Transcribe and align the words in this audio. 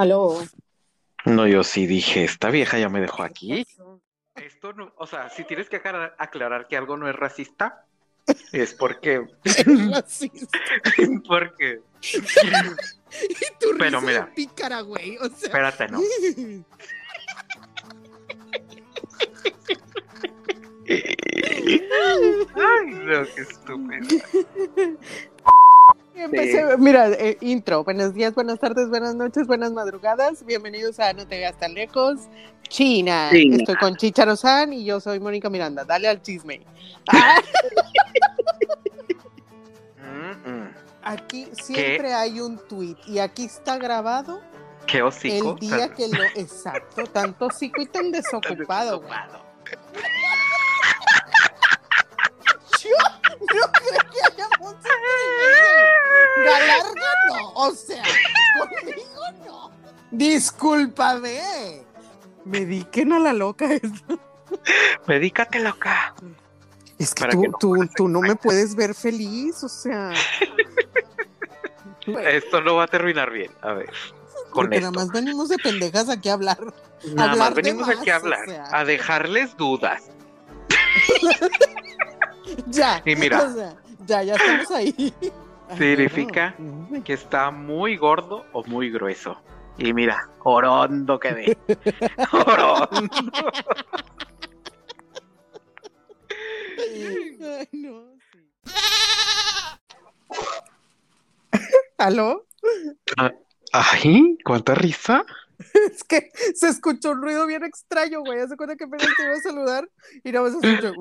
Aló. 0.00 0.42
No, 1.26 1.46
yo 1.46 1.62
sí 1.62 1.86
dije, 1.86 2.24
esta 2.24 2.48
vieja 2.48 2.78
ya 2.78 2.88
me 2.88 3.02
dejó 3.02 3.22
aquí. 3.22 3.66
Esto 4.34 4.72
no, 4.72 4.94
o 4.96 5.06
sea, 5.06 5.28
si 5.28 5.44
tienes 5.44 5.68
que 5.68 5.76
aclarar, 5.76 6.14
aclarar 6.16 6.68
que 6.68 6.78
algo 6.78 6.96
no 6.96 7.06
es 7.06 7.14
racista, 7.14 7.84
es 8.50 8.72
porque. 8.72 9.26
Racista. 9.92 10.58
porque. 11.28 11.82
Y 12.00 12.16
tu 13.60 13.76
Pero 13.78 14.00
mira. 14.00 14.24
de 14.24 14.32
pícara, 14.32 14.80
güey. 14.80 15.18
O 15.18 15.28
sea. 15.28 15.48
Espérate, 15.48 15.88
no. 15.88 16.00
Ay, 20.88 22.86
no, 22.86 23.24
qué 23.34 23.42
estúpido. 23.42 24.08
Empecé- 26.24 26.76
Mira, 26.78 27.08
eh, 27.12 27.38
intro. 27.40 27.82
Buenos 27.84 28.12
días, 28.14 28.34
buenas 28.34 28.58
tardes, 28.58 28.88
buenas 28.90 29.14
noches, 29.14 29.46
buenas 29.46 29.72
madrugadas. 29.72 30.44
Bienvenidos 30.44 31.00
a 31.00 31.12
No 31.14 31.26
te 31.26 31.38
veas 31.38 31.56
tan 31.58 31.72
lejos. 31.74 32.20
China. 32.68 33.28
China. 33.32 33.56
Estoy 33.56 33.76
con 33.76 33.96
Chicharo 33.96 34.36
San 34.36 34.72
y 34.74 34.84
yo 34.84 35.00
soy 35.00 35.18
Mónica 35.18 35.48
Miranda. 35.48 35.84
Dale 35.84 36.08
al 36.08 36.20
chisme. 36.22 36.60
Ah, 37.08 37.40
Mm, 40.02 40.50
mm. 40.50 40.74
aquí 41.02 41.48
siempre 41.52 42.12
hay 42.12 42.40
un 42.40 42.58
tweet 42.68 42.96
y 43.06 43.18
aquí 43.20 43.44
está 43.44 43.78
grabado 43.78 44.40
Qué 44.86 45.02
hocico. 45.02 45.52
el 45.54 45.58
día 45.60 45.88
que 45.94 46.08
lo. 46.08 46.22
Exacto, 46.36 47.04
tan 47.04 47.32
tóxico 47.38 47.80
y 47.80 47.86
tan 47.86 48.10
desocupado, 48.12 49.02
no 53.54 53.72
creo 53.72 54.00
que 54.10 54.20
haya 54.32 54.48
mucho 54.58 54.78
privilegio. 54.82 56.44
Galarga 56.44 57.10
no, 57.28 57.52
o 57.54 57.72
sea, 57.72 58.02
conmigo 58.58 59.22
no. 59.46 59.70
Discúlpame. 60.10 61.84
Mediquen 62.44 63.12
a 63.12 63.18
la 63.18 63.32
loca. 63.32 63.68
Medícate 65.06 65.60
loca. 65.60 66.14
Es 66.98 67.14
que 67.14 67.26
tú, 67.28 67.40
que 67.40 67.48
no 67.48 67.58
tú, 67.58 67.88
tú 67.96 68.08
no 68.08 68.20
me 68.20 68.36
puedes 68.36 68.74
ver 68.74 68.94
feliz, 68.94 69.62
o 69.64 69.68
sea. 69.68 70.12
Bueno, 72.06 72.28
Esto 72.28 72.60
no 72.60 72.76
va 72.76 72.84
a 72.84 72.88
terminar 72.88 73.30
bien. 73.30 73.50
A 73.62 73.72
ver. 73.72 73.90
Con 74.50 74.66
porque 74.66 74.80
nada 74.80 74.90
más 74.90 75.08
venimos 75.10 75.48
de 75.48 75.56
pendejas 75.58 76.08
aquí 76.08 76.28
a 76.28 76.34
hablar. 76.34 76.58
Nada 77.14 77.32
hablar 77.32 77.38
más 77.38 77.54
de 77.54 77.62
venimos 77.62 77.86
más, 77.86 77.98
aquí 77.98 78.10
a 78.10 78.14
o 78.14 78.16
hablar, 78.16 78.44
sea. 78.46 78.64
a 78.72 78.84
dejarles 78.84 79.56
dudas. 79.56 80.02
Ya. 82.66 83.02
Y 83.04 83.16
mira. 83.16 83.42
o 83.42 83.52
sea, 83.52 83.76
ya, 84.06 84.22
ya 84.22 84.34
estamos 84.34 84.70
ahí. 84.70 85.14
Significa 85.78 86.54
que 87.04 87.12
está 87.12 87.50
muy 87.50 87.96
gordo 87.96 88.44
o 88.52 88.64
muy 88.64 88.90
grueso. 88.90 89.40
Y 89.78 89.92
mira, 89.92 90.28
orondo 90.42 91.18
quedé. 91.18 91.56
orondo. 92.32 93.52
Ay, 96.78 97.68
no. 97.72 98.04
sí. 98.32 98.50
¿Aló? 101.98 102.46
Ay, 103.72 104.38
cuánta 104.44 104.74
risa. 104.74 105.24
Es 105.92 106.02
que 106.04 106.30
se 106.54 106.68
escuchó 106.68 107.10
un 107.12 107.22
ruido 107.22 107.46
bien 107.46 107.64
extraño, 107.64 108.20
güey. 108.20 108.40
Hace 108.40 108.56
cuenta 108.56 108.76
que 108.76 108.84
apenas 108.84 109.08
te 109.16 109.22
iba 109.22 109.34
a 109.34 109.40
saludar 109.40 109.88
y 110.24 110.32
nada 110.32 110.48
más 110.48 110.60
se 110.60 110.72
escuchó. 110.72 110.94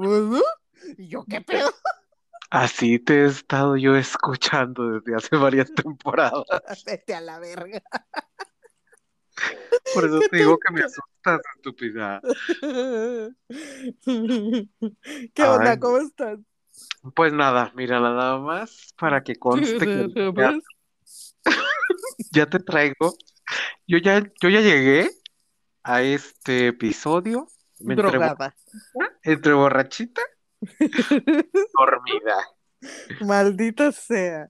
Y 0.98 1.08
yo, 1.08 1.26
¿qué 1.26 1.42
pedo? 1.42 1.74
Así 2.50 2.98
te 3.00 3.22
he 3.22 3.26
estado 3.26 3.78
yo 3.78 3.96
escuchando 3.96 5.00
desde 5.00 5.16
hace 5.16 5.36
varias 5.36 5.72
temporadas. 5.74 6.44
Vete 6.86 7.14
a 7.14 7.22
la 7.22 7.40
verga. 7.40 7.82
Por 9.94 10.06
eso 10.06 10.20
te 10.20 10.38
digo 10.38 10.58
que 10.58 10.74
me 10.74 10.82
asustas, 10.82 11.42
estúpida. 11.56 12.22
¿Qué 15.34 15.44
onda? 15.44 15.80
¿Cómo 15.80 15.98
estás? 16.00 16.40
Pues 17.16 17.34
nada, 17.34 17.72
mira, 17.76 18.00
nada 18.00 18.40
más 18.40 18.94
para 18.98 19.24
que 19.24 19.36
conste 19.36 19.78
que 19.78 20.08
ya, 20.36 20.58
ya 22.32 22.46
te 22.48 22.60
traigo. 22.60 23.14
Yo 23.88 23.98
ya, 23.98 24.24
yo 24.42 24.50
ya 24.50 24.62
llegué 24.62 25.10
a 25.84 26.02
este 26.02 26.68
episodio 26.68 27.48
me 27.80 27.94
entre, 27.94 28.20
entre 29.24 29.54
borrachita, 29.54 30.22
dormida. 31.78 32.38
Maldita 33.22 33.92
sea. 33.92 34.50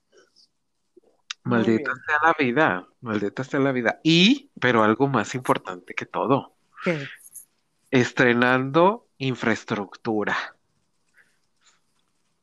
Maldita 1.43 1.91
sea 2.05 2.19
la 2.21 2.35
vida, 2.37 2.87
maldita 3.01 3.43
sea 3.43 3.59
la 3.59 3.71
vida. 3.71 3.99
Y, 4.03 4.51
pero 4.59 4.83
algo 4.83 5.07
más 5.07 5.33
importante 5.35 5.93
que 5.95 6.05
todo, 6.05 6.55
¿Qué? 6.83 7.07
estrenando 7.91 9.07
infraestructura. 9.17 10.37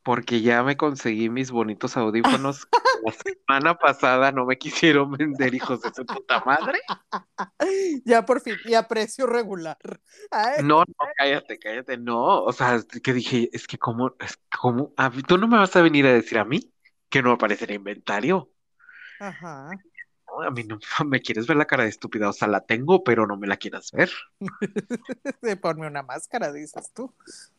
Porque 0.07 0.39
ya 0.39 0.63
me 0.63 0.77
conseguí 0.77 1.29
mis 1.29 1.51
bonitos 1.51 1.97
audífonos. 1.97 2.65
La 3.03 3.11
semana 3.11 3.77
pasada 3.77 4.31
no 4.31 4.45
me 4.45 4.57
quisieron 4.57 5.11
vender, 5.11 5.53
hijos 5.53 5.81
de 5.81 5.93
su 5.93 6.05
puta 6.05 6.41
madre. 6.45 6.79
Ya 8.05 8.25
por 8.25 8.39
fin, 8.39 8.55
y 8.63 8.73
a 8.73 8.87
precio 8.87 9.27
regular. 9.27 9.77
Ay, 10.31 10.63
No, 10.63 10.79
no, 10.79 10.95
cállate, 11.17 11.59
cállate, 11.59 11.97
no. 11.97 12.41
O 12.43 12.53
sea, 12.53 12.81
que 13.03 13.13
dije, 13.13 13.49
es 13.51 13.67
que 13.67 13.77
cómo, 13.77 14.15
es 14.19 14.39
mí- 15.09 15.23
tú 15.23 15.37
no 15.37 15.49
me 15.49 15.57
vas 15.57 15.75
a 15.75 15.81
venir 15.81 16.05
a 16.05 16.13
decir 16.13 16.37
a 16.39 16.45
mí 16.45 16.71
que 17.09 17.21
no 17.21 17.33
aparece 17.33 17.65
en 17.65 17.73
inventario. 17.75 18.49
Ajá. 19.19 19.71
No, 20.37 20.47
a 20.47 20.51
mí 20.51 20.63
no 20.63 20.79
me 21.05 21.21
quieres 21.21 21.47
ver 21.47 21.57
la 21.57 21.65
cara 21.65 21.83
de 21.83 21.89
estúpida, 21.89 22.29
o 22.29 22.33
sea, 22.33 22.47
la 22.47 22.61
tengo, 22.61 23.03
pero 23.03 23.27
no 23.27 23.37
me 23.37 23.47
la 23.47 23.57
quieras 23.57 23.91
ver. 23.91 24.09
Ponme 25.61 25.87
una 25.87 26.03
máscara, 26.03 26.51
dices 26.51 26.91
tú. 26.93 27.11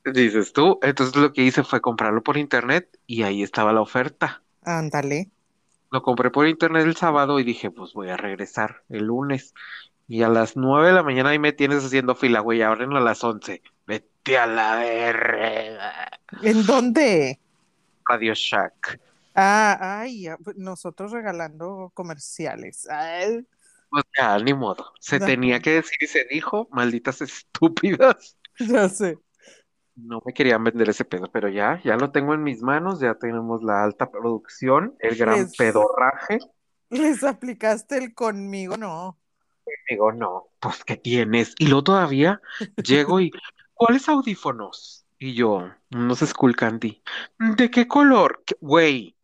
Dices 0.04 0.52
tú, 0.52 0.78
entonces 0.82 1.16
lo 1.16 1.32
que 1.32 1.42
hice 1.42 1.64
fue 1.64 1.80
comprarlo 1.80 2.22
por 2.22 2.36
internet 2.36 2.98
y 3.06 3.22
ahí 3.22 3.42
estaba 3.42 3.72
la 3.72 3.80
oferta. 3.80 4.42
Ándale. 4.62 5.30
Lo 5.90 6.02
compré 6.02 6.30
por 6.30 6.46
internet 6.46 6.84
el 6.84 6.96
sábado 6.96 7.40
y 7.40 7.44
dije, 7.44 7.70
pues 7.70 7.94
voy 7.94 8.10
a 8.10 8.16
regresar 8.16 8.82
el 8.90 9.04
lunes. 9.04 9.54
Y 10.06 10.22
a 10.22 10.28
las 10.28 10.56
nueve 10.56 10.88
de 10.88 10.94
la 10.94 11.02
mañana 11.02 11.30
ahí 11.30 11.38
me 11.38 11.52
tienes 11.52 11.84
haciendo 11.84 12.14
fila, 12.14 12.40
güey, 12.40 12.62
abren 12.62 12.94
a 12.94 13.00
las 13.00 13.22
once. 13.24 13.62
Vete 13.86 14.38
a 14.38 14.46
la 14.46 14.76
verga. 14.76 16.10
¿En 16.42 16.64
dónde? 16.64 17.38
Radio 18.06 18.32
Shack. 18.34 19.00
Ah, 19.40 20.00
ay, 20.00 20.22
ya, 20.22 20.36
pues, 20.38 20.56
nosotros 20.56 21.12
regalando 21.12 21.92
comerciales. 21.94 22.88
Ay, 22.90 23.46
O 23.90 24.00
sea, 24.12 24.38
ni 24.40 24.52
modo. 24.52 24.92
Se 25.00 25.18
No. 25.20 25.26
tenía 25.26 25.60
que 25.60 25.70
decir 25.74 25.96
y 26.00 26.06
se 26.08 26.24
dijo, 26.24 26.68
malditas 26.72 27.20
estúpidas. 27.22 28.36
ya 28.58 28.88
sé. 28.88 29.18
No 29.94 30.20
me 30.24 30.32
querían 30.32 30.62
vender 30.64 30.88
ese 30.90 31.04
pedo, 31.04 31.30
pero 31.32 31.48
ya, 31.48 31.80
ya 31.84 31.96
lo 31.96 32.10
tengo 32.12 32.34
en 32.34 32.42
mis 32.42 32.62
manos, 32.62 33.00
ya 33.00 33.14
tenemos 33.14 33.62
la 33.62 33.82
alta 33.84 34.10
producción, 34.10 34.96
el 35.00 35.16
gran 35.16 35.36
Les- 35.40 35.56
pedorraje. 35.56 36.38
Les 36.90 37.22
aplicaste 37.24 37.98
el 37.98 38.14
conmigo, 38.14 38.76
no. 38.76 39.18
Digo, 39.90 40.12
no, 40.12 40.48
pues 40.60 40.82
¿qué 40.84 40.96
tienes? 40.96 41.54
Y 41.58 41.66
luego 41.66 41.84
todavía 41.84 42.40
llego 42.76 43.20
y, 43.20 43.30
¿cuáles 43.74 44.08
audífonos? 44.08 45.04
Y 45.18 45.34
yo, 45.34 45.68
unos 45.92 46.20
Skull 46.20 46.56
Candy. 46.56 47.02
¿De 47.38 47.70
qué 47.70 47.86
color? 47.88 48.42
¿Qué- 48.46 48.56
Güey, 48.60 49.16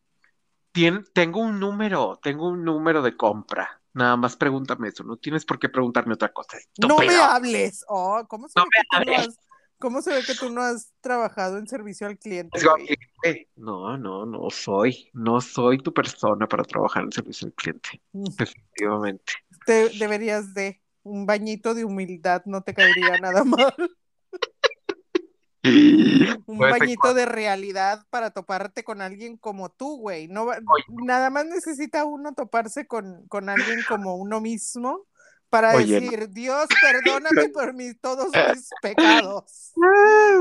tien- 0.75 1.05
tengo 1.15 1.41
un 1.41 1.59
número, 1.59 2.19
tengo 2.23 2.49
un 2.49 2.65
número 2.65 3.01
de 3.03 3.17
compra. 3.17 3.81
Nada 3.95 4.17
más 4.17 4.37
pregúntame 4.37 4.89
eso, 4.89 5.05
no 5.05 5.17
tienes 5.17 5.45
por 5.45 5.59
qué 5.59 5.69
preguntarme 5.69 6.15
otra 6.15 6.33
cosa, 6.33 6.59
No 6.79 6.99
me 6.99 7.15
hables. 7.15 7.85
Oh, 7.89 8.23
¿cómo 8.29 8.49
se 8.49 8.59
No 8.59 8.65
ve 8.65 8.71
que 8.73 8.85
tú 8.91 9.05
no 9.07 9.17
has, 9.17 9.39
cómo 9.79 10.03
se 10.03 10.13
ve 10.13 10.25
que 10.25 10.35
tú 10.35 10.51
no 10.51 10.63
has 10.63 10.93
trabajado 11.01 11.59
en 11.59 11.69
servicio 11.69 12.07
al 12.09 12.19
cliente, 12.19 12.59
güey? 12.67 12.89
eh, 13.23 13.47
No, 13.57 13.97
no, 13.97 14.27
no 14.27 14.51
soy, 14.51 15.11
no 15.13 15.41
soy 15.41 15.79
tu 15.79 15.95
persona 15.95 16.47
para 16.49 16.65
trabajar 16.65 17.05
en 17.05 17.13
servicio 17.13 17.47
al 17.47 17.55
cliente, 17.55 18.03
definitivamente. 18.13 19.33
Te 19.65 19.91
deberías 19.91 20.55
de 20.55 20.83
un 21.05 21.27
bañito 21.27 21.75
de 21.75 21.85
humildad, 21.85 22.43
no 22.47 22.63
te 22.63 22.75
caería 22.75 23.17
nada 23.19 23.45
mal. 23.45 23.75
Un 26.47 26.59
Pues, 26.59 26.69
bañito 26.69 27.15
de 27.15 27.25
realidad 27.27 28.07
para 28.11 28.31
toparte 28.31 28.85
con 28.85 29.01
alguien 29.01 29.37
como 29.39 29.71
tú, 29.71 29.97
güey. 29.99 30.29
No 30.29 30.47
va- 30.47 30.59
nada 30.87 31.31
más 31.31 31.47
necesita 31.47 32.05
uno 32.05 32.35
toparse 32.35 32.87
con, 32.87 33.27
con 33.29 33.49
alguien 33.49 33.83
como 33.83 34.17
uno 34.17 34.41
mismo 34.41 35.07
para 35.49 35.75
Oye, 35.75 36.01
no. 36.01 36.13
decir, 36.13 36.31
Dios, 36.31 36.75
perdóname 36.81 37.49
por 37.49 37.75
mis, 37.75 37.99
todos 38.01 38.39
mis 38.39 38.75
pecados. 38.81 39.77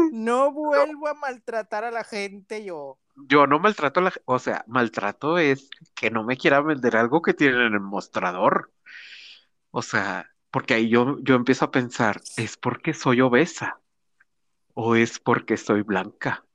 No 0.10 0.52
vuelvo 0.52 1.08
a 1.08 1.14
maltratar 1.14 1.84
a 1.86 1.92
la 1.92 2.04
gente 2.04 2.64
yo. 2.64 3.00
Yo 3.16 3.48
no 3.48 3.60
maltrato 3.60 4.00
a 4.00 4.04
la, 4.04 4.14
o 4.26 4.40
sea, 4.40 4.64
maltrato 4.68 5.38
es 5.38 5.70
que 5.96 6.10
no 6.12 6.24
me 6.24 6.38
quiera 6.38 6.62
vender 6.62 6.96
algo 6.98 7.22
que 7.22 7.34
tienen 7.34 7.62
en 7.62 7.74
el 7.74 7.80
mostrador. 7.80 8.72
O 9.72 9.82
sea, 9.82 10.30
porque 10.52 10.76
ahí 10.76 10.90
yo, 10.90 11.20
yo 11.22 11.36
empiezo 11.36 11.66
a 11.66 11.72
pensar, 11.72 12.22
¿es 12.38 12.58
porque 12.58 12.94
soy 12.94 13.22
obesa? 13.22 13.82
¿O 14.76 14.96
es 14.96 15.20
porque 15.20 15.58
soy 15.58 15.82
blanca? 15.82 16.46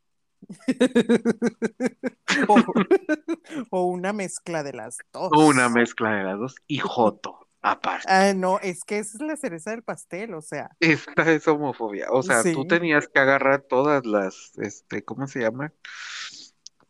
o, 2.48 2.56
o 3.70 3.82
una 3.84 4.12
mezcla 4.12 4.62
de 4.62 4.72
las 4.72 4.98
dos. 5.12 5.30
O 5.32 5.46
una 5.46 5.68
mezcla 5.68 6.14
de 6.16 6.24
las 6.24 6.38
dos. 6.38 6.54
Y 6.66 6.78
joto. 6.78 7.48
aparte. 7.62 8.06
Ah, 8.08 8.32
no, 8.34 8.58
es 8.60 8.84
que 8.84 8.98
esa 8.98 9.18
es 9.18 9.22
la 9.22 9.36
cereza 9.36 9.70
del 9.72 9.82
pastel, 9.82 10.34
o 10.34 10.42
sea. 10.42 10.70
Esta 10.80 11.30
es 11.32 11.46
homofobia. 11.48 12.08
O 12.10 12.22
sea, 12.22 12.42
tú 12.42 12.66
tenías 12.66 13.08
que 13.08 13.20
agarrar 13.20 13.62
todas 13.62 14.06
las, 14.06 14.52
este, 14.58 15.04
¿cómo 15.04 15.26
se 15.26 15.40
llama? 15.40 15.72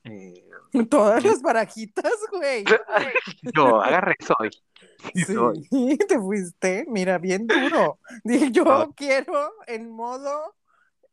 Eh, 0.05 0.45
Todas 0.91 1.25
las 1.25 1.41
barajitas, 1.43 2.13
güey. 2.31 2.65
no, 3.55 3.81
agarré 3.81 4.17
soy. 4.21 4.51
Sí, 5.15 5.25
soy. 5.25 5.65
Sí, 5.71 5.99
te 6.07 6.19
fuiste, 6.19 6.85
mira, 6.89 7.19
bien 7.19 7.47
duro. 7.47 7.99
Dije, 8.25 8.51
yo 8.51 8.65
Ah. 8.71 8.89
quiero 8.95 9.53
en 9.67 9.91
modo, 9.91 10.55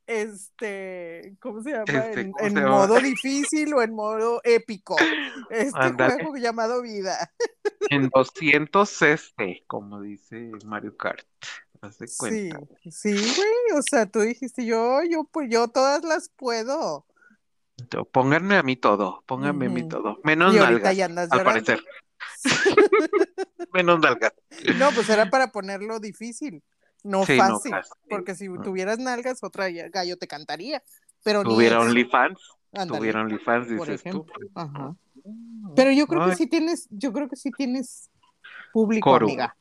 este, 0.07 1.35
¿cómo 1.39 1.61
se 1.63 1.71
llama? 1.71 1.83
Este, 1.85 2.21
en 2.21 2.31
¿cómo 2.31 2.45
en 2.45 2.53
se 2.53 2.59
llama? 2.61 2.69
modo 2.71 2.99
difícil 2.99 3.73
o 3.73 3.81
en 3.81 3.93
modo 3.93 4.41
épico. 4.43 4.95
Este 5.49 5.93
juego 5.93 6.35
llamado 6.37 6.81
vida. 6.81 7.31
En 7.89 8.09
200 8.09 9.01
este, 9.03 9.63
como 9.67 10.01
dice 10.01 10.51
Mario 10.65 10.95
Kart. 10.97 11.25
Haz 11.81 11.99
de 11.99 12.07
Sí, 12.07 12.17
cuenta. 12.17 12.59
sí, 12.89 13.11
güey. 13.13 13.77
O 13.79 13.81
sea, 13.81 14.05
tú 14.05 14.21
dijiste, 14.21 14.65
yo, 14.65 14.99
yo, 15.09 15.25
pues 15.25 15.49
yo 15.51 15.67
todas 15.67 16.03
las 16.03 16.29
puedo. 16.29 17.05
Entonces, 17.77 18.09
Pónganme 18.11 18.55
a 18.55 18.63
mí 18.63 18.75
todo, 18.75 19.23
pónganme 19.27 19.65
a 19.67 19.69
mí 19.69 19.87
todo. 19.87 20.19
Menos 20.23 20.55
Y 20.55 20.57
nalgas, 20.57 20.95
ya 20.95 21.05
andas 21.05 21.31
al 21.31 21.43
parecer. 21.43 21.83
Menos 23.73 23.99
nalgas. 23.99 24.33
No, 24.77 24.91
pues 24.91 25.09
era 25.09 25.29
para 25.29 25.51
ponerlo 25.51 25.99
difícil, 25.99 26.63
no 27.05 27.25
Sí, 27.25 27.37
no, 27.37 27.59
fácil. 27.59 27.73
Porque 28.09 28.35
si 28.35 28.49
Mm. 28.49 28.63
tuvieras 28.63 28.99
nalgas, 28.99 29.43
otra 29.43 29.69
gallo 29.69 30.17
te 30.17 30.27
cantaría. 30.27 30.83
Pero 31.23 31.43
Tuviera. 31.43 31.79
OnlyFans, 31.79 32.39
tuviera 32.87 33.21
OnlyFans, 33.21 33.67
por 33.77 33.87
dices 33.87 34.03
tú. 34.03 34.09
ejemplo. 34.27 34.49
Ajá. 34.55 34.95
Mm. 35.23 35.73
Pero 35.75 35.91
yo 35.91 36.07
creo 36.07 36.23
Ay, 36.23 36.29
que 36.31 36.35
sí 36.35 36.47
tienes, 36.47 36.87
yo 36.91 37.13
creo 37.13 37.29
que 37.29 37.35
sí 37.35 37.51
tienes 37.51 38.09
público, 38.73 39.09
Coro. 39.09 39.25
amiga. 39.25 39.55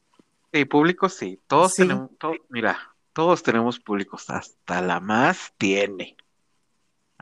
Sí, 0.52 0.64
público 0.64 1.08
sí. 1.08 1.40
Todos 1.46 1.72
Sí. 1.74 1.82
tenemos, 1.82 2.10
mira, 2.48 2.78
todos 3.12 3.42
tenemos 3.42 3.78
públicos. 3.80 4.28
Hasta 4.30 4.80
la 4.82 5.00
más 5.00 5.52
tiene. 5.58 6.16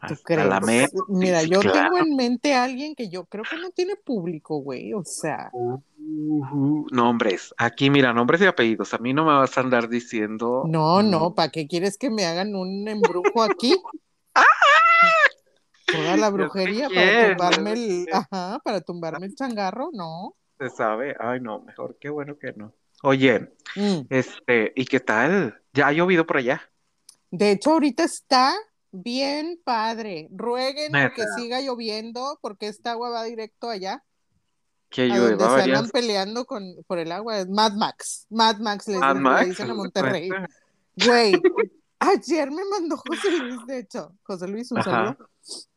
¿Tú 0.09 0.15
Hasta 0.15 0.25
crees? 0.25 0.49
la 0.49 0.61
Mira, 1.09 1.43
yo 1.45 1.61
claro. 1.61 1.79
tengo 1.81 1.99
en 1.99 2.17
mente 2.17 2.55
a 2.55 2.65
alguien 2.65 2.95
que 2.97 3.09
yo 3.09 3.25
creo 3.27 3.45
que 3.49 3.57
no 3.59 3.71
tiene 3.71 3.95
público, 3.97 4.57
güey. 4.59 4.93
O 4.95 5.05
sea. 5.05 5.51
Nombres. 6.91 7.55
Aquí, 7.57 7.89
mira, 7.89 8.13
nombres 8.13 8.41
y 8.41 8.47
apellidos. 8.47 8.95
A 8.95 8.99
mí 8.99 9.13
no 9.13 9.25
me 9.25 9.33
vas 9.33 9.57
a 9.57 9.61
andar 9.61 9.89
diciendo. 9.89 10.65
no, 10.67 11.03
no, 11.03 11.35
¿para 11.35 11.51
qué 11.51 11.69
quieres 11.69 11.97
que 11.97 12.11
me 12.11 12.25
hagan 12.27 12.55
un 12.57 12.89
embrujo 12.89 13.43
aquí? 13.43 13.77
Toda 15.87 16.17
la 16.17 16.31
brujería 16.31 16.89
para 16.89 17.29
tumbarme 17.37 17.73
el, 17.73 18.07
ajá, 18.13 18.59
para 18.65 18.81
tumbarme 18.81 19.27
el 19.27 19.35
changarro, 19.35 19.91
no. 19.93 20.35
Se 20.59 20.71
sabe. 20.71 21.15
Ay, 21.21 21.41
no, 21.41 21.61
mejor, 21.61 21.97
qué 22.01 22.09
bueno 22.09 22.39
que 22.39 22.53
no. 22.55 22.73
Oye, 23.03 23.53
Mm. 23.75 24.03
este, 24.11 24.73
¿y 24.77 24.85
qué 24.85 25.01
tal? 25.01 25.61
¿Ya 25.73 25.89
ha 25.89 25.93
llovido 25.93 26.27
por 26.27 26.37
allá? 26.39 26.63
De 27.31 27.51
hecho, 27.51 27.73
ahorita 27.73 28.05
está 28.05 28.55
bien 28.93 29.61
padre. 29.65 30.29
Rueguen 30.31 30.93
Neta. 30.93 31.15
que 31.15 31.25
siga 31.37 31.61
lloviendo 31.61 32.39
porque 32.41 32.69
esta 32.69 32.93
agua 32.93 33.11
va 33.11 33.25
directo 33.25 33.69
allá, 33.69 34.05
Que 34.91 35.09
donde 35.09 35.45
se 35.45 35.63
andan 35.63 35.89
peleando 35.89 36.45
con, 36.45 36.77
por 36.87 36.99
el 36.99 37.11
agua. 37.11 37.39
Es 37.39 37.49
Mad 37.49 37.73
Max. 37.73 38.27
Mad 38.31 38.59
Max 38.59 38.87
les 38.89 38.99
Mad 38.99 39.41
le 39.41 39.47
dicen 39.47 39.71
a 39.71 39.75
Monterrey. 39.75 40.31
Güey, 41.05 41.33
ayer 41.99 42.51
me 42.51 42.63
mandó 42.65 42.97
José 42.99 43.37
Luis, 43.39 43.67
de 43.67 43.79
hecho. 43.79 44.15
José 44.23 44.47
Luis, 44.47 44.71
un 44.71 44.83
saludo. 44.83 45.17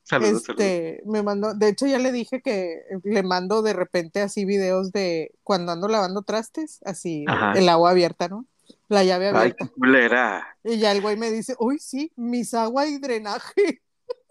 Saludos, 0.03 0.43
saludos. 0.43 0.49
Este, 0.49 1.01
me 1.05 1.23
mandó, 1.23 1.53
de 1.53 1.69
hecho 1.69 1.87
ya 1.87 1.97
le 1.97 2.11
dije 2.11 2.41
que 2.41 2.81
le 3.03 3.23
mando 3.23 3.61
de 3.63 3.73
repente 3.73 4.21
así 4.21 4.45
videos 4.45 4.91
de 4.91 5.31
cuando 5.41 5.71
ando 5.71 5.87
lavando 5.87 6.21
trastes, 6.21 6.79
así 6.85 7.25
Ajá. 7.27 7.53
el 7.53 7.67
agua 7.69 7.91
abierta, 7.91 8.27
¿no? 8.27 8.45
La 8.87 9.03
llave 9.03 9.27
Ay, 9.29 9.35
abierta. 9.35 9.65
qué 9.65 9.71
culera. 9.71 10.57
Y 10.63 10.77
ya 10.77 10.91
el 10.91 11.01
güey 11.01 11.17
me 11.17 11.31
dice, 11.31 11.55
uy, 11.59 11.79
sí, 11.79 12.11
mis 12.15 12.53
agua 12.53 12.85
y 12.85 12.97
drenaje. 12.99 13.81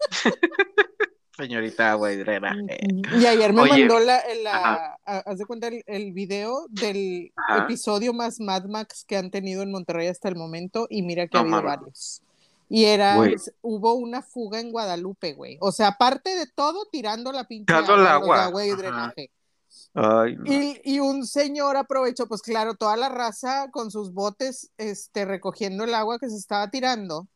Señorita 1.37 1.91
agua 1.91 2.13
y 2.13 2.15
drenaje. 2.17 2.77
Y 3.19 3.25
ayer 3.25 3.51
me 3.51 3.63
Oye, 3.63 3.79
mandó 3.79 3.99
la, 3.99 4.21
la 4.41 4.97
a- 5.05 5.17
haz 5.19 5.37
de 5.37 5.45
cuenta 5.45 5.67
el, 5.67 5.83
el 5.85 6.13
video 6.13 6.65
del 6.69 7.33
Ajá. 7.35 7.63
episodio 7.65 8.13
más 8.13 8.39
Mad 8.39 8.63
Max 8.65 9.03
que 9.05 9.17
han 9.17 9.31
tenido 9.31 9.61
en 9.61 9.71
Monterrey 9.71 10.07
hasta 10.07 10.29
el 10.29 10.37
momento, 10.37 10.87
y 10.89 11.01
mira 11.01 11.27
que 11.27 11.35
ha 11.37 11.41
habido 11.41 11.61
varios. 11.61 12.21
Y 12.69 12.85
era, 12.85 13.17
Güey. 13.17 13.35
hubo 13.61 13.93
una 13.95 14.21
fuga 14.21 14.61
en 14.61 14.71
Guadalupe, 14.71 15.33
güey. 15.33 15.57
O 15.59 15.73
sea, 15.73 15.89
aparte 15.89 16.35
de 16.35 16.47
todo, 16.47 16.85
tirando 16.89 17.31
la 17.33 17.43
pinche 17.43 17.65
Tirando 17.65 17.93
el 17.95 17.99
los 17.99 18.07
de 18.07 18.13
agua. 18.13 18.45
agua 18.45 18.65
y 18.65 18.69
Ajá. 18.69 18.77
drenaje. 18.81 19.31
Ay, 19.93 20.35
no. 20.35 20.43
Y, 20.45 20.81
y 20.83 20.99
un 20.99 21.25
señor 21.25 21.77
aprovechó, 21.77 22.27
pues 22.27 22.41
claro, 22.41 22.75
toda 22.75 22.97
la 22.97 23.09
raza 23.09 23.69
con 23.71 23.91
sus 23.91 24.11
botes 24.13 24.71
este, 24.77 25.25
recogiendo 25.25 25.83
el 25.83 25.93
agua 25.95 26.19
que 26.19 26.29
se 26.29 26.37
estaba 26.37 26.69
tirando. 26.69 27.27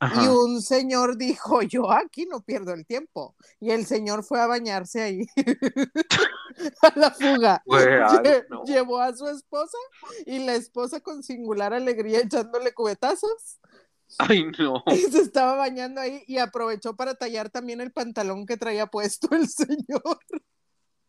Y 0.00 0.06
Ajá. 0.06 0.32
un 0.32 0.60
señor 0.60 1.16
dijo, 1.16 1.62
yo 1.62 1.90
aquí 1.90 2.26
no 2.26 2.42
pierdo 2.42 2.72
el 2.74 2.84
tiempo. 2.84 3.34
Y 3.58 3.70
el 3.70 3.86
señor 3.86 4.22
fue 4.22 4.38
a 4.40 4.46
bañarse 4.46 5.00
ahí, 5.00 5.26
a 6.82 6.92
la 6.98 7.10
fuga. 7.10 7.62
Lle- 7.66 8.44
no. 8.50 8.64
Llevó 8.64 9.00
a 9.00 9.14
su 9.16 9.26
esposa 9.28 9.78
y 10.26 10.40
la 10.40 10.54
esposa 10.56 11.00
con 11.00 11.22
singular 11.22 11.72
alegría 11.72 12.20
echándole 12.20 12.74
cubetazos. 12.74 13.58
Ay, 14.18 14.44
no. 14.58 14.82
Y 14.92 14.98
se 15.10 15.20
estaba 15.20 15.56
bañando 15.56 16.00
ahí 16.00 16.22
y 16.26 16.38
aprovechó 16.38 16.94
para 16.96 17.14
tallar 17.14 17.48
también 17.50 17.80
el 17.80 17.92
pantalón 17.92 18.46
que 18.46 18.56
traía 18.56 18.86
puesto 18.86 19.28
el 19.34 19.48
señor. 19.48 20.18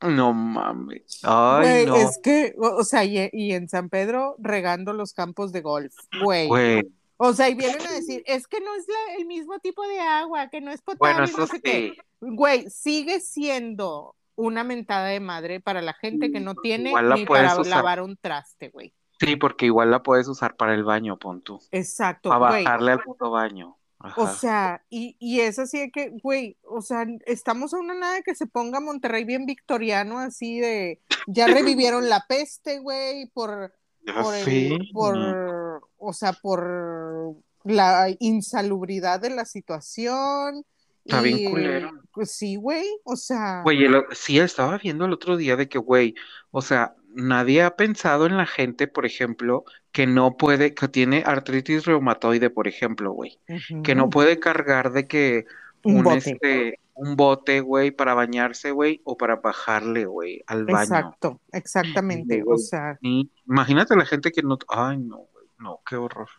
No 0.02 0.34
mames. 0.34 1.20
Ay, 1.24 1.62
Güey, 1.62 1.86
no. 1.86 1.96
es 1.96 2.20
que, 2.22 2.54
o, 2.58 2.78
o 2.78 2.84
sea, 2.84 3.04
y, 3.06 3.30
y 3.32 3.54
en 3.54 3.70
San 3.70 3.90
Pedro 3.90 4.36
regando 4.40 4.94
los 4.94 5.14
campos 5.14 5.52
de 5.52 5.62
golf, 5.62 5.94
güey. 6.24 6.48
Güey. 6.48 6.84
O 7.18 7.32
sea, 7.34 7.48
y 7.50 7.56
vienen 7.56 7.86
a 7.88 7.92
decir, 7.92 8.22
es 8.26 8.46
que 8.48 8.60
no 8.60 8.76
es 8.76 8.86
la- 8.88 9.16
el 9.18 9.26
mismo 9.26 9.58
tipo 9.60 9.88
de 9.88 10.00
agua, 10.02 10.50
que 10.50 10.60
no 10.60 10.72
es 10.72 10.82
potable, 10.82 10.98
Bueno, 11.00 11.20
no 11.20 11.24
eso 11.44 11.48
sé 11.48 11.62
qué. 11.62 11.94
sí. 11.96 11.98
Güey, 12.20 12.70
sigue 12.70 13.22
siendo 13.22 14.16
una 14.36 14.66
mentada 14.66 15.08
de 15.08 15.22
madre 15.22 15.62
para 15.62 15.82
la 15.82 15.94
gente 15.94 16.30
que 16.32 16.42
no 16.42 16.56
tiene 16.56 16.90
Igual 16.90 17.10
la 17.10 17.16
ni 17.16 17.26
para 17.26 17.54
usar. 17.54 17.68
lavar 17.68 18.02
un 18.02 18.18
traste, 18.18 18.68
güey. 18.70 18.94
Sí, 19.18 19.38
porque 19.38 19.66
igual 19.68 19.92
la 19.92 20.04
puedes 20.04 20.28
usar 20.28 20.58
para 20.58 20.74
el 20.74 20.84
baño, 20.84 21.18
pon 21.18 21.42
tú. 21.42 21.62
Exacto, 21.72 22.28
Para 22.28 22.40
bajarle 22.40 22.92
al 22.92 23.00
puto 23.00 23.32
baño. 23.32 23.78
Ajá. 24.06 24.22
O 24.22 24.28
sea, 24.28 24.86
y, 24.90 25.16
y 25.20 25.42
es 25.42 25.58
así 25.58 25.80
de 25.80 25.92
que, 25.92 26.12
güey, 26.22 26.58
o 26.64 26.82
sea, 26.82 27.06
estamos 27.26 27.74
a 27.74 27.78
una 27.78 27.96
nada 27.96 28.22
que 28.22 28.36
se 28.36 28.46
ponga 28.46 28.80
Monterrey 28.80 29.24
bien 29.24 29.46
victoriano, 29.46 30.20
así 30.20 30.60
de, 30.60 31.02
ya 31.28 31.48
revivieron 31.48 32.08
la 32.10 32.24
peste, 32.28 32.80
güey, 32.80 33.28
por, 33.34 33.74
Ya 34.06 34.22
por 34.22 34.36
el, 34.36 34.90
por, 34.94 35.82
o 35.98 36.14
sea, 36.14 36.34
por 36.34 37.36
la 37.64 38.08
insalubridad 38.20 39.20
de 39.20 39.32
la 39.32 39.46
situación. 39.46 40.64
Está 41.04 41.22
bien 41.22 41.40
y, 41.40 41.50
culero. 41.50 41.92
Pues 42.12 42.32
sí, 42.32 42.56
güey, 42.56 42.86
o 43.04 43.16
sea, 43.16 43.62
Güey, 43.64 43.86
el- 43.86 44.04
sí, 44.12 44.40
estaba 44.40 44.78
viendo 44.78 45.06
el 45.06 45.14
otro 45.14 45.38
día 45.38 45.56
de 45.56 45.68
que, 45.68 45.78
güey, 45.78 46.16
o 46.52 46.62
sea, 46.62 46.96
nadie 47.16 47.64
ha 47.64 47.76
pensado 47.76 48.26
en 48.26 48.38
la 48.38 48.46
gente, 48.46 48.88
por 48.88 49.06
ejemplo, 49.06 49.64
que 49.92 50.08
no 50.08 50.38
puede, 50.38 50.74
que 50.74 50.88
tiene 50.88 51.24
artritis 51.26 51.86
reumatoide, 51.86 52.50
por 52.50 52.68
ejemplo, 52.68 53.12
güey, 53.12 53.40
que 53.84 53.96
no 53.96 54.10
puede 54.10 54.40
cargar 54.40 54.92
de 54.92 55.08
que 55.08 55.46
un 55.84 55.98
un, 55.98 56.04
bote. 56.04 56.18
este, 56.18 56.80
un 56.94 57.16
bote, 57.16 57.62
güey, 57.62 57.92
para 57.92 58.14
bañarse, 58.14 58.72
güey, 58.72 59.02
o 59.04 59.18
para 59.18 59.38
bajarle, 59.38 60.06
güey, 60.06 60.44
al 60.48 60.66
baño. 60.66 60.84
Exacto, 60.84 61.42
exactamente, 61.52 62.44
o 62.46 62.58
sea, 62.58 62.98
y 63.02 63.32
imagínate 63.48 63.96
la 63.96 64.06
gente 64.06 64.32
que 64.32 64.44
no, 64.44 64.58
ay, 64.70 64.98
no, 64.98 65.18
güey, 65.34 65.46
no, 65.60 65.82
qué 65.88 65.96
horror. 65.96 66.30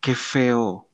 Qué 0.00 0.14
feo. 0.14 0.88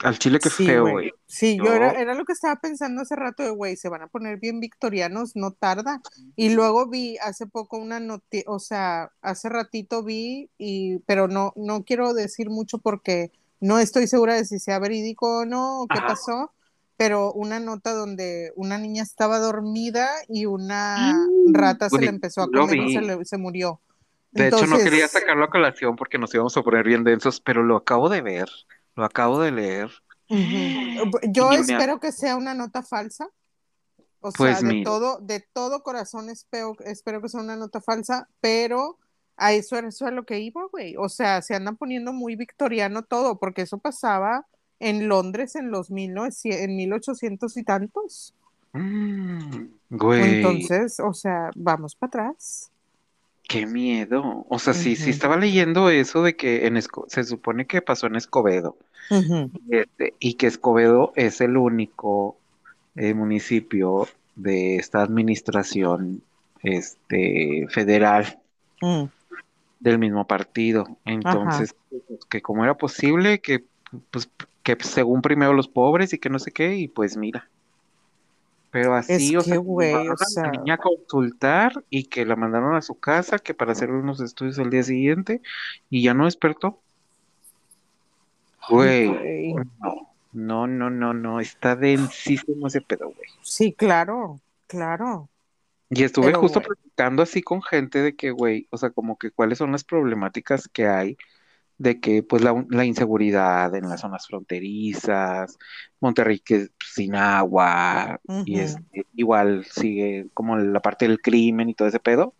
Al 0.00 0.18
chile, 0.18 0.38
qué 0.40 0.50
Sí, 0.50 0.66
feo, 0.66 0.88
güey. 0.88 1.12
Sí, 1.32 1.60
yo 1.60 1.72
era, 1.74 1.92
Yo, 1.92 2.00
era 2.00 2.14
lo 2.14 2.24
que 2.24 2.32
estaba 2.32 2.56
pensando 2.60 3.02
hace 3.02 3.14
rato 3.14 3.44
de, 3.44 3.50
güey, 3.50 3.76
se 3.76 3.88
van 3.88 4.02
a 4.02 4.08
poner 4.08 4.38
bien 4.40 4.58
victorianos, 4.60 5.36
no 5.36 5.52
tarda. 5.52 6.02
Y 6.34 6.50
luego 6.50 6.88
vi 6.88 7.18
hace 7.18 7.46
poco 7.46 7.76
una 7.78 8.00
noticia, 8.00 8.50
o 8.50 8.58
sea, 8.58 9.12
hace 9.22 9.48
ratito 9.48 10.02
vi, 10.02 10.50
y, 10.58 10.98
pero 11.00 11.28
no, 11.28 11.52
no 11.56 11.84
quiero 11.84 12.14
decir 12.14 12.50
mucho 12.50 12.78
porque 12.78 13.30
no 13.60 13.78
estoy 13.78 14.08
segura 14.08 14.34
de 14.34 14.44
si 14.44 14.58
sea 14.58 14.80
verídico 14.80 15.40
o 15.40 15.44
no, 15.46 15.80
o 15.82 15.88
qué 15.88 16.02
ajá. 16.02 16.02
pasó, 16.02 16.52
pero 16.96 17.32
una 17.32 17.60
nota 17.60 17.92
donde 17.94 18.52
una 18.56 18.78
niña 18.78 19.02
estaba 19.04 19.38
dormida 19.38 20.08
y 20.28 20.46
una 20.46 21.32
rata 21.44 21.90
se 21.90 22.02
le 22.02 22.10
empezó 22.10 22.42
a 22.42 22.50
comer 22.50 22.80
y 22.80 22.88
se, 22.88 23.02
le- 23.02 23.24
se 23.24 23.38
murió. 23.38 23.80
De 24.32 24.48
hecho, 24.48 24.66
no 24.66 24.80
quería 24.80 25.08
Entonces, 25.08 25.08
sacarlo 25.08 25.44
a 25.44 25.50
colación 25.50 25.96
porque 25.96 26.18
nos 26.18 26.32
íbamos 26.34 26.56
a 26.56 26.62
poner 26.62 26.84
bien 26.86 27.04
densos, 27.04 27.40
pero 27.40 27.62
lo 27.64 27.76
acabo 27.76 28.08
de 28.08 28.22
ver, 28.22 28.48
lo 28.94 29.04
acabo 29.04 29.40
de 29.40 29.50
leer. 29.52 29.90
Yo 31.28 31.50
me, 31.50 31.56
espero 31.56 32.00
que 32.00 32.12
sea 32.12 32.36
una 32.36 32.54
nota 32.54 32.82
falsa. 32.82 33.28
O 34.20 34.30
pues 34.32 34.58
sea, 34.58 34.68
de 34.68 34.74
mira, 34.74 34.84
todo, 34.90 35.18
de 35.20 35.40
todo 35.52 35.82
corazón 35.82 36.28
espero, 36.28 36.76
espero 36.84 37.22
que 37.22 37.28
sea 37.30 37.40
una 37.40 37.56
nota 37.56 37.80
falsa, 37.80 38.28
pero 38.40 38.98
a 39.36 39.54
eso, 39.54 39.76
era- 39.76 39.88
eso 39.88 40.06
es 40.06 40.12
lo 40.12 40.24
que 40.26 40.40
iba, 40.40 40.62
güey. 40.70 40.94
O 40.98 41.08
sea, 41.08 41.40
se 41.40 41.54
andan 41.54 41.76
poniendo 41.78 42.12
muy 42.12 42.36
victoriano 42.36 43.02
todo, 43.02 43.38
porque 43.38 43.62
eso 43.62 43.78
pasaba 43.78 44.46
en 44.78 45.08
Londres 45.08 45.56
en 45.56 45.70
los 45.70 45.90
1900, 45.90 46.62
en 46.62 46.76
1800 46.76 47.56
y 47.56 47.64
tantos. 47.64 48.34
mm, 48.72 49.64
güey, 49.88 50.36
Entonces, 50.36 51.00
o 51.00 51.14
sea, 51.14 51.50
vamos 51.56 51.96
para 51.96 52.08
atrás. 52.28 52.69
Qué 53.50 53.66
miedo. 53.66 54.46
O 54.48 54.58
sea, 54.60 54.74
sí, 54.74 54.94
sí 54.96 55.10
Ujú, 55.10 55.10
estaba 55.10 55.36
leyendo 55.36 55.90
eso 55.90 56.22
de 56.22 56.36
que 56.36 56.66
en 56.66 56.76
Esco- 56.76 57.06
se 57.08 57.24
supone 57.24 57.66
que 57.66 57.82
pasó 57.82 58.06
en 58.06 58.16
Escobedo. 58.16 58.78
este, 59.70 60.16
y 60.20 60.34
que 60.36 60.46
Escobedo 60.48 61.12
es 61.16 61.40
el 61.42 61.56
único 61.58 62.40
eh, 62.96 63.14
municipio 63.14 64.08
de 64.36 64.76
esta 64.76 65.02
administración 65.02 66.24
este, 66.62 67.66
federal 67.70 68.40
mm, 68.82 69.10
del 69.78 69.98
mismo 69.98 70.26
partido. 70.26 70.98
Entonces, 71.04 71.74
pues, 71.88 72.02
que 72.28 72.42
cómo 72.42 72.64
era 72.64 72.76
posible 72.76 73.40
que, 73.40 73.66
pues, 74.10 74.30
que 74.62 74.76
según 74.80 75.22
primero 75.22 75.52
los 75.52 75.68
pobres 75.68 76.12
y 76.12 76.18
que 76.18 76.30
no 76.30 76.38
sé 76.38 76.52
qué, 76.52 76.76
y 76.76 76.88
pues 76.88 77.16
mira. 77.16 77.50
Pero 78.70 78.96
Es 78.96 79.10
así, 79.10 79.36
o 79.36 79.40
que, 79.40 79.44
sea, 79.46 79.54
que 79.54 79.58
güey, 79.58 79.94
o 79.94 79.98
a 79.98 80.04
la 80.04 80.16
sea, 80.16 80.50
niña 80.50 80.74
a 80.74 80.78
consultar 80.78 81.84
y 81.90 82.04
que 82.04 82.24
la 82.24 82.36
mandaron 82.36 82.74
a 82.74 82.82
su 82.82 82.94
casa, 82.94 83.38
que 83.38 83.52
para 83.52 83.72
hacer 83.72 83.90
unos 83.90 84.20
estudios 84.20 84.58
al 84.58 84.70
día 84.70 84.82
siguiente, 84.82 85.42
y 85.88 86.02
ya 86.02 86.14
no 86.14 86.26
despertó. 86.26 86.78
Güey, 88.68 89.54
no, 90.32 90.66
no, 90.68 90.90
no, 90.90 91.12
no, 91.12 91.40
está 91.40 91.74
densísimo 91.74 92.68
ese 92.68 92.80
pedo, 92.80 93.06
güey. 93.06 93.28
Sí, 93.42 93.72
claro, 93.72 94.40
claro. 94.68 95.28
Y 95.88 96.04
estuve 96.04 96.26
Pero, 96.26 96.40
justo 96.40 96.60
güey, 96.60 96.68
platicando 96.68 97.22
así 97.22 97.42
con 97.42 97.62
gente 97.62 98.00
de 98.00 98.14
que, 98.14 98.30
güey, 98.30 98.68
o 98.70 98.76
sea, 98.76 98.90
como 98.90 99.18
que 99.18 99.32
cuáles 99.32 99.58
son 99.58 99.72
las 99.72 99.82
problemáticas 99.82 100.68
que 100.68 100.86
hay 100.86 101.16
de 101.80 101.98
que, 101.98 102.22
pues, 102.22 102.42
la, 102.42 102.62
la 102.68 102.84
inseguridad 102.84 103.74
en 103.74 103.88
las 103.88 104.02
zonas 104.02 104.26
fronterizas, 104.26 105.58
Monterrey 105.98 106.38
que 106.38 106.68
sin 106.84 107.14
agua, 107.14 108.20
y 108.44 108.58
este, 108.60 109.06
igual 109.14 109.64
sigue 109.64 110.26
como 110.34 110.58
la 110.58 110.80
parte 110.80 111.08
del 111.08 111.22
crimen 111.22 111.70
y 111.70 111.74
todo 111.74 111.88
ese 111.88 111.98
pedo. 111.98 112.34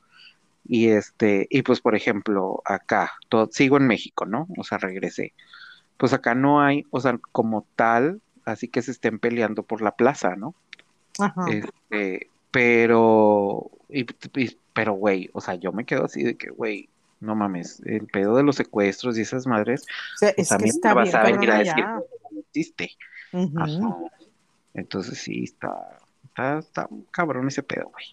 Y 0.69 0.89
este, 0.89 1.47
y 1.49 1.63
pues, 1.63 1.81
por 1.81 1.97
ejemplo, 1.97 2.61
acá, 2.67 3.13
todo, 3.31 3.49
sigo 3.51 3.79
en 3.79 3.87
México, 3.87 4.27
¿no? 4.27 4.47
O 4.59 4.63
sea, 4.63 4.77
regresé. 4.77 5.33
Pues 5.97 6.13
acá 6.13 6.35
no 6.35 6.61
hay, 6.61 6.85
o 6.91 7.01
sea, 7.01 7.19
como 7.33 7.67
tal, 7.77 8.21
así 8.45 8.69
que 8.69 8.83
se 8.83 8.91
estén 8.91 9.19
peleando 9.19 9.63
por 9.63 9.81
la 9.81 9.93
plaza, 9.93 10.37
¿no? 10.37 10.55
Ajá. 11.19 11.47
Este, 11.51 12.29
pero, 12.51 13.71
y- 13.89 14.05
y- 14.37 14.57
pero, 14.75 14.93
güey, 14.93 15.31
o 15.33 15.41
sea, 15.41 15.55
yo 15.55 15.73
me 15.73 15.87
quedo 15.87 16.05
así 16.05 16.23
de 16.23 16.37
que, 16.37 16.51
güey, 16.51 16.91
no 17.21 17.35
mames, 17.35 17.81
el 17.85 18.07
pedo 18.07 18.37
de 18.37 18.43
los 18.43 18.57
secuestros 18.57 19.19
y 19.19 19.23
esas 19.23 19.47
madres, 19.47 19.83
O 20.15 20.19
sea, 20.19 20.33
pues 20.35 20.49
es 20.49 20.53
a 20.53 20.59
que 20.59 20.69
está 20.69 20.89
me 20.91 20.95
vas 20.97 21.05
bien 21.05 21.17
a 21.17 21.23
venir 21.25 21.51
a 21.51 21.59
decir 21.59 21.75
que 22.31 22.39
existe. 22.41 22.97
Ujú. 23.33 23.59
Ajá. 23.61 23.97
Entonces 24.75 25.19
sí, 25.19 25.45
está, 25.45 25.99
está, 26.25 26.59
está 26.59 26.89
cabrón 27.11 27.49
ese 27.49 27.63
pedo, 27.63 27.91
güey. 27.91 28.07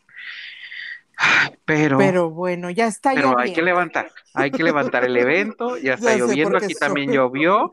Pero, 1.65 1.97
Pero 1.97 2.29
bueno, 2.29 2.69
ya 2.69 2.87
está 2.87 3.13
pero 3.13 3.29
hay 3.39 3.53
que 3.53 3.61
lloviendo. 3.61 3.65
levantar, 3.65 4.11
hay 4.33 4.51
que 4.51 4.63
levantar 4.63 5.03
el 5.03 5.17
evento, 5.17 5.77
ya 5.77 5.95
está 5.95 6.11
Ya 6.17 6.17
lloviendo, 6.17 6.57
aquí 6.57 6.73
también 6.75 7.11
llovió. 7.11 7.71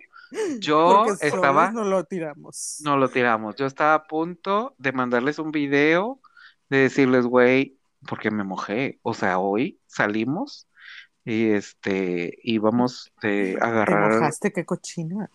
Yo 0.59 1.05
porque 1.07 1.27
estaba 1.29 1.71
no 1.71 1.85
lo 1.85 2.05
tiramos. 2.05 2.81
No 2.85 2.97
lo 2.97 3.09
tiramos. 3.09 3.55
Yo 3.57 3.67
estaba 3.67 3.95
a 3.95 4.05
punto 4.05 4.75
de 4.79 4.93
mandarles 4.93 5.39
un 5.39 5.53
video, 5.53 6.21
de 6.71 6.79
decirles, 6.79 7.27
güey, 7.27 7.79
porque 8.09 8.31
me 8.31 8.45
mojé. 8.45 8.99
O 9.03 9.15
sea, 9.15 9.39
hoy 9.39 9.79
salimos 9.87 10.67
y 11.25 11.51
este 11.53 12.39
íbamos 12.43 13.13
de 13.23 13.59
Te 13.85 13.97
agarrar, 13.97 13.97
mojaste, 13.97 14.53
qué 14.53 14.65
cochina. 14.67 15.31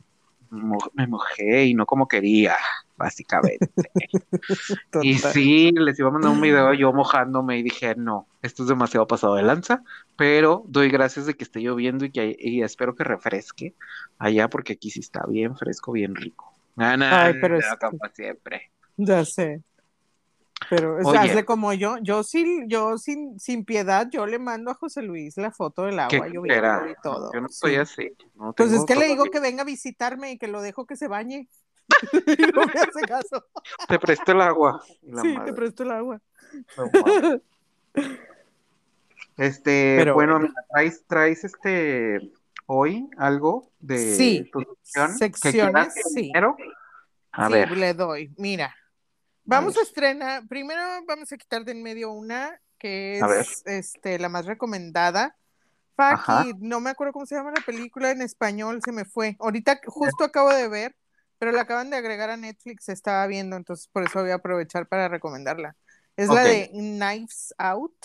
mo- 0.49 0.89
me 0.93 1.07
mojé 1.07 1.65
y 1.65 1.73
no 1.73 1.85
como 1.85 2.07
quería, 2.07 2.55
básicamente. 2.97 3.69
Y 5.01 5.19
sí, 5.19 5.71
les 5.71 5.97
iba 5.99 6.09
a 6.09 6.11
mandar 6.11 6.31
un 6.31 6.41
video 6.41 6.73
yo 6.73 6.91
mojándome 6.93 7.57
y 7.57 7.63
dije, 7.63 7.95
no, 7.95 8.27
esto 8.41 8.63
es 8.63 8.69
demasiado 8.69 9.07
pasado 9.07 9.35
de 9.35 9.43
lanza, 9.43 9.81
pero 10.17 10.63
doy 10.67 10.89
gracias 10.89 11.25
de 11.25 11.35
que 11.35 11.43
esté 11.45 11.61
lloviendo 11.61 12.03
y 12.05 12.11
que 12.11 12.35
y 12.37 12.61
espero 12.63 12.95
que 12.95 13.03
refresque 13.05 13.75
allá 14.17 14.49
porque 14.49 14.73
aquí 14.73 14.89
sí 14.89 14.99
está 14.99 15.25
bien 15.25 15.55
fresco, 15.55 15.93
bien 15.93 16.15
rico. 16.15 16.53
Ay, 17.09 17.33
pero 17.39 17.57
es 17.57 17.65
siempre. 18.13 18.71
ya 18.97 19.25
sé. 19.25 19.63
Pero 20.69 20.97
Oye, 21.03 21.17
hazle 21.17 21.45
como 21.45 21.73
yo, 21.73 21.97
yo 22.01 22.23
sin, 22.23 22.67
yo 22.69 22.97
sin, 22.97 23.39
sin 23.39 23.65
piedad, 23.65 24.07
yo 24.11 24.25
le 24.25 24.39
mando 24.39 24.71
a 24.71 24.73
José 24.73 25.01
Luis 25.01 25.37
la 25.37 25.51
foto 25.51 25.83
del 25.83 25.95
¿qué 26.09 26.17
agua 26.17 26.27
lloviendo 26.27 26.87
y 26.89 26.95
todo. 27.01 27.31
Yo 27.33 27.41
no 27.41 27.49
soy 27.49 27.71
Sí. 27.71 27.77
así, 27.77 28.11
no 28.35 28.53
Pues 28.53 28.71
es 28.73 28.83
que 28.85 28.95
le 28.95 29.07
digo 29.07 29.25
que 29.25 29.39
venga 29.39 29.61
a 29.61 29.65
visitarme 29.65 30.31
y 30.33 30.37
que 30.37 30.47
lo 30.47 30.61
dejo 30.61 30.85
que 30.85 30.95
se 30.97 31.07
bañe. 31.07 31.47
No 32.55 32.65
me 32.65 32.73
hace 32.73 33.01
caso. 33.07 33.45
Te 33.87 33.97
presto 33.99 34.31
el 34.33 34.41
agua. 34.41 34.83
la 35.03 35.21
Sí, 35.21 35.37
te 35.45 35.53
presto 35.53 35.83
el 35.83 35.91
agua. 35.91 36.21
no. 36.77 37.41
Este, 39.37 39.95
Pero 39.97 40.13
bueno, 40.15 40.39
mira, 40.39 40.53
traes, 40.69 41.05
traes 41.07 41.43
este 41.45 42.31
hoy 42.65 43.09
algo 43.17 43.71
de 43.79 44.15
Sí, 44.15 44.49
tu 44.51 44.59
sección 44.83 45.17
secciones, 45.17 45.93
sí. 46.13 46.29
primero. 46.31 46.57
A 47.31 47.47
Sí, 47.47 47.53
ver, 47.53 47.77
le 47.77 47.93
doy. 47.93 48.33
Mira, 48.37 48.75
vamos 49.49 49.77
a 49.77 49.81
estrenar. 49.81 50.47
Primero 50.47 50.81
vamos 51.05 51.31
a 51.31 51.37
quitar 51.37 51.65
de 51.65 51.71
en 51.73 51.83
medio 51.83 52.11
una 52.11 52.59
que 52.77 53.19
es 53.19 53.63
este, 53.65 54.17
la 54.19 54.29
más 54.29 54.45
recomendada. 54.45 55.35
Faki, 55.95 56.53
no 56.59 56.79
me 56.79 56.91
acuerdo 56.91 57.11
cómo 57.11 57.25
se 57.25 57.35
llama 57.35 57.51
la 57.53 57.65
película 57.65 58.11
en 58.11 58.21
español, 58.21 58.81
se 58.83 58.93
me 58.93 59.03
fue. 59.03 59.35
Ahorita 59.39 59.81
justo 59.85 60.23
acabo 60.23 60.49
de 60.49 60.69
ver, 60.69 60.95
pero 61.37 61.51
la 61.51 61.63
acaban 61.63 61.89
de 61.89 61.97
agregar 61.97 62.29
a 62.29 62.37
Netflix, 62.37 62.85
se 62.85 62.93
estaba 62.93 63.27
viendo, 63.27 63.57
entonces 63.57 63.89
por 63.91 64.03
eso 64.03 64.21
voy 64.21 64.31
a 64.31 64.35
aprovechar 64.35 64.87
para 64.87 65.09
recomendarla. 65.09 65.75
Es 66.15 66.29
la 66.29 66.43
de 66.43 66.69
Knives 66.71 67.53
Out, 67.57 67.95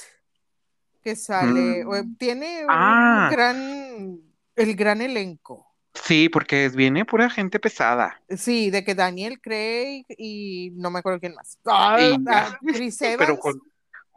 que 1.03 1.15
sale, 1.15 1.85
Mm, 1.85 2.17
tiene 2.17 2.65
un 2.65 2.71
Ah, 2.71 3.29
gran, 3.31 4.21
el 4.57 4.77
gran 4.77 5.01
elenco. 5.01 5.74
Sí, 5.95 6.29
porque 6.29 6.69
viene 6.69 7.05
pura 7.05 7.31
gente 7.31 7.59
pesada. 7.61 8.21
Sí, 8.37 8.71
de 8.71 8.85
que 8.85 8.95
Daniel 8.95 9.41
Craig 9.41 10.05
y 10.19 10.71
no 10.75 10.91
me 10.91 10.99
acuerdo 11.01 11.21
quién 11.21 11.35
más. 11.35 11.59
Ah, 11.67 12.59
Chris 12.67 13.01
pero 13.17 13.39
Evans, 13.39 13.39
con 13.39 13.61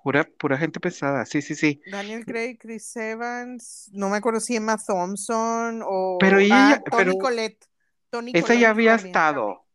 pura, 0.03 0.25
pura 0.39 0.57
gente 0.57 0.79
pesada. 0.79 1.25
Sí, 1.25 1.41
sí, 1.41 1.55
sí. 1.55 1.81
Daniel 1.85 2.25
Craig, 2.25 2.57
Chris 2.59 2.95
Evans, 2.97 3.89
no 3.93 4.09
me 4.09 4.17
acuerdo 4.17 4.39
si 4.39 4.55
Emma 4.55 4.77
Thompson 4.77 5.81
Pero 6.17 6.39
o 6.39 6.39
ella, 6.39 6.77
ah, 6.77 6.83
Tony 6.89 7.15
pero 7.15 7.15
Collette. 7.17 7.65
Tony 8.09 8.33
esa 8.33 8.55
ya 8.55 8.69
había 8.71 8.95
también. 8.95 8.95
estado, 8.95 9.65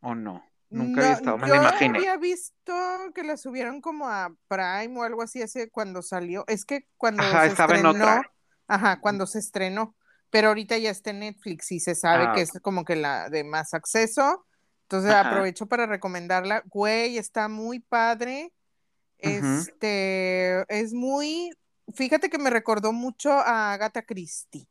¿o 0.00 0.14
no? 0.14 0.44
Nunca 0.70 1.00
No, 1.00 1.02
había 1.02 1.12
estado, 1.14 1.38
me 1.38 1.46
yo 1.46 1.54
la 1.58 1.58
imaginé. 1.58 2.00
había 2.00 2.16
visto 2.16 2.72
que 3.14 3.22
la 3.24 3.36
subieron 3.36 3.82
como 3.82 4.08
a 4.08 4.34
Prime 4.48 4.98
o 4.98 5.02
algo 5.02 5.20
así 5.22 5.42
hace 5.42 5.70
cuando 5.70 6.00
salió. 6.02 6.44
Es 6.48 6.64
que 6.64 6.88
cuando 6.96 7.24
Ajá, 7.24 7.46
se 7.46 7.52
estaba 7.52 7.74
en 7.74 7.86
estrenó, 7.86 8.22
otra. 8.26 8.32
ajá, 8.68 9.00
cuando 9.02 9.26
se 9.26 9.38
estrenó, 9.38 9.94
pero 10.32 10.48
ahorita 10.48 10.78
ya 10.78 10.88
está 10.90 11.10
en 11.10 11.18
Netflix 11.20 11.70
y 11.72 11.78
se 11.78 11.94
sabe 11.94 12.24
Ah, 12.26 12.32
que 12.34 12.40
es 12.40 12.50
como 12.62 12.84
que 12.86 12.96
la 12.96 13.28
de 13.28 13.44
más 13.44 13.74
acceso. 13.74 14.46
Entonces 14.84 15.10
ajá. 15.12 15.28
aprovecho 15.28 15.66
para 15.66 15.84
recomendarla. 15.86 16.62
Güey, 16.66 17.18
está 17.18 17.48
muy 17.48 17.80
padre. 17.80 18.50
Este 19.18 20.64
es 20.68 20.92
muy, 20.94 21.50
fíjate 21.94 22.30
que 22.30 22.38
me 22.38 22.50
recordó 22.50 22.92
mucho 22.92 23.30
a 23.32 23.72
Agatha 23.74 24.02
Christie. 24.02 24.66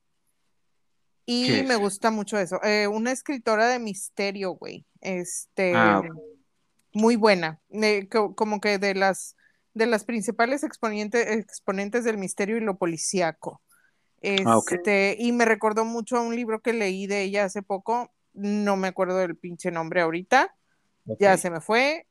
Y 1.25 1.47
¿Qué 1.47 1.63
me 1.63 1.75
gusta 1.75 2.09
mucho 2.11 2.37
eso. 2.39 2.61
Eh, 2.63 2.87
una 2.87 3.11
escritora 3.11 3.67
de 3.67 3.79
misterio, 3.79 4.51
güey. 4.53 4.85
Este, 4.99 5.73
Ah, 5.75 5.99
ok. 5.99 6.07
muy 6.93 7.15
buena. 7.15 7.59
Eh, 7.69 8.07
co- 8.09 8.35
como 8.35 8.59
que 8.59 8.77
de 8.79 8.95
las 8.95 9.35
de 9.73 9.85
las 9.85 10.03
principales 10.03 10.63
exponentes, 10.63 11.25
exponentes 11.27 12.03
del 12.03 12.17
misterio 12.17 12.57
y 12.57 12.61
lo 12.61 12.77
policíaco. 12.77 13.61
Ah. 14.45 14.59
Este, 14.69 15.15
y 15.17 15.31
me 15.31 15.45
recordó 15.45 15.85
mucho 15.85 16.17
a 16.17 16.21
un 16.21 16.35
libro 16.35 16.61
que 16.61 16.73
leí 16.73 17.07
de 17.07 17.23
ella 17.23 17.45
hace 17.45 17.61
poco. 17.61 18.11
No 18.33 18.77
me 18.77 18.87
acuerdo 18.87 19.17
del 19.17 19.35
pinche 19.35 19.71
nombre 19.71 20.01
ahorita. 20.01 20.55
Ya 21.19 21.37
se 21.37 21.49
me 21.49 21.61
fue. 21.61 22.07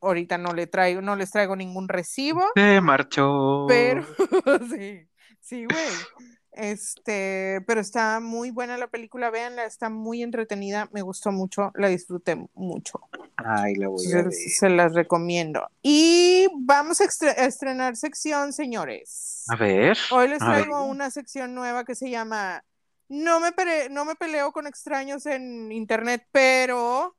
Ahorita 0.00 0.38
no 0.38 0.54
le 0.54 0.66
traigo, 0.66 1.02
no 1.02 1.14
les 1.14 1.30
traigo 1.30 1.56
ningún 1.56 1.88
recibo. 1.88 2.42
Se 2.54 2.80
marchó. 2.80 3.66
Pero 3.68 4.06
sí, 4.70 5.06
sí, 5.40 5.66
güey. 5.66 6.36
Este, 6.52 7.60
pero 7.66 7.80
está 7.80 8.18
muy 8.20 8.50
buena 8.50 8.76
la 8.76 8.88
película, 8.88 9.30
véanla, 9.30 9.64
está 9.64 9.88
muy 9.88 10.22
entretenida, 10.22 10.88
me 10.92 11.02
gustó 11.02 11.30
mucho, 11.30 11.70
la 11.74 11.88
disfruté 11.88 12.36
mucho. 12.54 13.00
Ay, 13.36 13.74
la 13.76 13.88
voy 13.88 14.04
a 14.12 14.16
ver. 14.24 14.32
Se, 14.32 14.68
las 14.68 14.92
recomiendo. 14.94 15.68
Y 15.82 16.48
vamos 16.58 17.00
a, 17.00 17.04
estre- 17.04 17.36
a 17.36 17.44
estrenar 17.46 17.96
sección, 17.96 18.52
señores. 18.52 19.44
A 19.48 19.56
ver, 19.56 19.96
Hoy 20.10 20.28
les 20.28 20.38
traigo 20.40 20.84
una 20.84 21.10
sección 21.10 21.54
nueva 21.54 21.84
que 21.84 21.94
se 21.94 22.10
llama 22.10 22.64
No 23.08 23.40
me, 23.40 23.52
pere- 23.52 23.88
no 23.88 24.04
me 24.04 24.14
peleo 24.16 24.52
con 24.52 24.66
extraños 24.66 25.26
en 25.26 25.72
internet, 25.72 26.26
pero 26.32 27.16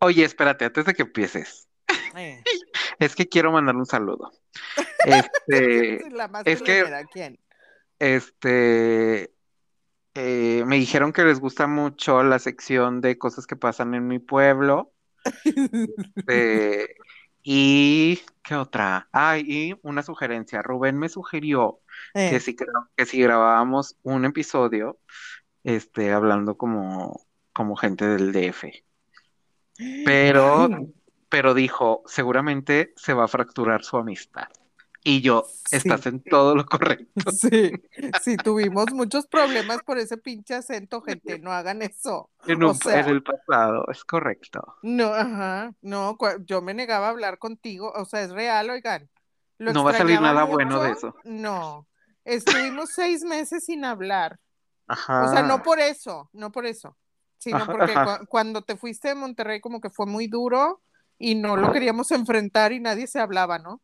Oye, 0.00 0.24
espérate, 0.24 0.64
antes 0.66 0.84
de 0.84 0.94
que 0.94 1.02
empieces. 1.02 1.68
eh, 2.16 2.42
Es 2.98 3.14
que 3.14 3.28
quiero 3.28 3.50
mandar 3.50 3.76
un 3.76 3.86
saludo. 3.86 4.30
Este, 5.04 6.10
la 6.10 6.28
más 6.28 6.42
es 6.44 6.60
que, 6.60 6.84
¿quién? 7.12 7.38
Este, 7.98 9.34
eh, 10.14 10.64
me 10.66 10.76
dijeron 10.78 11.12
que 11.12 11.24
les 11.24 11.40
gusta 11.40 11.66
mucho 11.66 12.22
la 12.24 12.38
sección 12.40 13.00
de 13.02 13.18
cosas 13.18 13.46
que 13.46 13.56
pasan 13.56 13.94
en 13.94 14.06
mi 14.08 14.18
pueblo. 14.20 14.92
Eh, 16.26 16.88
y, 17.42 18.20
¿qué 18.42 18.54
otra? 18.54 19.08
Ay, 19.12 19.44
y 19.46 19.74
una 19.82 20.02
sugerencia. 20.02 20.62
Rubén 20.62 20.98
me 20.98 21.08
sugirió 21.08 21.80
que 22.26 22.40
Eh, 22.40 22.40
si, 22.40 22.54
gra- 22.56 22.88
que 22.96 23.06
si 23.06 23.20
grabábamos 23.22 23.96
un 24.02 24.24
episodio, 24.24 24.98
este, 25.64 26.12
hablando 26.12 26.56
como, 26.58 27.26
como 27.52 27.76
gente 27.76 28.06
del 28.06 28.32
DF. 28.32 28.84
Pero, 30.02 30.70
Ay, 30.70 30.92
pero 31.30 31.54
dijo, 31.54 32.02
seguramente 32.06 32.92
se 32.96 33.14
va 33.14 33.24
a 33.24 33.28
fracturar 33.28 33.84
su 33.84 33.96
amistad. 33.98 34.48
Y 35.10 35.22
yo, 35.22 35.46
estás 35.70 36.06
en 36.06 36.22
todo 36.22 36.54
lo 36.54 36.66
correcto. 36.66 37.08
sí, 37.26 37.82
sí, 38.14 38.38
tuvimos 38.38 38.92
muchos 38.92 39.26
problemas 39.26 39.82
por 39.82 39.98
ese 39.98 40.16
pinche 40.18 40.54
acento, 40.54 41.02
gente, 41.02 41.38
no 41.38 41.52
hagan 41.52 41.82
eso. 41.82 42.30
En, 42.46 42.62
O 42.62 42.74
el 43.08 43.22
pasado, 43.22 43.84
es 43.92 44.04
correcto. 44.04 44.60
no, 44.82 45.06
ajá, 45.14 45.74
no, 45.82 46.16
yo 46.46 46.62
me 46.62 46.74
negaba 46.74 47.08
a 47.08 47.10
hablar 47.10 47.38
contigo, 47.38 47.92
o 47.96 48.04
sea, 48.04 48.22
es 48.22 48.30
real, 48.30 48.70
oigan, 48.70 49.10
lo 49.58 49.74
No 49.76 49.84
va 49.84 49.92
a 49.92 49.98
salir 50.00 50.20
nada 50.26 50.44
bueno 50.44 50.80
de 50.80 50.90
eso. 50.90 51.14
no, 51.24 51.88
estuvimos 52.24 52.92
seis 52.94 53.22
meses 53.24 53.64
sin 53.64 53.84
hablar, 53.84 54.38
o 55.18 55.28
sea, 55.28 55.42
no 55.42 55.60
Ajá, 55.60 55.62
por 55.62 55.80
eso, 55.80 56.30
no 56.34 56.52
por 56.52 56.66
eso, 56.66 56.96
sino 57.38 57.68
ajá, 57.68 57.70
porque 57.70 58.00
ajá. 58.00 58.02
cua- 58.02 58.26
cuando 58.28 58.62
te 58.62 58.76
fuiste 58.76 59.08
de 59.08 59.14
Monterrey 59.16 59.60
como 59.60 59.80
que 59.80 59.90
fue 59.90 60.06
muy 60.06 60.28
duro 60.28 60.82
y 61.18 61.34
no 61.36 61.56
lo 61.56 61.70
queríamos 61.70 62.10
enfrentar 62.12 62.72
y 62.72 62.80
nadie 62.80 63.06
se 63.08 63.20
hablaba, 63.20 63.58
¿no? 63.60 63.82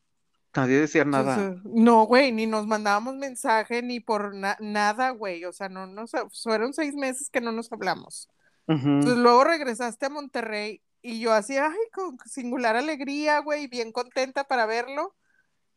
Nadie 0.54 0.80
decía 0.80 1.04
nada. 1.04 1.34
Entonces, 1.34 1.62
no, 1.73 2.04
güey, 2.06 2.30
ni 2.32 2.46
nos 2.46 2.66
mandábamos 2.66 3.16
mensaje 3.16 3.82
ni 3.82 4.00
por 4.00 4.34
na- 4.34 4.56
nada, 4.61 5.11
güey. 5.11 5.44
O 5.44 5.52
sea, 5.52 5.68
no 5.68 5.87
nos, 5.87 6.12
fueron 6.42 6.73
seis 6.73 6.94
meses 6.94 7.28
que 7.30 7.40
no 7.40 7.52
nos 7.52 7.73
hablamos. 7.73 8.28
Entonces 8.66 9.18
luego 9.18 9.44
regresaste 9.44 10.06
a 10.06 10.11
Monterrey 10.11 10.80
y 11.02 11.20
yo 11.20 11.32
así, 11.34 11.56
ay, 11.58 11.76
con 11.92 12.16
singular 12.25 12.76
alegría, 12.76 13.40
güey, 13.40 13.66
bien 13.66 13.92
contenta 13.92 14.44
para 14.44 14.64
verlo. 14.64 15.14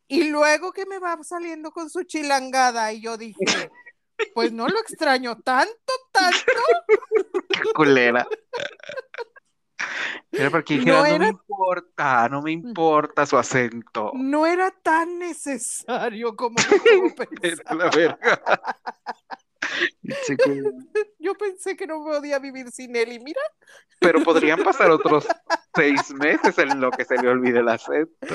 Y 0.06 0.30
luego 0.30 0.72
que 0.72 0.86
me 0.86 0.98
va 0.98 1.18
saliendo 1.22 1.70
con 1.70 1.90
su 1.90 2.04
chilangada 2.04 2.90
y 2.94 3.02
yo 3.02 3.18
dije, 3.18 3.44
pues 4.34 4.52
no 4.52 4.68
lo 4.68 4.78
extraño 4.80 5.36
tanto, 5.42 5.92
tanto. 6.12 6.38
Qué 7.50 7.72
culera. 7.74 8.26
Era 10.32 10.50
porque 10.50 10.76
No 10.76 11.02
dijera, 11.02 11.12
no 11.12 11.18
me 11.18 11.28
importa, 11.28 12.28
no 12.28 12.42
me 12.42 12.52
importa 12.52 13.26
su 13.26 13.36
acento. 13.36 14.12
no 14.14 14.46
era 14.46 14.70
tan 14.70 15.18
necesario 15.18 16.36
como, 16.36 16.56
como 16.56 17.14
la 17.78 17.90
verga. 17.90 18.42
Yo 21.18 21.34
pensé 21.34 21.76
que 21.76 21.86
no 21.86 22.02
podía 22.02 22.38
vivir 22.38 22.70
sin 22.70 22.96
él 22.96 23.12
y 23.12 23.18
mira. 23.20 23.40
Pero 24.00 24.22
podrían 24.22 24.62
pasar 24.62 24.90
otros 24.90 25.26
seis 25.74 26.10
meses 26.14 26.56
en 26.58 26.80
lo 26.80 26.90
que 26.90 27.04
se 27.04 27.16
le 27.16 27.28
olvide 27.28 27.60
el 27.60 27.68
acento. 27.68 28.26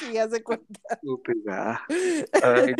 Sí, 0.00 0.18
hace 0.18 0.42
cuenta. 0.42 0.80
Ay, 2.42 2.74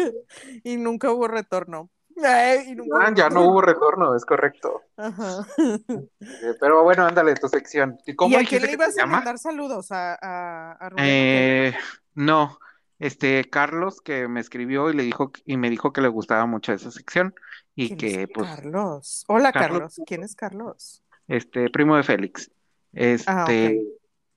Y 0.64 0.76
nunca 0.76 1.10
hubo 1.12 1.28
retorno. 1.28 1.90
Ay, 2.24 2.70
y 2.70 2.74
nunca 2.74 3.12
ya, 3.14 3.28
no 3.28 3.42
hubo 3.42 3.60
retorno. 3.60 4.14
es 4.16 4.24
correcto. 4.24 4.82
Ajá. 4.96 5.46
Eh, 5.58 6.54
Pero 6.60 6.82
bueno, 6.82 7.06
ándale, 7.06 7.34
tu 7.34 7.48
sección. 7.48 7.98
¿Y 8.06 8.12
¿Y 8.12 8.14
cómo 8.16 8.36
a 8.38 8.42
quién 8.42 8.62
le 8.62 8.72
ibas 8.72 8.98
a 8.98 9.06
mandar 9.06 9.38
saludos? 9.38 9.92
¿A, 9.92 10.14
a, 10.20 10.72
a 10.72 10.88
Rubén? 10.88 11.04
Eh, 11.06 11.74
no, 12.14 12.58
este 12.98 13.44
Carlos 13.50 14.00
que 14.00 14.28
me 14.28 14.40
escribió 14.40 14.90
y 14.90 14.94
le 14.94 15.02
dijo 15.02 15.32
y 15.44 15.56
me 15.56 15.68
dijo 15.70 15.92
que 15.92 16.00
le 16.00 16.08
gustaba 16.08 16.46
mucho 16.46 16.72
esa 16.72 16.90
sección 16.90 17.34
y 17.74 17.96
¿Quién 17.96 18.10
es 18.10 18.16
que 18.18 18.28
pues 18.28 18.48
Carlos? 18.48 19.24
Hola, 19.28 19.52
Carlos, 19.52 19.78
Carlos. 19.78 20.00
¿Quién 20.06 20.22
es 20.22 20.34
Carlos? 20.34 21.02
este 21.28 21.68
primo 21.70 21.96
de 21.96 22.02
Félix. 22.02 22.50
Ah. 23.26 23.44
Este 23.44 23.82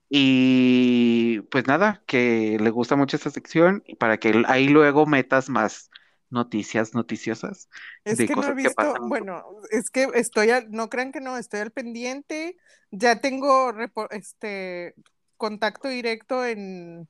y 0.08 1.40
pues 1.50 1.66
nada, 1.68 2.02
que 2.06 2.58
le 2.60 2.70
gusta 2.70 2.96
mucho 2.96 3.16
esa 3.16 3.30
sección 3.30 3.82
y 3.86 3.94
para 3.94 4.18
que 4.18 4.42
ahí 4.46 4.68
luego 4.68 5.06
metas 5.06 5.48
más 5.48 5.90
noticias 6.30 6.94
noticiosas 6.94 7.68
Es 8.04 8.18
de 8.18 8.26
que 8.26 8.34
no 8.34 8.42
he 8.42 8.44
cosas 8.44 8.56
que 8.56 8.62
visto, 8.62 8.94
bueno, 9.08 9.44
es 9.70 9.90
que 9.90 10.08
estoy 10.14 10.50
al, 10.50 10.70
no 10.70 10.88
crean 10.88 11.12
que 11.12 11.20
no, 11.20 11.36
estoy 11.36 11.60
al 11.60 11.72
pendiente. 11.72 12.56
Ya 12.90 13.20
tengo 13.20 13.72
este 14.10 14.94
contacto 15.36 15.88
directo 15.88 16.44
en, 16.44 17.08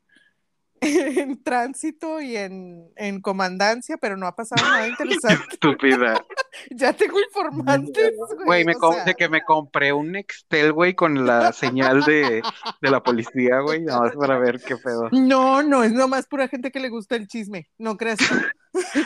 en 0.80 1.42
tránsito 1.42 2.20
y 2.20 2.36
en, 2.36 2.90
en 2.96 3.20
comandancia, 3.20 3.96
pero 3.98 4.16
no 4.16 4.26
ha 4.26 4.34
pasado 4.36 4.64
nada 4.66 4.88
interesante. 4.88 5.44
estúpida. 5.52 6.24
Ya 6.70 6.92
tengo 6.92 7.20
informantes, 7.20 8.12
Güey, 8.44 8.64
me 8.64 8.74
de 9.04 9.14
que 9.14 9.28
me 9.28 9.42
compré 9.44 9.92
un 9.92 10.12
Nextel, 10.12 10.72
güey, 10.72 10.94
con 10.94 11.26
la 11.26 11.52
señal 11.52 12.02
de, 12.04 12.42
de 12.80 12.90
la 12.90 13.02
policía, 13.02 13.60
güey, 13.60 13.82
nada 13.82 14.00
más 14.00 14.16
para 14.16 14.38
ver 14.38 14.60
qué 14.64 14.76
pedo. 14.76 15.08
no, 15.10 15.62
no, 15.62 15.82
es 15.84 15.92
nomás 15.92 16.26
pura 16.26 16.48
gente 16.48 16.70
que 16.70 16.80
le 16.80 16.88
gusta 16.88 17.16
el 17.16 17.28
chisme. 17.28 17.68
No 17.78 17.96
creas 17.96 18.24
tú. 18.26 18.34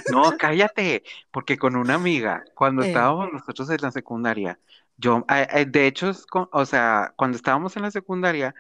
No, 0.07 0.37
cállate, 0.37 1.03
porque 1.31 1.57
con 1.59 1.77
una 1.77 1.95
amiga, 1.95 2.45
cuando 2.55 2.83
Eh, 2.83 2.87
estábamos 2.87 3.33
nosotros 3.33 3.71
en 3.71 3.79
la 3.83 3.91
secundaria, 3.91 4.61
yo, 4.97 5.25
eh, 5.29 5.47
eh, 5.53 5.67
de 5.67 5.87
hecho, 5.87 6.13
o 6.53 6.67
sea, 6.67 7.13
cuando 7.17 7.37
estábamos 7.37 7.77
en 7.77 7.83
la 7.83 7.91
secundaria, 7.91 8.55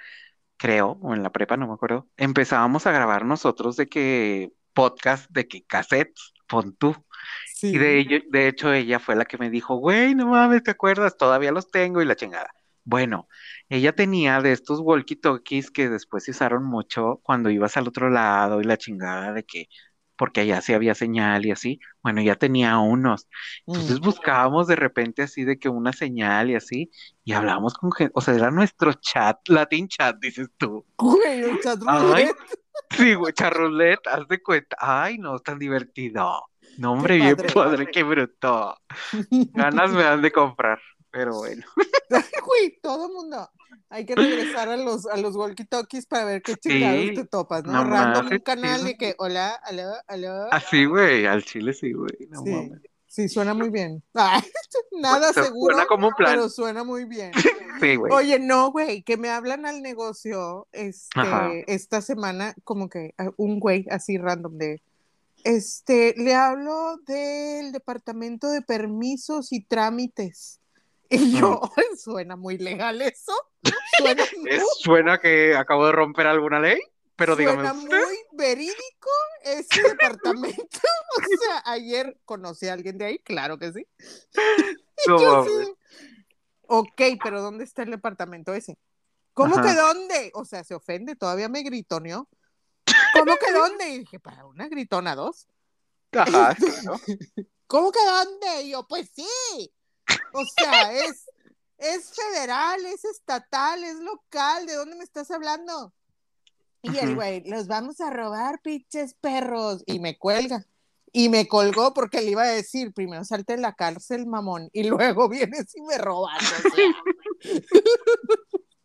creo, 0.64 0.98
o 1.02 1.12
en 1.14 1.22
la 1.22 1.30
prepa, 1.30 1.58
no 1.58 1.66
me 1.66 1.74
acuerdo, 1.74 2.08
empezábamos 2.16 2.86
a 2.86 2.90
grabar 2.90 3.26
nosotros 3.26 3.76
de 3.76 3.86
que 3.86 4.50
podcast, 4.72 5.30
de 5.30 5.46
que 5.46 5.62
cassettes, 5.62 6.32
pon 6.48 6.74
tú. 6.74 6.96
Y 7.60 7.76
de 7.76 8.24
de 8.30 8.48
hecho, 8.48 8.72
ella 8.72 8.98
fue 8.98 9.14
la 9.14 9.26
que 9.26 9.36
me 9.36 9.50
dijo, 9.50 9.76
güey, 9.76 10.14
no 10.14 10.28
mames, 10.28 10.62
¿te 10.62 10.70
acuerdas? 10.70 11.18
Todavía 11.18 11.52
los 11.52 11.70
tengo 11.70 12.00
y 12.00 12.06
la 12.06 12.16
chingada. 12.16 12.50
Bueno, 12.82 13.28
ella 13.68 13.94
tenía 13.94 14.40
de 14.40 14.52
estos 14.52 14.80
walkie-talkies 14.80 15.70
que 15.70 15.90
después 15.90 16.24
se 16.24 16.30
usaron 16.30 16.64
mucho 16.64 17.20
cuando 17.22 17.50
ibas 17.50 17.76
al 17.76 17.88
otro 17.88 18.08
lado 18.08 18.62
y 18.62 18.64
la 18.64 18.78
chingada 18.78 19.34
de 19.34 19.44
que, 19.44 19.68
porque 20.16 20.40
allá 20.42 20.60
sí 20.60 20.72
había 20.74 20.94
señal 20.94 21.46
y 21.46 21.50
así. 21.52 21.80
Bueno, 22.02 22.22
ya 22.22 22.36
tenía 22.36 22.78
unos. 22.78 23.28
Entonces 23.66 24.00
Mm. 24.00 24.04
buscábamos 24.04 24.66
de 24.66 24.76
repente 24.76 25.22
así 25.22 25.44
de 25.44 25.58
que 25.58 25.68
una 25.68 25.92
señal 25.92 26.50
y 26.50 26.54
así, 26.56 26.90
y 27.24 27.32
hablábamos 27.32 27.74
con 27.74 27.92
gente, 27.92 28.12
o 28.14 28.20
sea, 28.20 28.34
era 28.34 28.50
nuestro 28.50 28.92
chat, 28.94 29.38
Latin 29.48 29.88
chat, 29.88 30.16
dices 30.20 30.48
tú. 30.56 30.86
Güey, 30.98 31.40
el 31.44 31.58
chat 31.60 31.80
Ay, 31.86 32.24
roulette. 32.24 32.36
sí, 32.90 33.14
güey, 33.14 33.32
charroulette, 33.32 34.06
haz 34.08 34.26
de 34.28 34.42
cuenta. 34.42 34.76
Ay, 34.80 35.18
no, 35.18 35.38
tan 35.40 35.58
divertido. 35.58 36.42
No, 36.76 36.88
Qué 36.98 36.98
hombre, 36.98 37.16
bien 37.16 37.36
padre. 37.36 37.52
padre, 37.52 37.90
qué 37.90 38.02
bruto. 38.02 38.76
Ganas 39.52 39.90
me 39.92 40.02
dan 40.02 40.22
de 40.22 40.32
comprar, 40.32 40.80
pero 41.14 41.36
bueno. 41.38 41.64
Güey, 42.46 42.78
todo 42.82 43.08
mundo. 43.08 43.48
Hay 43.88 44.04
que 44.04 44.14
regresar 44.14 44.68
a 44.68 44.76
los, 44.76 45.06
a 45.06 45.16
los 45.16 45.34
walkie-talkies 45.36 46.06
para 46.06 46.24
ver 46.24 46.42
qué 46.42 46.54
chingados 46.56 47.14
te 47.14 47.24
topas, 47.24 47.64
¿no? 47.64 47.72
no 47.72 47.84
Random 47.84 48.26
un 48.26 48.32
sí, 48.32 48.40
canal 48.40 48.84
de 48.84 48.96
que, 48.96 49.14
hola, 49.18 49.54
aló, 49.64 49.92
aló. 50.08 50.52
así, 50.52 50.84
güey, 50.84 51.24
al 51.26 51.42
chile 51.44 51.72
sí, 51.72 51.92
güey, 51.92 52.12
no 52.28 52.42
Sí, 52.42 52.50
mames. 52.50 52.80
sí, 53.06 53.28
suena 53.28 53.54
muy 53.54 53.70
bien. 53.70 54.02
Bueno, 54.12 54.30
nada 54.92 55.32
se- 55.32 55.44
seguro, 55.44 55.74
Suena 55.74 55.86
como 55.88 56.08
un 56.08 56.14
plan. 56.14 56.32
pero 56.32 56.48
suena 56.48 56.84
muy 56.84 57.04
bien. 57.06 57.32
Sí, 57.80 57.96
güey. 57.96 58.12
Oye, 58.12 58.38
no, 58.38 58.70
güey, 58.70 59.02
que 59.02 59.16
me 59.16 59.30
hablan 59.30 59.66
al 59.66 59.82
negocio 59.82 60.68
Ajá. 61.16 61.48
este, 61.52 61.74
esta 61.74 62.00
semana, 62.02 62.54
como 62.62 62.88
que 62.88 63.14
ah, 63.18 63.30
un 63.36 63.58
güey 63.58 63.84
así 63.90 64.16
random 64.16 64.56
de, 64.58 64.80
este, 65.42 66.14
le 66.16 66.34
hablo 66.34 66.98
del 67.06 67.72
departamento 67.72 68.48
de 68.48 68.62
permisos 68.62 69.52
y 69.52 69.60
trámites. 69.64 70.60
Y 71.10 71.18
Mm. 71.18 71.36
yo, 71.38 71.60
suena 71.98 72.36
muy 72.36 72.58
legal 72.58 73.00
eso, 73.02 73.32
suena 73.98 74.22
Es- 74.22 74.36
muy, 74.38 74.50
suena 74.80 75.18
que 75.20 75.56
acabo 75.56 75.86
de 75.86 75.92
romper 75.92 76.26
alguna 76.26 76.60
ley, 76.60 76.80
pero 77.16 77.36
dígame 77.36 77.62
suena 77.68 77.72
usted. 77.74 78.04
muy 78.04 78.16
verídico 78.32 79.10
ese 79.44 79.82
departamento. 79.98 80.78
O 81.16 81.20
sea, 81.40 81.62
ayer 81.66 82.18
conocí 82.24 82.66
a 82.68 82.72
alguien 82.72 82.98
de 82.98 83.04
ahí, 83.04 83.18
claro 83.18 83.58
que 83.58 83.72
sí. 83.72 83.86
No 85.06 85.18
Yo 85.20 85.44
sí. 85.44 85.74
Ok, 86.66 87.00
pero 87.22 87.42
¿dónde 87.42 87.64
está 87.64 87.82
el 87.82 87.90
departamento 87.90 88.54
ese? 88.54 88.78
¿Cómo 89.34 89.56
que 89.60 89.68
Ajá. 89.68 89.82
dónde? 89.82 90.30
O 90.34 90.44
sea, 90.44 90.64
se 90.64 90.74
ofende, 90.74 91.14
todavía 91.16 91.48
me 91.48 91.62
gritoneó. 91.62 92.28
¿Cómo 93.12 93.36
que 93.36 93.52
dónde? 93.52 93.88
Y 93.90 93.98
dije, 94.00 94.18
para 94.18 94.46
una 94.46 94.68
gritona 94.68 95.14
dos. 95.14 95.46
Ajá, 96.12 96.54
claro. 96.54 97.00
¿Cómo 97.66 97.92
que 97.92 97.98
dónde? 98.04 98.62
Y 98.62 98.70
yo, 98.70 98.86
pues 98.88 99.10
sí. 99.14 99.73
O 100.34 100.44
sea, 100.56 100.92
es, 100.92 101.30
es 101.78 102.12
federal, 102.12 102.84
es 102.86 103.04
estatal, 103.04 103.84
es 103.84 104.00
local. 104.00 104.66
¿De 104.66 104.74
dónde 104.74 104.96
me 104.96 105.04
estás 105.04 105.30
hablando? 105.30 105.92
Y 106.82 106.98
el 106.98 107.14
güey, 107.14 107.42
los 107.48 107.66
vamos 107.66 108.00
a 108.00 108.10
robar, 108.10 108.60
pinches 108.60 109.14
perros. 109.14 109.82
Y 109.86 110.00
me 110.00 110.18
cuelga. 110.18 110.66
Y 111.12 111.28
me 111.28 111.46
colgó 111.46 111.94
porque 111.94 112.20
le 112.20 112.32
iba 112.32 112.42
a 112.42 112.46
decir, 112.46 112.92
primero 112.92 113.24
salte 113.24 113.54
de 113.54 113.62
la 113.62 113.74
cárcel, 113.74 114.26
mamón, 114.26 114.68
y 114.72 114.82
luego 114.82 115.28
vienes 115.30 115.74
y 115.76 115.82
me 115.82 115.96
robas. 115.96 116.42
O 116.42 116.70
sea. 116.70 116.94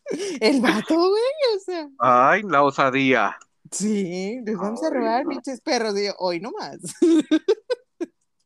el 0.40 0.62
vato, 0.62 0.96
güey, 0.96 1.56
o 1.56 1.60
sea. 1.66 1.90
Ay, 1.98 2.44
la 2.44 2.64
osadía. 2.64 3.36
Sí, 3.72 4.40
les 4.46 4.56
vamos 4.56 4.84
a 4.84 4.92
robar, 4.92 5.24
no. 5.24 5.32
pinches 5.32 5.60
perros. 5.62 5.98
Y 6.00 6.06
yo, 6.06 6.14
hoy 6.20 6.40
nomás. 6.40 6.78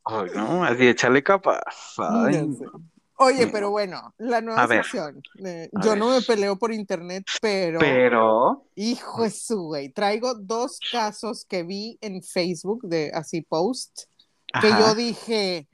Ay, 0.05 0.29
no, 0.33 0.63
así 0.63 0.87
échale 0.87 1.21
capaz. 1.21 1.61
Ay, 1.97 2.33
Ya 2.33 2.43
sé. 2.43 2.65
Oye, 3.17 3.47
pero 3.47 3.69
bueno, 3.69 4.13
la 4.17 4.41
nueva 4.41 4.67
sección. 4.67 5.21
eh, 5.45 5.69
yo 5.83 5.95
no 5.95 6.09
me 6.09 6.21
peleo 6.21 6.57
por 6.57 6.73
internet, 6.73 7.23
pero, 7.41 7.79
Pero, 7.79 8.65
hijo 8.75 9.23
de 9.23 9.29
su 9.29 9.61
güey, 9.63 9.89
traigo 9.89 10.33
dos 10.33 10.79
casos 10.91 11.45
que 11.45 11.63
vi 11.63 11.97
en 12.01 12.23
Facebook 12.23 12.81
de 12.83 13.11
así 13.13 13.41
post 13.41 14.03
que 14.61 14.69
yo 14.69 14.93
dije, 14.93 15.67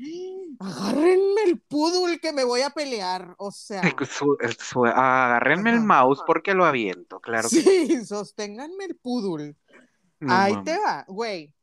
agárrenme 0.59 1.43
el 1.45 1.59
pudul 1.59 2.19
que 2.19 2.31
me 2.31 2.43
voy 2.45 2.61
a 2.61 2.69
pelear, 2.69 3.35
o 3.37 3.51
sea, 3.51 3.81
su- 4.09 4.85
agárrenme 4.85 5.71
el 5.71 5.81
mouse 5.81 6.21
porque 6.25 6.53
lo 6.53 6.65
aviento, 6.65 7.19
claro 7.19 7.49
que 7.49 7.61
sí, 7.61 8.05
sosténganme 8.05 8.85
el 8.85 8.95
pudul. 8.95 9.55
no 10.19 10.33
Ahí 10.33 10.53
te 10.63 10.77
va, 10.77 11.05
güey. 11.07 11.53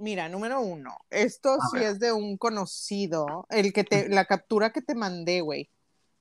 Mira, 0.00 0.30
número 0.30 0.62
uno, 0.62 0.96
esto 1.10 1.52
A 1.60 1.68
sí 1.68 1.76
ver. 1.76 1.88
es 1.88 1.98
de 1.98 2.10
un 2.10 2.38
conocido, 2.38 3.46
el 3.50 3.70
que 3.74 3.84
te, 3.84 4.08
la 4.08 4.24
captura 4.24 4.70
que 4.70 4.80
te 4.80 4.94
mandé, 4.94 5.42
güey. 5.42 5.68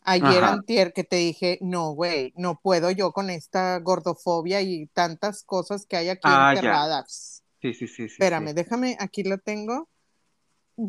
Ayer 0.01 0.43
Ajá. 0.43 0.53
antier 0.53 0.91
que 0.91 1.05
te 1.05 1.15
dije, 1.15 1.59
no, 1.61 1.91
güey, 1.93 2.33
no 2.35 2.59
puedo 2.61 2.91
yo 2.91 3.13
con 3.13 3.29
esta 3.29 3.79
gordofobia 3.79 4.59
y 4.61 4.87
tantas 4.87 5.43
cosas 5.43 5.85
que 5.85 5.95
hay 5.95 6.09
aquí 6.09 6.27
Ah, 6.29 6.53
ya. 6.53 6.59
enterradas. 6.59 7.43
Sí, 7.61 7.73
sí, 7.73 7.87
sí, 7.87 8.09
sí. 8.09 8.13
Espérame, 8.13 8.49
sí. 8.49 8.53
déjame, 8.53 8.97
aquí 8.99 9.23
lo 9.23 9.37
tengo. 9.37 9.87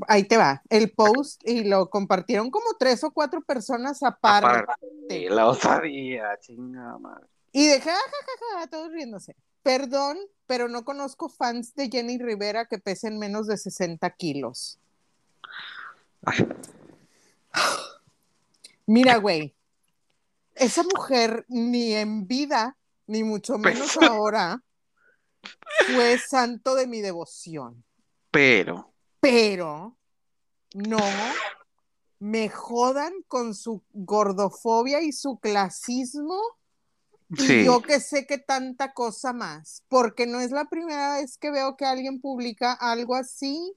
Ahí 0.09 0.25
te 0.25 0.37
va, 0.37 0.63
el 0.69 0.91
post 0.93 1.43
y 1.49 1.65
lo 1.65 1.91
compartieron 1.91 2.51
como 2.51 2.75
tres 2.77 3.05
o 3.05 3.13
cuatro 3.13 3.41
personas 3.43 4.03
aparte. 4.03 4.49
Aparte, 4.49 5.31
la 5.31 5.47
osadía, 5.47 6.37
chinga 6.41 6.99
madre. 6.99 7.27
Y 7.53 7.67
dejé, 7.67 7.91
jajaja, 7.91 8.67
todos 8.69 8.91
riéndose. 8.91 9.37
Perdón, 9.63 10.19
pero 10.47 10.69
no 10.69 10.85
conozco 10.85 11.29
fans 11.29 11.75
de 11.75 11.89
Jenny 11.89 12.19
Rivera 12.19 12.67
que 12.67 12.79
pesen 12.79 13.19
menos 13.19 13.47
de 13.47 13.57
60 13.57 14.09
kilos. 14.11 14.79
Ay, 16.25 16.47
Mira, 18.87 19.19
güey, 19.19 19.55
esa 20.57 20.83
mujer 20.83 21.45
ni 21.49 21.95
en 21.95 22.27
vida, 22.27 22.77
ni 23.07 23.23
mucho 23.23 23.57
menos 23.57 23.97
ahora, 23.99 24.63
fue 25.95 26.19
santo 26.19 26.75
de 26.75 26.89
mi 26.89 27.01
devoción. 27.01 27.85
pero, 28.33 28.93
Pero 29.21 29.97
no 30.75 30.99
me 32.19 32.49
jodan 32.49 33.13
con 33.29 33.55
su 33.55 33.83
gordofobia 33.93 35.01
y 35.03 35.13
su 35.13 35.39
clasismo 35.39 36.41
y 37.37 37.65
yo 37.65 37.83
que 37.83 38.01
sé 38.01 38.27
que 38.27 38.39
tanta 38.39 38.93
cosa 38.93 39.33
más, 39.33 39.85
porque 39.89 40.27
no 40.27 40.41
es 40.41 40.51
la 40.51 40.67
primera 40.67 41.17
vez 41.17 41.37
que 41.39 41.51
veo 41.51 41.77
que 41.77 41.85
alguien 41.85 42.21
publica 42.21 42.73
algo 42.73 43.15
así. 43.15 43.73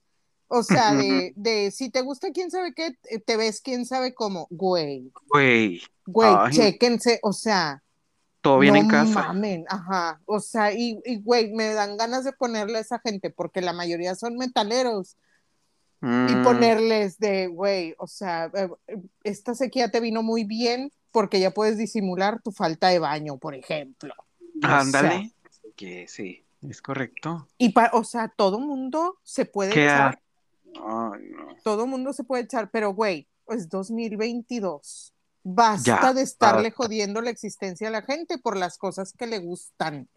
O 0.48 0.62
sea, 0.64 0.94
de, 0.96 1.34
de 1.36 1.72
si 1.72 1.90
te 1.90 2.02
gusta 2.02 2.32
quién 2.32 2.52
sabe 2.52 2.74
qué, 2.74 2.96
te- 3.26 3.38
ves 3.38 3.62
quién 3.62 3.86
sabe 3.86 4.14
cómo. 4.14 4.48
Güey, 4.52 5.12
Güey, 5.28 5.82
güey, 6.06 6.36
chéquense, 6.52 7.20
o 7.24 7.34
sea, 7.34 7.82
todo 8.42 8.60
bien 8.60 8.76
no 8.76 8.82
en 8.82 8.88
casa. 8.88 9.22
mamen, 9.24 9.66
ajá. 9.70 10.22
O 10.26 10.40
sea, 10.40 10.72
y, 10.74 11.00
y, 11.06 11.22
güey, 11.22 11.52
me 11.54 11.74
dan 11.74 11.98
ganas 11.98 12.24
de 12.24 12.34
ponerle 12.34 12.78
a 12.80 12.82
esa 12.82 13.00
gente, 13.00 13.30
porque 13.32 13.62
la 13.62 13.74
mayoría 13.74 14.16
son 14.16 14.38
metaleros, 14.38 15.18
y 16.26 16.36
Mm, 16.36 16.44
ponerles 16.44 17.18
de, 17.20 17.48
güey, 17.48 17.96
o 17.98 18.08
sea, 18.08 18.52
eh, 18.56 18.70
esta 19.24 19.56
sequía 19.56 19.90
te 19.92 20.00
vino 20.00 20.24
muy 20.24 20.44
bien 20.46 20.92
porque 21.14 21.40
ya 21.40 21.52
puedes 21.52 21.78
disimular 21.78 22.42
tu 22.42 22.52
falta 22.52 22.90
de 22.90 23.00
baño, 23.00 23.38
por 23.38 23.56
ejemplo. 23.56 24.14
O 24.58 24.60
sea, 24.68 24.80
ándale. 24.80 25.32
Que 25.78 26.08
sí, 26.10 26.44
es 26.68 26.82
correcto. 26.82 27.48
y 27.58 27.70
pa- 27.70 27.92
o 27.94 28.04
sea, 28.04 28.28
todo 28.28 28.60
mundo 28.60 29.18
se 29.24 29.46
puede 29.46 29.72
¿Qué 29.72 29.86
echar, 29.86 30.20
no. 30.76 31.14
todo 31.64 31.88
mundo 31.88 32.12
se 32.14 32.24
puede 32.26 32.44
echar, 32.44 32.70
pero 32.70 32.94
güey, 32.94 33.28
es 33.48 33.70
2022. 33.70 35.14
Basta 35.46 36.02
Ya, 36.02 36.14
de 36.14 36.22
estarle 36.22 36.70
basta. 36.70 36.76
jodiendo 36.84 37.22
la 37.22 37.30
existencia 37.30 37.88
a 37.88 37.92
la 37.92 38.02
gente 38.02 38.38
por 38.38 38.56
las 38.58 38.78
cosas 38.78 39.14
que 39.14 39.28
le 39.28 39.40
gustan. 39.40 40.08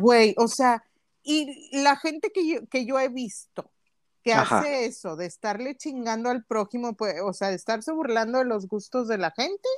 Güey, 0.00 0.34
o 0.38 0.48
sea, 0.48 0.82
y 1.22 1.70
la 1.82 1.96
gente 1.96 2.30
que 2.32 2.46
yo, 2.48 2.66
que 2.66 2.84
yo 2.84 2.98
he 2.98 3.08
visto 3.08 3.70
que 4.24 4.32
Ajá. 4.32 4.60
hace 4.60 4.86
eso, 4.86 5.14
de 5.16 5.26
estarle 5.26 5.76
chingando 5.76 6.30
al 6.30 6.44
prójimo, 6.44 6.96
pues, 6.96 7.14
o 7.22 7.32
sea, 7.34 7.50
de 7.50 7.56
estarse 7.56 7.92
burlando 7.92 8.38
de 8.38 8.46
los 8.46 8.66
gustos 8.66 9.06
de 9.06 9.18
la 9.18 9.30
gente, 9.32 9.68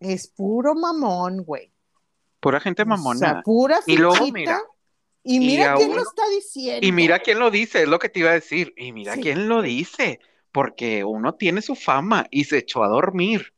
es 0.00 0.28
puro 0.28 0.74
mamón, 0.74 1.44
güey. 1.44 1.72
Pura 2.40 2.58
gente 2.60 2.82
O 2.82 2.84
sea, 2.84 2.96
mamona. 2.96 3.42
Y 3.86 3.96
luego, 3.96 4.26
mira, 4.32 4.60
y 5.22 5.38
mira 5.38 5.74
quién 5.76 5.90
uno- 5.90 5.98
lo 5.98 6.02
está 6.02 6.22
diciendo. 6.30 6.84
Y 6.86 6.90
mira 6.90 7.20
quién 7.20 7.38
lo 7.38 7.50
dice, 7.52 7.82
es 7.82 7.88
lo 7.88 7.98
que 8.00 8.08
te 8.08 8.18
iba 8.20 8.30
a 8.30 8.34
decir. 8.34 8.74
Y 8.76 8.92
mira 8.92 9.14
Sí. 9.14 9.20
quién 9.22 9.48
lo 9.48 9.62
dice, 9.62 10.18
porque 10.50 11.04
uno 11.04 11.34
tiene 11.34 11.62
su 11.62 11.76
fama 11.76 12.26
y 12.30 12.44
se 12.44 12.58
echó 12.58 12.82
a 12.82 12.88
dormir, 12.88 13.54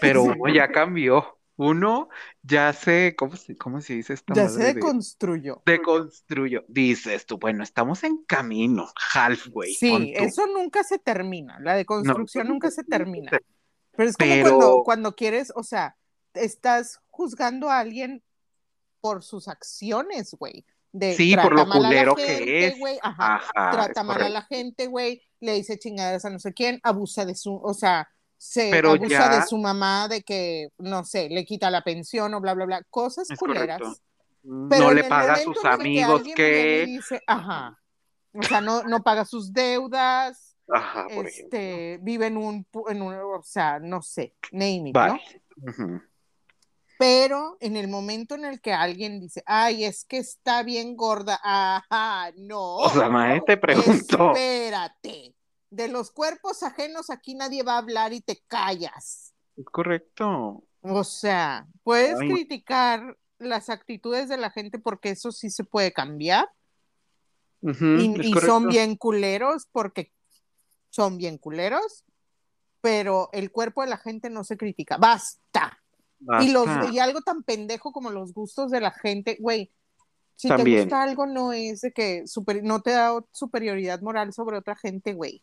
pero 0.00 0.22
uno 0.38 0.52
ya 0.54 0.68
cambió. 0.70 1.37
Uno 1.58 2.08
ya 2.42 2.72
se, 2.72 3.14
¿cómo 3.16 3.34
se, 3.36 3.56
cómo 3.56 3.80
se 3.80 3.94
dice 3.94 4.14
esta 4.14 4.32
Ya 4.32 4.46
se 4.48 4.54
madre 4.54 4.66
de 4.68 4.74
deconstruyó. 4.74 5.62
deconstruyó? 5.66 6.64
Dices 6.68 7.26
tú, 7.26 7.36
bueno, 7.38 7.64
estamos 7.64 8.04
en 8.04 8.24
camino, 8.24 8.88
halfway, 9.12 9.74
Sí, 9.74 10.12
eso 10.16 10.46
nunca 10.46 10.84
se 10.84 10.98
termina. 11.00 11.58
La 11.60 11.74
deconstrucción 11.74 12.46
No, 12.46 12.54
nunca 12.54 12.70
se 12.70 12.84
termina. 12.84 13.32
Pero 13.96 14.08
es 14.08 14.16
como 14.16 14.30
Pero- 14.30 14.44
cuando, 14.56 14.82
cuando 14.84 15.16
quieres, 15.16 15.52
o 15.56 15.64
sea, 15.64 15.96
estás 16.34 17.00
juzgando 17.08 17.68
a 17.70 17.80
alguien 17.80 18.22
por 19.00 19.24
sus 19.24 19.48
acciones, 19.48 20.34
güey. 20.38 20.64
De 20.92 21.16
Sí, 21.16 21.34
por 21.34 21.48
trata 21.48 21.54
lo 21.56 21.66
mal 21.66 21.78
a 21.78 21.80
la 21.80 21.88
culero 21.88 22.14
que 22.14 22.22
gente, 22.26 22.66
es. 22.68 22.78
güey, 22.78 22.98
ajá, 23.02 23.36
Ajá, 23.36 23.70
trata 23.72 24.00
es 24.00 24.06
mal 24.06 24.22
a 24.22 24.28
la 24.28 24.42
gente, 24.42 24.86
güey, 24.86 25.22
le 25.40 25.54
dice 25.54 25.78
chingaderas 25.78 26.24
a 26.24 26.30
no 26.30 26.38
sé 26.38 26.54
quién, 26.54 26.78
abusa 26.84 27.26
de 27.26 27.34
su, 27.34 27.54
o 27.56 27.74
sea, 27.74 28.08
se 28.40 28.70
Pero 28.70 28.92
abusa 28.92 29.08
ya- 29.08 29.40
de 29.40 29.46
su 29.46 29.58
mamá 29.58 30.08
de 30.08 30.22
que, 30.22 30.68
no 30.78 31.04
sé, 31.04 31.28
le 31.28 31.44
quita 31.44 31.70
la 31.70 31.82
pensión 31.82 32.32
o 32.34 32.40
bla, 32.40 32.54
bla, 32.54 32.64
bla, 32.66 32.82
cosas 32.88 33.28
Es 33.30 33.38
culeras. 33.38 33.78
correcto. 33.80 34.02
Pero 34.70 34.84
no 34.84 34.94
le 34.94 35.04
paga 35.04 35.34
a 35.34 35.36
sus 35.38 35.60
que 35.60 35.68
amigos 35.68 36.22
que... 36.34 36.84
dice, 36.86 37.20
ajá, 37.26 37.76
o 38.32 38.42
sea, 38.44 38.60
no, 38.60 38.84
no 38.84 39.02
paga 39.02 39.24
sus 39.24 39.52
deudas, 39.52 40.56
Ajá, 40.72 41.06
por 41.12 41.26
ejemplo. 41.26 41.58
este, 41.58 41.98
vive 42.00 42.26
en 42.28 42.36
un, 42.36 42.66
en 42.88 43.02
un, 43.02 43.14
o 43.14 43.42
sea, 43.42 43.78
no 43.80 44.00
sé, 44.00 44.34
name 44.52 44.90
it. 44.90 44.94
¿no? 44.96 45.18
Pero 46.98 47.56
en 47.60 47.76
el 47.76 47.86
momento 47.88 48.34
en 48.34 48.44
el 48.44 48.60
que 48.60 48.72
alguien 48.72 49.20
dice, 49.20 49.42
ay, 49.46 49.84
es 49.84 50.04
que 50.04 50.18
está 50.18 50.62
bien 50.64 50.96
gorda, 50.96 51.38
ajá, 51.42 52.32
no. 52.36 52.76
O 52.76 52.90
sea, 52.90 53.08
mae, 53.08 53.40
te 53.42 53.56
pregunto. 53.56 54.32
Espérate. 54.34 55.34
De 55.70 55.88
los 55.88 56.10
cuerpos 56.10 56.62
ajenos 56.62 57.10
aquí 57.10 57.34
nadie 57.34 57.62
va 57.62 57.74
a 57.74 57.78
hablar 57.78 58.12
y 58.12 58.20
te 58.20 58.42
callas. 58.46 59.34
Correcto. 59.64 60.64
O 60.80 61.04
sea, 61.04 61.66
puedes 61.82 62.18
Ay. 62.20 62.30
criticar 62.30 63.16
las 63.38 63.68
actitudes 63.68 64.28
de 64.28 64.36
la 64.36 64.50
gente 64.50 64.78
porque 64.78 65.10
eso 65.10 65.32
sí 65.32 65.50
se 65.50 65.64
puede 65.64 65.92
cambiar 65.92 66.48
y, 67.60 68.32
son 68.40 68.68
bien 68.68 68.96
culeros 68.96 69.68
porque 69.72 70.12
son 70.90 71.18
bien 71.18 71.38
culeros, 71.38 72.04
pero 72.80 73.28
el 73.32 73.50
cuerpo 73.50 73.82
de 73.82 73.88
la 73.88 73.98
gente 73.98 74.30
no 74.30 74.44
se 74.44 74.56
critica. 74.56 74.96
Basta. 74.96 75.78
Y, 76.40 76.50
los, 76.50 76.66
y 76.92 76.98
algo 76.98 77.20
tan 77.20 77.42
pendejo 77.42 77.92
como 77.92 78.10
los 78.10 78.32
gustos 78.32 78.70
de 78.70 78.80
la 78.80 78.90
gente, 78.90 79.36
güey. 79.40 79.72
Si 80.34 80.48
También. 80.48 80.78
te 80.78 80.82
gusta 80.84 81.02
algo, 81.02 81.26
no 81.26 81.52
es 81.52 81.80
de 81.80 81.92
que 81.92 82.26
super- 82.26 82.62
no 82.62 82.80
te 82.80 82.92
da 82.92 83.12
superioridad 83.32 84.00
moral 84.00 84.32
sobre 84.32 84.56
otra 84.56 84.76
gente, 84.76 85.14
güey. 85.14 85.42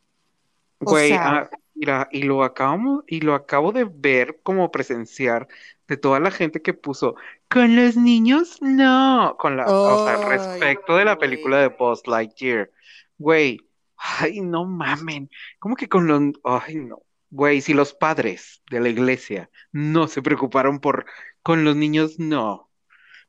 Güey, 0.80 1.10
sea- 1.10 1.38
ah, 1.38 1.50
mira, 1.74 2.08
y 2.12 2.24
lo 2.24 2.44
acabamos, 2.44 3.04
y 3.08 3.22
lo 3.22 3.34
acabo 3.36 3.72
de 3.72 3.86
ver 3.86 4.40
como 4.44 4.72
presenciar 4.72 5.48
de 5.88 5.98
toda 5.98 6.20
la 6.20 6.32
gente 6.32 6.62
que 6.62 6.74
puso, 6.74 7.16
con 7.50 7.76
los 7.76 7.96
niños, 7.96 8.58
no, 8.62 9.36
con 9.40 9.58
la, 9.58 9.66
o 9.68 10.06
sea, 10.06 10.16
Ay, 10.16 10.26
respecto 10.30 10.96
de 10.98 11.06
la 11.06 11.18
película 11.18 11.60
de 11.60 11.68
Buzz 11.70 12.06
Lightyear. 12.08 12.72
Güey, 13.18 13.60
ay, 13.98 14.42
no 14.42 14.66
mamen, 14.66 15.30
¿cómo 15.60 15.76
que 15.76 15.88
con 15.90 16.08
los, 16.08 16.22
ay, 16.44 16.76
no, 16.76 17.04
güey, 17.30 17.62
si 17.62 17.74
los 17.74 17.94
padres 17.94 18.62
de 18.70 18.80
la 18.80 18.90
iglesia 18.90 19.50
no 19.72 20.08
se 20.08 20.22
preocuparon 20.22 20.80
por, 20.80 21.06
con 21.44 21.64
los 21.64 21.76
niños, 21.76 22.20
no, 22.20 22.70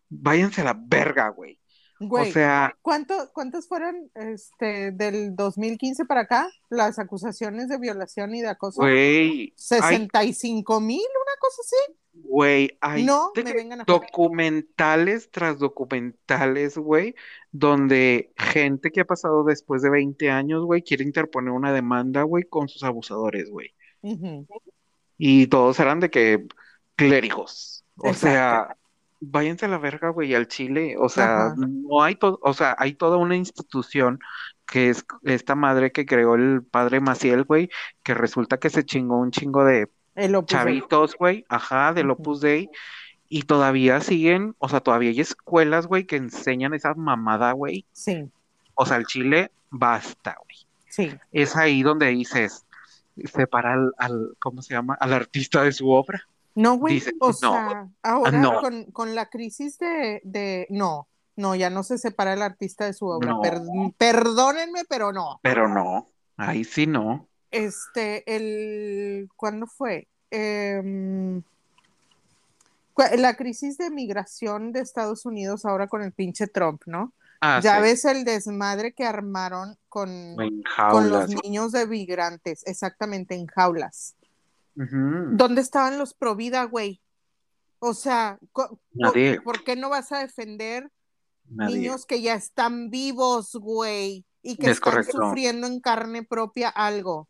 váyanse 0.08 0.62
a 0.62 0.64
la 0.64 0.76
verga, 0.78 1.28
güey. 1.30 1.60
O 1.98 2.06
Güey, 2.08 2.32
sea, 2.32 2.76
¿cuánto, 2.82 3.14
¿cuántas 3.32 3.68
fueron 3.68 4.10
este, 4.14 4.92
del 4.92 5.34
2015 5.34 6.04
para 6.04 6.22
acá 6.22 6.48
las 6.68 6.98
acusaciones 6.98 7.68
de 7.68 7.78
violación 7.78 8.34
y 8.34 8.42
de 8.42 8.48
acoso? 8.48 8.82
güey, 8.82 8.92
hay, 8.92 9.52
65 9.56 10.80
mil, 10.80 11.00
una 11.00 11.36
cosa 11.40 11.62
así. 11.62 11.98
güey, 12.12 12.76
hay 12.82 13.04
No 13.04 13.32
me 13.34 13.52
vengan 13.54 13.80
a 13.80 13.84
documentales 13.84 15.30
tras 15.30 15.58
documentales, 15.58 16.76
güey, 16.76 17.14
donde 17.50 18.32
gente 18.36 18.90
que 18.90 19.00
ha 19.00 19.06
pasado 19.06 19.44
después 19.44 19.80
de 19.82 19.90
20 19.90 20.30
años, 20.30 20.64
güey, 20.64 20.82
quiere 20.82 21.04
interponer 21.04 21.52
una 21.52 21.72
demanda, 21.72 22.22
güey, 22.22 22.44
con 22.44 22.68
sus 22.68 22.82
abusadores, 22.82 23.48
güey. 23.48 23.74
Y 25.18 25.46
todos 25.46 25.80
eran 25.80 26.00
de 26.00 26.10
que 26.10 26.46
clérigos. 26.94 27.84
O 27.96 28.08
Exacto. 28.08 28.18
sea, 28.20 28.76
váyanse 29.30 29.66
a 29.66 29.68
la 29.68 29.78
verga, 29.78 30.10
güey, 30.10 30.34
al 30.34 30.48
Chile. 30.48 30.96
O 30.98 31.08
sea, 31.08 31.46
Ajá. 31.46 31.54
no 31.58 32.02
hay 32.02 32.14
todo, 32.16 32.38
o 32.42 32.54
sea, 32.54 32.74
hay 32.78 32.94
toda 32.94 33.16
una 33.16 33.36
institución 33.36 34.20
que 34.66 34.90
es 34.90 35.04
esta 35.22 35.54
madre 35.54 35.92
que 35.92 36.06
creó 36.06 36.34
el 36.34 36.62
padre 36.62 37.00
Maciel, 37.00 37.44
güey, 37.44 37.70
que 38.02 38.14
resulta 38.14 38.58
que 38.58 38.70
se 38.70 38.84
chingó 38.84 39.18
un 39.18 39.30
chingo 39.30 39.64
de 39.64 39.88
El 40.14 40.34
Opus 40.34 40.48
Dei. 40.50 40.58
chavitos, 40.58 41.16
güey, 41.16 41.44
ajá, 41.48 41.92
del. 41.92 42.10
Opus 42.10 42.40
Dei, 42.40 42.68
y 43.28 43.42
todavía 43.42 44.00
siguen, 44.00 44.54
o 44.58 44.68
sea, 44.68 44.80
todavía 44.80 45.10
hay 45.10 45.20
escuelas, 45.20 45.86
güey, 45.86 46.04
que 46.04 46.16
enseñan 46.16 46.74
esa 46.74 46.94
mamada, 46.94 47.52
güey. 47.52 47.84
Sí, 47.92 48.28
O 48.74 48.86
sea, 48.86 48.96
el 48.98 49.06
Chile, 49.06 49.50
basta, 49.70 50.36
güey. 50.44 50.56
sí. 50.88 51.16
Es 51.32 51.56
ahí 51.56 51.82
donde 51.82 52.06
dices, 52.08 52.64
separa 53.24 53.74
al, 53.74 53.92
al- 53.98 54.36
¿cómo 54.38 54.62
se 54.62 54.74
llama? 54.74 54.96
Al 55.00 55.12
artista 55.12 55.62
de 55.62 55.72
su 55.72 55.90
obra. 55.90 56.26
No, 56.56 56.74
güey, 56.78 57.02
o 57.20 57.28
no, 57.28 57.32
sea, 57.34 57.88
ahora 58.02 58.30
no. 58.32 58.60
con, 58.60 58.84
con 58.86 59.14
la 59.14 59.26
crisis 59.26 59.78
de, 59.78 60.20
de, 60.24 60.66
no, 60.70 61.06
no, 61.36 61.54
ya 61.54 61.68
no 61.70 61.82
se 61.82 61.98
separa 61.98 62.32
el 62.32 62.40
artista 62.40 62.86
de 62.86 62.94
su 62.94 63.06
obra. 63.06 63.28
No. 63.28 63.42
Per- 63.42 63.60
perdónenme, 63.98 64.84
pero 64.88 65.12
no. 65.12 65.38
Pero 65.42 65.68
no, 65.68 66.06
ahí 66.38 66.64
sí 66.64 66.86
no. 66.86 67.28
Este, 67.50 68.24
el, 68.34 69.28
¿cuándo 69.36 69.66
fue? 69.66 70.08
Em, 70.30 71.42
la 73.18 73.36
crisis 73.36 73.76
de 73.76 73.90
migración 73.90 74.72
de 74.72 74.80
Estados 74.80 75.26
Unidos 75.26 75.66
ahora 75.66 75.86
con 75.88 76.02
el 76.02 76.12
pinche 76.12 76.46
Trump, 76.46 76.82
¿no? 76.86 77.12
Ah, 77.42 77.60
Ya 77.62 77.76
sí, 77.76 77.82
ves 77.82 78.04
el 78.06 78.24
desmadre 78.24 78.92
que 78.92 79.04
armaron 79.04 79.76
con, 79.90 80.36
con 80.90 81.10
los 81.10 81.28
niños 81.28 81.72
de 81.72 81.86
migrantes, 81.86 82.66
exactamente 82.66 83.34
en 83.34 83.46
jaulas. 83.46 84.14
¿Dónde 84.76 85.60
estaban 85.62 85.98
los 85.98 86.14
pro 86.14 86.36
vida, 86.36 86.64
güey? 86.64 87.00
O 87.78 87.94
sea, 87.94 88.38
Nadie. 88.92 89.40
¿por 89.40 89.64
qué 89.64 89.74
no 89.76 89.88
vas 89.90 90.12
a 90.12 90.18
defender 90.18 90.90
Nadie. 91.48 91.76
niños 91.78 92.06
que 92.06 92.20
ya 92.22 92.34
están 92.34 92.90
vivos, 92.90 93.52
güey? 93.54 94.24
Y 94.42 94.56
que 94.56 94.66
Es 94.66 94.72
están 94.78 94.92
correcto. 94.92 95.18
sufriendo 95.18 95.66
en 95.66 95.80
carne 95.80 96.22
propia 96.22 96.68
algo. 96.68 97.28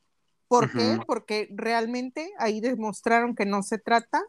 ¿Por 0.48 0.70
qué? 0.70 0.98
Porque 1.06 1.48
realmente 1.52 2.30
ahí 2.38 2.60
demostraron 2.60 3.34
que 3.34 3.46
no 3.46 3.62
se 3.62 3.78
trata 3.78 4.22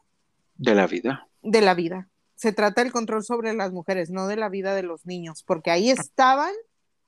De 0.55 0.73
la 0.73 0.87
vida. 0.87 1.27
de 1.43 1.61
la 1.61 1.73
vida. 1.75 2.09
Se 2.35 2.51
trata 2.53 2.83
del 2.83 2.91
control 2.91 3.23
sobre 3.23 3.53
las 3.53 3.71
mujeres, 3.71 4.09
no 4.09 4.27
de 4.27 4.35
la 4.35 4.49
vida 4.49 4.73
de 4.75 4.83
los 4.83 5.05
niños. 5.05 5.43
Porque 5.43 5.69
ahí 5.71 5.89
estaban 5.91 6.53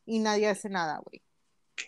y 0.06 0.20
nadie 0.20 0.48
hace 0.50 0.70
nada, 0.70 1.02
güey. 1.04 1.22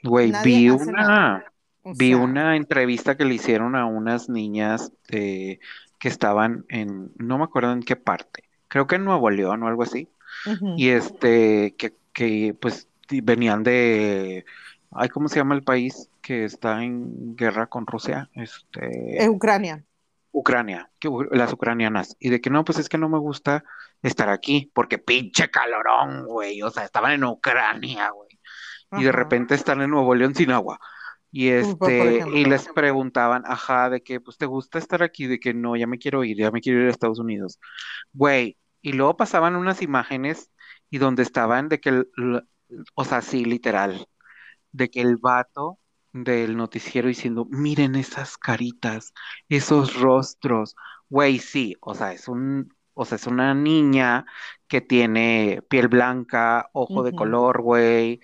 Güey, 0.03 0.31
vi 0.43 0.69
una, 0.69 0.91
nada. 0.91 1.53
O 1.83 1.93
vi 1.93 2.09
sea, 2.09 2.17
una 2.17 2.55
entrevista 2.55 3.17
que 3.17 3.25
le 3.25 3.35
hicieron 3.35 3.75
a 3.75 3.85
unas 3.85 4.29
niñas 4.29 4.91
de, 5.07 5.59
que 5.97 6.07
estaban 6.07 6.65
en, 6.69 7.11
no 7.17 7.37
me 7.37 7.43
acuerdo 7.43 7.71
en 7.73 7.81
qué 7.81 7.95
parte, 7.95 8.43
creo 8.67 8.87
que 8.87 8.95
en 8.95 9.05
Nuevo 9.05 9.29
León 9.29 9.63
o 9.63 9.67
algo 9.67 9.83
así, 9.83 10.09
y 10.77 10.89
este, 10.89 11.75
que, 11.75 11.95
que 12.13 12.55
pues 12.59 12.87
venían 13.09 13.63
de, 13.63 14.45
ay, 14.91 15.09
¿cómo 15.09 15.27
se 15.27 15.37
llama 15.37 15.55
el 15.55 15.63
país 15.63 16.09
que 16.21 16.45
está 16.45 16.83
en 16.83 17.35
guerra 17.35 17.67
con 17.67 17.85
Rusia? 17.85 18.29
Este, 18.33 19.23
Eh, 19.23 19.29
Ucrania. 19.29 19.83
Ucrania, 20.31 20.89
que 20.97 21.09
las 21.31 21.51
ucranianas, 21.51 22.15
y 22.19 22.29
de 22.29 22.39
que 22.39 22.49
no, 22.49 22.63
pues 22.63 22.79
es 22.79 22.87
que 22.87 22.97
no 22.97 23.09
me 23.09 23.19
gusta 23.19 23.63
estar 24.01 24.29
aquí, 24.29 24.71
porque 24.73 24.97
pinche 24.97 25.51
calorón, 25.51 26.25
güey, 26.25 26.61
o 26.61 26.69
sea, 26.71 26.85
estaban 26.85 27.11
en 27.11 27.25
Ucrania, 27.25 28.09
güey, 28.11 28.39
y 28.93 29.03
de 29.03 29.11
repente 29.11 29.55
están 29.55 29.81
en 29.81 29.89
Nuevo 29.89 30.15
León 30.15 30.33
sin 30.35 30.51
agua. 30.51 30.79
Y 31.31 31.49
este, 31.49 32.23
y 32.33 32.45
les 32.45 32.67
preguntaban, 32.67 33.43
ajá, 33.45 33.89
de 33.89 34.01
que 34.03 34.19
pues 34.19 34.37
te 34.37 34.45
gusta 34.45 34.79
estar 34.79 35.01
aquí, 35.01 35.27
de 35.27 35.39
que 35.39 35.53
no, 35.53 35.77
ya 35.77 35.87
me 35.87 35.97
quiero 35.97 36.23
ir, 36.25 36.37
ya 36.37 36.51
me 36.51 36.59
quiero 36.59 36.81
ir 36.81 36.87
a 36.87 36.91
Estados 36.91 37.19
Unidos. 37.19 37.57
Güey, 38.13 38.57
y 38.81 38.93
luego 38.93 39.15
pasaban 39.15 39.55
unas 39.55 39.81
imágenes 39.81 40.51
y 40.89 40.97
donde 40.97 41.23
estaban 41.23 41.69
de 41.69 41.79
que 41.79 41.89
el, 41.89 42.07
o 42.95 43.05
sea, 43.05 43.21
sí, 43.21 43.45
literal, 43.45 44.07
de 44.71 44.89
que 44.89 45.01
el 45.01 45.17
vato 45.17 45.79
del 46.13 46.57
noticiero 46.57 47.07
diciendo, 47.07 47.45
miren 47.49 47.95
esas 47.95 48.37
caritas, 48.37 49.13
esos 49.49 49.99
rostros. 49.99 50.75
Güey, 51.09 51.39
sí, 51.39 51.75
o 51.81 51.95
sea, 51.95 52.13
es 52.13 52.27
un, 52.27 52.73
o 52.93 53.05
sea, 53.05 53.15
es 53.15 53.27
una 53.27 53.53
niña 53.53 54.25
que 54.67 54.81
tiene 54.81 55.61
piel 55.69 55.87
blanca, 55.87 56.69
ojo 56.73 57.03
de 57.03 57.13
color, 57.13 57.61
güey, 57.61 58.19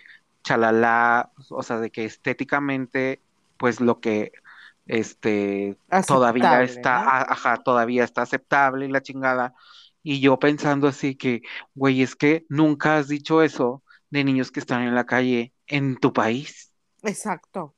chalala, 0.48 1.32
o 1.50 1.64
sea, 1.64 1.80
de 1.80 1.92
que 1.92 2.06
estéticamente, 2.06 3.22
pues 3.58 3.82
lo 3.82 4.00
que, 4.00 4.32
este, 4.86 5.78
todavía 6.06 6.64
está, 6.64 7.22
ajá, 7.32 7.58
todavía 7.58 8.04
está 8.04 8.24
aceptable 8.24 8.86
y 8.86 8.90
la 8.92 9.02
chingada. 9.02 9.54
Y 10.04 10.22
yo 10.22 10.40
pensando 10.40 10.88
así 10.88 11.16
que, 11.16 11.42
güey, 11.76 12.02
es 12.02 12.16
que 12.16 12.46
nunca 12.50 12.98
has 12.98 13.08
dicho 13.08 13.42
eso 13.44 13.84
de 14.10 14.24
niños 14.24 14.52
que 14.52 14.60
están 14.62 14.84
en 14.84 14.96
la 14.96 15.06
calle 15.06 15.54
en 15.68 15.98
tu 15.98 16.14
país. 16.14 16.74
Exacto. 17.04 17.76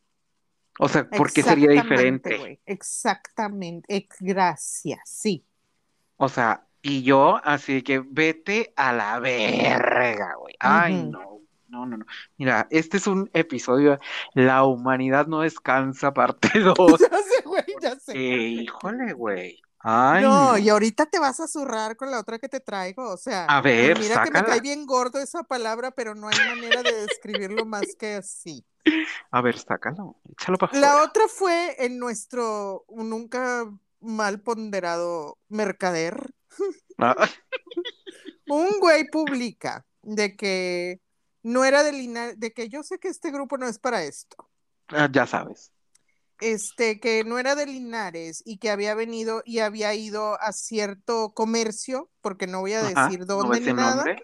O 0.79 0.87
sea, 0.89 1.09
¿por 1.09 1.31
qué 1.31 1.43
sería 1.43 1.71
diferente? 1.71 2.61
Exactamente. 2.65 3.95
Ex- 3.95 4.17
Gracias, 4.19 5.01
sí. 5.05 5.45
O 6.17 6.29
sea, 6.29 6.67
y 6.81 7.03
yo 7.03 7.39
así 7.43 7.81
que 7.81 7.99
vete 7.99 8.73
a 8.75 8.93
la 8.93 9.19
verga, 9.19 10.35
güey. 10.35 10.55
Ay, 10.59 11.03
no, 11.03 11.41
no, 11.69 11.85
no, 11.85 11.97
no. 11.97 12.05
Mira, 12.37 12.67
este 12.71 12.97
es 12.97 13.07
un 13.07 13.29
episodio, 13.33 13.99
La 14.33 14.63
humanidad 14.63 15.27
no 15.27 15.41
descansa, 15.41 16.13
parte 16.13 16.49
2. 16.59 16.75
Ya 16.99 17.17
sé, 17.17 17.43
güey, 17.45 17.63
ya 17.81 17.95
sé. 17.99 18.17
híjole, 18.17 19.13
güey. 19.13 19.61
Ay, 19.81 20.23
No, 20.23 20.57
y 20.57 20.67
ahorita 20.67 21.05
te 21.05 21.19
vas 21.19 21.39
a 21.39 21.47
zurrar 21.47 21.95
con 21.95 22.11
la 22.11 22.19
otra 22.19 22.37
que 22.37 22.49
te 22.49 22.59
traigo, 22.59 23.09
o 23.09 23.17
sea, 23.17 23.45
A 23.45 23.61
ver, 23.61 23.97
mira 23.97 24.23
que 24.23 24.31
me 24.31 24.43
cae 24.43 24.59
bien 24.59 24.85
gordo 24.85 25.19
esa 25.19 25.43
palabra, 25.43 25.91
pero 25.91 26.15
no 26.15 26.27
hay 26.27 26.37
manera 26.37 26.83
de 26.83 27.05
describirlo 27.07 27.65
más 27.65 27.95
que 27.97 28.15
así. 28.15 28.65
A 29.31 29.41
ver, 29.41 29.57
sácalo. 29.57 30.17
Échalo 30.31 30.57
para 30.57 30.77
La 30.77 31.01
otra 31.03 31.23
fue 31.29 31.75
en 31.85 31.97
nuestro 31.97 32.83
nunca 32.89 33.71
mal 34.01 34.41
ponderado 34.41 35.37
mercader. 35.47 36.33
Ah, 36.97 37.15
Un 38.49 38.79
güey 38.79 39.07
publica 39.09 39.85
de 40.01 40.35
que 40.35 40.99
no 41.43 41.65
era 41.65 41.83
de 41.83 41.91
Linares, 41.93 42.39
de 42.39 42.53
que 42.53 42.69
yo 42.69 42.83
sé 42.83 42.99
que 42.99 43.09
este 43.09 43.31
grupo 43.31 43.57
no 43.57 43.67
es 43.67 43.79
para 43.79 44.03
esto. 44.03 44.49
ah, 44.89 45.09
ya 45.11 45.25
sabes. 45.27 45.71
este, 46.39 46.99
que 46.99 47.23
no 47.23 47.37
era 47.39 47.55
de 47.55 47.65
Linares 47.65 48.41
y 48.45 48.57
que 48.59 48.69
había 48.69 48.95
venido 48.95 49.41
y 49.45 49.59
había 49.59 49.93
ido 49.93 50.39
a 50.41 50.53
cierto 50.53 51.33
comercio, 51.33 52.09
porque 52.21 52.47
no 52.47 52.61
voy 52.61 52.73
a 52.73 52.83
decir 52.83 53.25
dónde 53.25 53.59
ni 53.59 53.73
nada, 53.73 54.11
nombre. 54.11 54.21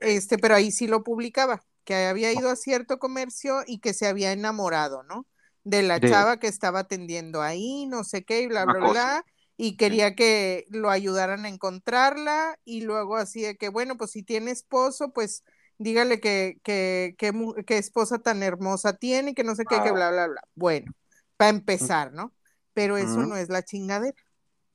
este, 0.00 0.38
pero 0.38 0.54
ahí 0.56 0.72
sí 0.72 0.86
lo 0.88 1.04
publicaba, 1.04 1.64
que 1.84 2.06
había 2.06 2.32
ido 2.32 2.50
a 2.50 2.56
cierto 2.56 2.98
comercio 2.98 3.62
y 3.66 3.80
que 3.80 3.94
se 3.94 4.06
había 4.06 4.32
enamorado, 4.32 5.02
¿no? 5.04 5.26
De 5.64 5.82
la 5.82 6.00
De 6.00 6.04
chava 6.04 6.38
que 6.38 6.48
estaba 6.48 6.80
atendiendo 6.80 7.42
ahí, 7.42 7.86
no 7.86 8.04
sé 8.04 8.24
qué, 8.24 8.42
y 8.42 8.46
bla, 8.48 8.64
una 8.64 8.74
bla, 8.74 8.80
cosa. 8.80 9.10
bla, 9.14 9.24
y 9.56 9.76
quería 9.76 10.14
que 10.16 10.66
lo 10.70 10.90
ayudaran 10.90 11.44
a 11.46 11.48
encontrarla, 11.48 12.58
y 12.64 12.82
luego 12.82 13.16
así 13.16 13.42
de 13.42 13.56
que, 13.56 13.68
bueno, 13.70 13.96
pues 13.98 14.12
si 14.12 14.22
tiene 14.22 14.50
esposo, 14.52 15.12
pues 15.12 15.44
dígale 15.78 16.20
que, 16.20 16.58
que, 16.62 17.14
que, 17.18 17.78
esposa 17.78 18.18
tan 18.18 18.42
hermosa 18.42 18.94
tiene, 18.94 19.34
que 19.34 19.44
no 19.44 19.54
sé 19.54 19.64
qué, 19.66 19.82
que 19.82 19.92
bla, 19.92 20.10
bla, 20.10 20.26
bla. 20.28 20.42
Bueno, 20.54 20.92
para 21.36 21.50
empezar, 21.50 22.12
¿no? 22.12 22.34
Pero 22.74 22.96
eso 22.98 23.24
no 23.24 23.36
es 23.36 23.48
la 23.48 23.62
chingadera. 23.64 24.16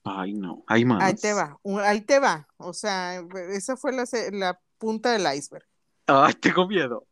Ay, 0.04 0.34
no. 0.34 0.64
Hay 0.68 0.86
Ahí 1.00 1.16
te 1.16 1.34
más. 1.34 1.34
va, 1.34 1.60
ahí 1.88 2.02
te 2.02 2.20
va. 2.20 2.48
O 2.58 2.74
sea, 2.74 3.22
esa 3.52 3.78
fue 3.78 3.92
la, 3.94 4.06
la 4.32 4.60
punta 4.78 5.12
del 5.12 5.26
iceberg. 5.38 5.66
Ay, 6.08 6.34
tengo 6.36 6.68
miedo. 6.68 7.08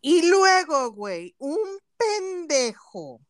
Y 0.00 0.28
luego, 0.28 0.92
güey, 0.92 1.34
un 1.38 1.58
pendejo, 1.96 3.20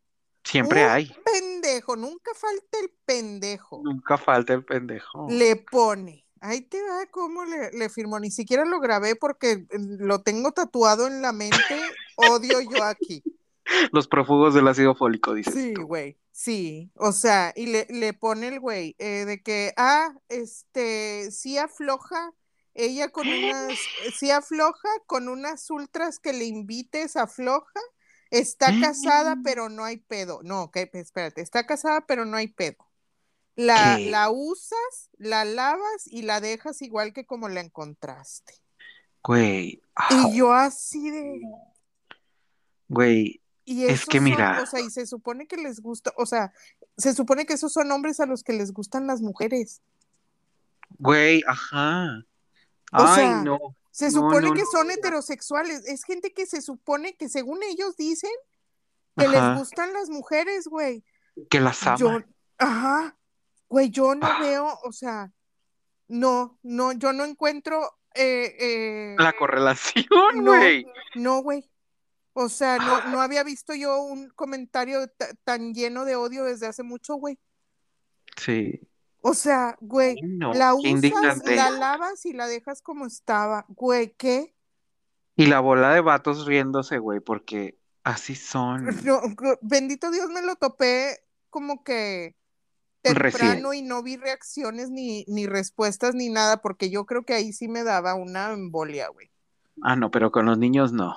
Siempre 0.44 0.84
un 0.84 0.90
hay. 0.90 1.16
pendejo, 1.24 1.96
nunca 1.96 2.32
falta 2.34 2.78
el 2.80 2.90
pendejo, 3.04 3.82
Nunca 3.84 4.18
falta 4.18 4.52
el 4.54 4.64
pendejo. 4.64 5.26
le 5.28 5.56
pone. 5.56 6.23
Ahí 6.44 6.60
te 6.60 6.82
va 6.82 7.06
cómo 7.10 7.46
le, 7.46 7.70
le 7.72 7.88
firmó. 7.88 8.20
Ni 8.20 8.30
siquiera 8.30 8.66
lo 8.66 8.78
grabé 8.78 9.16
porque 9.16 9.66
mm, 9.72 10.04
lo 10.04 10.20
tengo 10.20 10.52
tatuado 10.52 11.06
en 11.06 11.22
la 11.22 11.32
mente. 11.32 11.80
Odio 12.16 12.60
yo 12.60 12.84
aquí. 12.84 13.22
Los 13.92 14.08
prófugos 14.08 14.52
del 14.52 14.68
ácido 14.68 14.94
fólico, 14.94 15.32
dices 15.32 15.54
Sí, 15.54 15.72
güey, 15.74 16.18
sí, 16.30 16.90
o 16.96 17.12
sea, 17.12 17.54
y 17.56 17.66
le, 17.66 17.86
le 17.88 18.12
pone 18.12 18.48
el 18.48 18.60
güey 18.60 18.94
eh, 18.98 19.24
de 19.24 19.42
que, 19.42 19.72
ah, 19.78 20.14
este, 20.28 21.30
sí 21.30 21.56
afloja, 21.56 22.34
ella 22.74 23.08
con 23.08 23.26
unas, 23.26 23.78
sí 24.18 24.30
afloja 24.30 24.88
con 25.06 25.28
unas 25.28 25.70
ultras 25.70 26.18
que 26.18 26.34
le 26.34 26.44
invites, 26.44 27.16
afloja, 27.16 27.80
está 28.30 28.66
casada, 28.80 29.38
pero 29.42 29.70
no 29.70 29.82
hay 29.82 29.96
pedo, 29.96 30.40
no, 30.42 30.70
espérate, 30.74 31.40
está 31.40 31.64
casada, 31.64 32.04
pero 32.06 32.26
no 32.26 32.36
hay 32.36 32.48
pedo. 32.48 32.83
La, 33.56 33.98
la 33.98 34.30
usas, 34.30 35.10
la 35.16 35.44
lavas 35.44 36.06
y 36.06 36.22
la 36.22 36.40
dejas 36.40 36.82
igual 36.82 37.12
que 37.12 37.24
como 37.24 37.48
la 37.48 37.60
encontraste. 37.60 38.54
Güey. 39.22 39.80
Y 40.10 40.14
Au. 40.14 40.32
yo 40.34 40.52
así 40.52 41.10
de... 41.10 41.40
Güey. 42.88 43.40
Y 43.64 43.84
Es 43.84 44.04
que 44.04 44.18
son, 44.18 44.24
mira. 44.24 44.60
o 44.62 44.66
sea, 44.66 44.80
y 44.80 44.90
se 44.90 45.06
supone 45.06 45.46
que 45.46 45.56
les 45.56 45.80
gusta, 45.80 46.12
o 46.18 46.26
sea, 46.26 46.52
se 46.98 47.14
supone 47.14 47.46
que 47.46 47.54
esos 47.54 47.72
son 47.72 47.90
hombres 47.92 48.20
a 48.20 48.26
los 48.26 48.42
que 48.42 48.52
les 48.52 48.72
gustan 48.72 49.06
las 49.06 49.22
mujeres. 49.22 49.80
Güey, 50.98 51.42
ajá. 51.46 52.24
O 52.92 52.98
Ay, 52.98 53.14
sea, 53.14 53.40
no. 53.42 53.58
se 53.90 54.10
supone 54.10 54.48
no, 54.48 54.54
que 54.54 54.64
son 54.70 54.90
heterosexuales. 54.90 55.86
Es 55.86 56.04
gente 56.04 56.32
que 56.32 56.44
se 56.46 56.60
supone 56.60 57.16
que 57.16 57.28
según 57.28 57.62
ellos 57.62 57.96
dicen 57.96 58.30
que 59.16 59.28
les 59.28 59.58
gustan 59.58 59.92
las 59.92 60.10
mujeres, 60.10 60.66
güey. 60.68 61.02
Que 61.48 61.60
las 61.60 61.80
Yo, 61.98 62.10
aman. 62.10 62.26
ajá, 62.58 63.16
güey, 63.74 63.90
yo 63.90 64.14
no 64.14 64.24
Ah. 64.26 64.38
veo, 64.40 64.78
o 64.84 64.92
sea, 64.92 65.32
no, 66.06 66.58
no, 66.62 66.92
yo 66.92 67.12
no 67.12 67.24
encuentro, 67.24 67.80
eh, 68.14 68.54
eh, 68.60 69.16
La 69.18 69.32
correlación, 69.32 70.04
no, 70.44 70.52
güey. 70.52 70.86
no, 71.16 71.42
güey. 71.42 71.68
O 72.34 72.48
sea, 72.48 72.78
no, 72.78 73.08
no 73.10 73.20
había 73.20 73.42
visto 73.42 73.74
yo 73.74 74.00
un 74.02 74.28
comentario 74.30 75.08
ta- 75.08 75.34
tan 75.44 75.72
lleno 75.74 76.04
de 76.04 76.14
odio 76.14 76.44
desde 76.44 76.66
hace 76.68 76.82
mucho, 76.84 77.14
güey. 77.16 77.36
Sí. 78.36 78.80
O 79.22 79.34
sea, 79.34 79.76
güey, 79.80 80.16
no, 80.22 80.52
la 80.54 80.74
usas, 80.74 80.90
indignante. 80.90 81.56
la 81.56 81.70
lavas 81.70 82.24
y 82.26 82.32
la 82.32 82.46
dejas 82.46 82.80
como 82.82 83.06
estaba. 83.06 83.64
Güey, 83.68 84.14
¿qué? 84.16 84.54
Y 85.36 85.46
la 85.46 85.58
bola 85.60 85.92
de 85.94 86.00
vatos 86.00 86.46
riéndose, 86.46 86.98
güey, 86.98 87.18
porque 87.20 87.76
así 88.04 88.34
son. 88.36 88.84
No, 89.04 89.20
bendito 89.62 90.10
Dios 90.12 90.28
me 90.30 90.42
lo 90.42 90.54
topé 90.56 91.18
como 91.50 91.82
que 91.82 92.36
temprano 93.04 93.72
y 93.74 93.82
no 93.82 94.02
vi 94.02 94.16
reacciones 94.16 94.90
ni, 94.90 95.24
ni 95.28 95.46
respuestas 95.46 96.14
ni 96.14 96.28
nada, 96.28 96.56
porque 96.60 96.90
yo 96.90 97.06
creo 97.06 97.22
que 97.22 97.34
ahí 97.34 97.52
sí 97.52 97.68
me 97.68 97.84
daba 97.84 98.14
una 98.14 98.52
embolia, 98.52 99.08
güey. 99.08 99.30
Ah, 99.82 99.96
no, 99.96 100.10
pero 100.10 100.30
con 100.32 100.46
los 100.46 100.58
niños 100.58 100.92
no. 100.92 101.14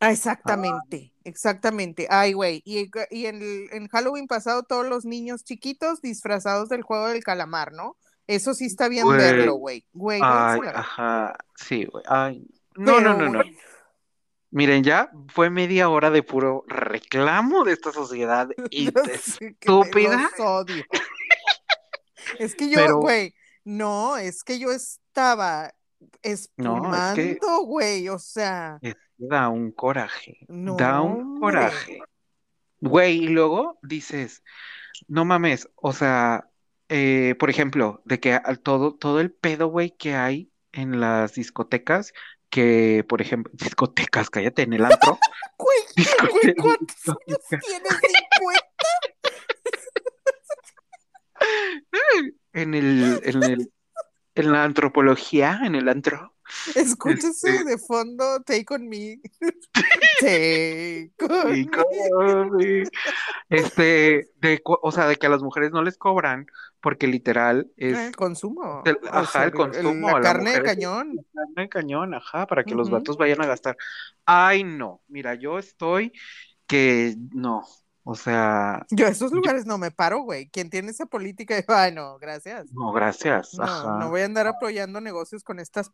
Ah, 0.00 0.12
exactamente, 0.12 1.12
exactamente. 1.24 2.06
Ay, 2.10 2.32
güey. 2.32 2.62
Y, 2.64 2.90
y 3.10 3.26
en, 3.26 3.36
el- 3.42 3.68
en 3.72 3.88
Halloween 3.88 4.26
pasado 4.26 4.62
todos 4.62 4.86
los 4.86 5.04
niños 5.04 5.44
chiquitos 5.44 6.00
disfrazados 6.00 6.68
del 6.68 6.82
juego 6.82 7.08
del 7.08 7.22
calamar, 7.22 7.72
¿no? 7.72 7.96
Eso 8.26 8.54
sí 8.54 8.66
está 8.66 8.88
bien 8.88 9.04
Güey. 9.04 9.18
verlo, 9.18 9.54
güey. 9.54 9.84
Güey, 9.92 10.20
Ay, 10.22 10.60
ajá. 10.74 11.36
Sí, 11.56 11.84
güey. 11.84 12.04
Ay. 12.08 12.46
No, 12.76 13.00
no, 13.00 13.16
Pero, 13.16 13.30
no, 13.30 13.38
no. 13.38 13.50
Miren, 14.52 14.82
ya 14.82 15.10
fue 15.28 15.48
media 15.50 15.88
hora 15.88 16.10
de 16.10 16.22
puro 16.24 16.64
reclamo 16.66 17.62
de 17.64 17.72
esta 17.72 17.92
sociedad 17.92 18.48
me 18.56 18.90
estúpida. 19.14 20.30
los 20.36 20.40
odio. 20.40 20.84
Es 22.38 22.54
que 22.54 22.68
yo, 22.70 22.76
Pero- 22.76 22.98
güey, 22.98 23.34
no, 23.64 24.16
es 24.16 24.42
que 24.44 24.58
yo 24.58 24.70
estaba 24.72 25.72
No, 26.00 26.08
es 26.22 26.48
que- 27.14 27.32
espumando, 27.32 27.62
güey, 27.64 28.08
o 28.08 28.18
sea, 28.18 28.78
Es 28.82 28.94
que 28.94 29.00
Da 29.18 29.48
un 29.50 29.70
coraje. 29.72 30.38
no, 30.48 30.76
Da 30.76 31.00
un 31.02 31.38
coraje. 31.40 32.00
Güey, 32.80 33.24
y 33.24 33.28
luego 33.28 33.78
dices, 33.82 34.42
no 35.08 35.24
mames, 35.26 35.68
o 35.76 35.92
sea, 35.92 36.48
eh, 36.88 37.34
por 37.38 37.50
ejemplo, 37.50 38.00
de 38.06 38.18
que 38.18 38.32
al 38.32 38.60
todo, 38.60 38.94
todo 38.94 39.20
el 39.20 39.30
pedo, 39.30 39.68
güey, 39.68 39.90
que 39.90 40.14
hay 40.14 40.50
en 40.72 41.00
las 41.00 41.34
discotecas, 41.34 42.12
que, 42.48 43.04
por 43.08 43.20
ejemplo, 43.20 43.52
discotecas, 43.76 44.30
cállate, 44.30 44.62
en 44.62 44.72
el 44.72 44.84
antro. 44.84 45.18
Güey, 45.58 45.78
güey, 46.42 46.54
¿cuántos 46.54 46.96
años 47.08 47.40
tienes? 47.48 47.92
¿50? 48.40 48.69
En 52.52 52.74
el, 52.74 53.20
en 53.22 53.42
el, 53.44 53.72
en 54.34 54.52
la 54.52 54.64
antropología, 54.64 55.60
en 55.64 55.76
el 55.76 55.88
antro. 55.88 56.34
Escúchese 56.74 57.48
Este- 57.50 57.64
de 57.64 57.78
fondo, 57.78 58.40
Take 58.42 58.66
on 58.70 58.88
Me. 58.88 59.20
Take 60.20 61.12
on 62.12 62.56
me. 62.56 62.82
Este, 63.48 64.30
de, 64.36 64.60
o 64.64 64.90
sea, 64.92 65.06
de 65.06 65.16
que 65.16 65.26
a 65.26 65.30
las 65.30 65.42
mujeres 65.42 65.70
no 65.70 65.82
les 65.82 65.96
cobran, 65.96 66.46
porque 66.80 67.06
literal 67.06 67.70
es 67.76 67.96
El 67.96 68.16
consumo. 68.16 68.82
el- 68.84 68.96
o 68.96 69.08
ajá, 69.08 69.26
sea, 69.26 69.44
el 69.44 69.52
consumo, 69.52 70.08
La 70.08 70.14
la 70.14 70.20
carne 70.20 70.50
de 70.50 70.56
es- 70.58 70.62
cañón. 70.64 71.16
carne 71.32 71.62
de 71.62 71.68
cañón, 71.68 72.14
ajá, 72.14 72.46
para 72.46 72.64
que 72.64 72.74
los 72.74 72.90
vatos 72.90 73.16
vayan 73.16 73.40
a 73.42 73.46
gastar. 73.46 73.76
Ay, 74.24 74.64
no, 74.64 75.02
mira, 75.08 75.34
yo 75.34 75.58
estoy 75.58 76.12
que 76.66 77.14
no, 77.32 77.64
o 78.04 78.14
sea, 78.14 78.86
Yo 78.90 79.06
a 79.06 79.10
esos 79.10 79.32
lugares 79.32 79.66
no 79.66 79.78
me 79.78 79.90
paro, 79.90 80.22
güey. 80.22 80.48
Quien 80.48 80.70
tiene 80.70 80.90
esa 80.90 81.06
política, 81.06 81.54
ay, 81.68 81.92
no, 81.92 82.18
gracias. 82.18 82.72
no, 82.72 82.92
gracias, 82.92 83.54
No, 83.54 83.64
ajá. 83.64 83.98
no 83.98 84.10
voy 84.10 84.22
a 84.22 84.24
andar 84.24 84.46
apoyando 84.46 85.00
negocios 85.00 85.44
con 85.44 85.58
estas 85.60 85.90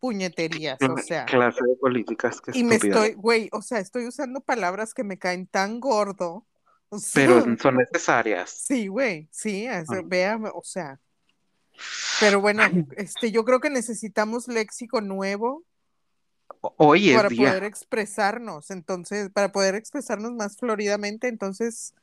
puñeterías, 0.00 0.78
o 0.82 0.98
sea. 0.98 1.24
Clase 1.24 1.60
de 1.66 1.76
políticas, 1.76 2.40
qué 2.40 2.52
Y 2.58 2.62
me 2.64 2.76
estoy, 2.76 3.14
güey, 3.14 3.48
o 3.52 3.62
sea, 3.62 3.78
estoy 3.78 4.06
usando 4.06 4.40
palabras 4.40 4.92
que 4.94 5.04
me 5.04 5.18
caen 5.18 5.46
tan 5.46 5.80
gordo. 5.80 6.46
O 6.90 6.98
sea, 6.98 7.26
Pero 7.26 7.56
son 7.58 7.76
necesarias. 7.76 8.50
sí, 8.50 8.86
güey, 8.88 9.28
sí, 9.32 9.66
Ah. 9.66 9.82
vea, 10.04 10.38
o 10.54 10.62
sea. 10.62 11.00
Pero 12.20 12.40
bueno, 12.40 12.62
este, 12.96 13.32
yo 13.32 13.44
creo 13.44 13.60
que 13.60 13.70
necesitamos 13.70 14.46
léxico 14.46 15.00
nuevo 15.00 15.64
Hoy 16.76 17.10
es 17.10 17.16
para 17.16 17.28
día. 17.28 17.48
poder 17.50 17.64
expresarnos, 17.64 18.70
entonces, 18.70 19.30
para 19.30 19.52
poder 19.52 19.74
expresarnos 19.74 20.32
más 20.32 20.56
floridamente, 20.56 21.28
entonces, 21.28 21.94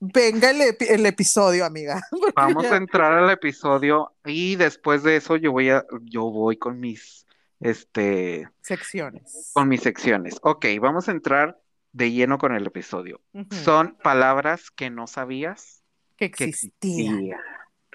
venga 0.00 0.50
el, 0.50 0.60
epi- 0.60 0.90
el 0.90 1.06
episodio, 1.06 1.64
amiga. 1.64 2.02
Vamos 2.36 2.64
ya- 2.64 2.74
a 2.74 2.76
entrar 2.76 3.12
al 3.12 3.30
episodio 3.30 4.12
y 4.24 4.56
después 4.56 5.02
de 5.02 5.16
eso 5.16 5.36
yo 5.36 5.52
voy 5.52 5.70
a, 5.70 5.84
yo 6.02 6.30
voy 6.30 6.56
con 6.56 6.78
mis, 6.80 7.26
este, 7.60 8.48
secciones. 8.62 9.50
con 9.52 9.68
mis 9.68 9.82
secciones. 9.82 10.36
Ok, 10.42 10.66
vamos 10.80 11.08
a 11.08 11.12
entrar 11.12 11.58
de 11.92 12.12
lleno 12.12 12.38
con 12.38 12.54
el 12.54 12.66
episodio. 12.66 13.20
Son 13.50 13.96
palabras 14.02 14.70
que 14.70 14.90
no 14.90 15.06
sabías 15.06 15.82
que 16.16 16.30
que 16.30 16.44
existía. 16.44 17.10
existían. 17.12 17.40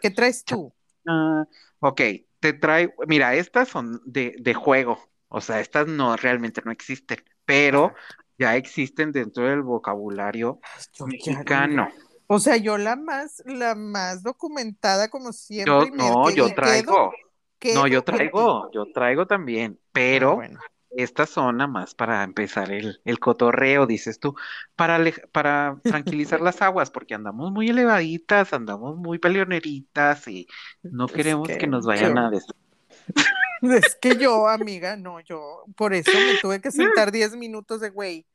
¿Qué 0.02 0.10
traes 0.12 0.44
tú? 0.44 0.74
Ah, 1.08 1.46
ok, 1.80 2.02
te 2.40 2.54
traigo, 2.54 2.94
mira, 3.08 3.36
estas 3.36 3.70
son 3.70 4.02
de, 4.06 4.36
de 4.40 4.54
juego, 4.54 5.00
o 5.34 5.42
sea, 5.42 5.60
estas 5.60 5.88
no 5.88 6.16
realmente 6.16 6.62
no 6.64 6.72
existen, 6.72 7.18
pero 7.44 7.94
ya 8.38 8.56
existen 8.56 9.12
dentro 9.12 9.46
del 9.46 9.62
vocabulario 9.64 10.60
Yo 10.94 11.08
mexicano. 11.08 11.90
O 12.28 12.40
sea, 12.40 12.56
yo 12.58 12.78
la 12.78 12.96
más, 12.96 13.42
la 13.46 13.76
más 13.76 14.24
documentada 14.24 15.10
como 15.10 15.34
siempre. 15.34 15.74
Yo 15.74 15.86
no, 15.96 16.30
yo 16.30 16.46
quedo- 16.46 16.56
traigo, 16.56 17.12
quedo 17.60 17.82
no, 17.82 17.88
yo 17.88 18.04
traigo, 18.04 18.72
yo 18.72 18.86
traigo 18.94 19.28
también, 19.28 19.78
Ah, 19.80 19.90
pero 19.92 20.36
bueno. 20.36 20.60
esta 20.96 21.26
zona 21.26 21.68
más 21.68 21.96
para 21.96 22.24
empezar 22.24 22.72
el, 22.72 23.02
el 23.04 23.20
cotorreo, 23.20 23.86
dices 23.88 24.20
tú, 24.20 24.36
para, 24.76 25.00
para 25.32 25.78
tranquilizar 25.84 26.40
las 26.42 26.62
aguas, 26.62 26.92
porque 26.92 27.14
andamos 27.16 27.52
muy 27.52 27.70
elevaditas, 27.70 28.54
andamos 28.54 28.96
muy 28.98 29.18
peleoneritas 29.20 30.28
y 30.28 30.48
no 30.84 31.06
Es 31.08 31.12
queremos 31.12 31.48
que- 31.48 31.58
que 31.58 31.68
nos 31.68 31.86
vayan 31.86 32.14
que- 32.14 32.20
a 32.20 32.30
Es 33.64 33.96
que 33.96 34.18
yo, 34.18 34.48
amiga, 34.48 34.98
no, 34.98 35.22
yo, 35.22 35.64
por 35.76 35.94
eso 35.94 36.12
me 36.12 36.38
tuve 36.42 36.60
que 36.60 36.72
sentar 36.72 37.12
10 37.14 37.38
minutos 37.38 37.80
de, 37.80 37.90
güey, 37.90 38.28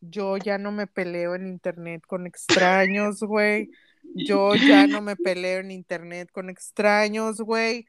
yo 0.00 0.36
ya 0.36 0.58
no 0.58 0.72
me 0.72 0.86
peleo 0.86 1.36
en 1.36 1.46
internet 1.46 2.02
con 2.06 2.26
extraños, 2.26 3.20
güey. 3.20 3.70
Yo 4.14 4.54
ya 4.56 4.88
no 4.88 5.00
me 5.00 5.14
peleo 5.14 5.60
en 5.60 5.70
internet 5.70 6.30
con 6.32 6.50
extraños, 6.50 7.40
güey. 7.40 7.86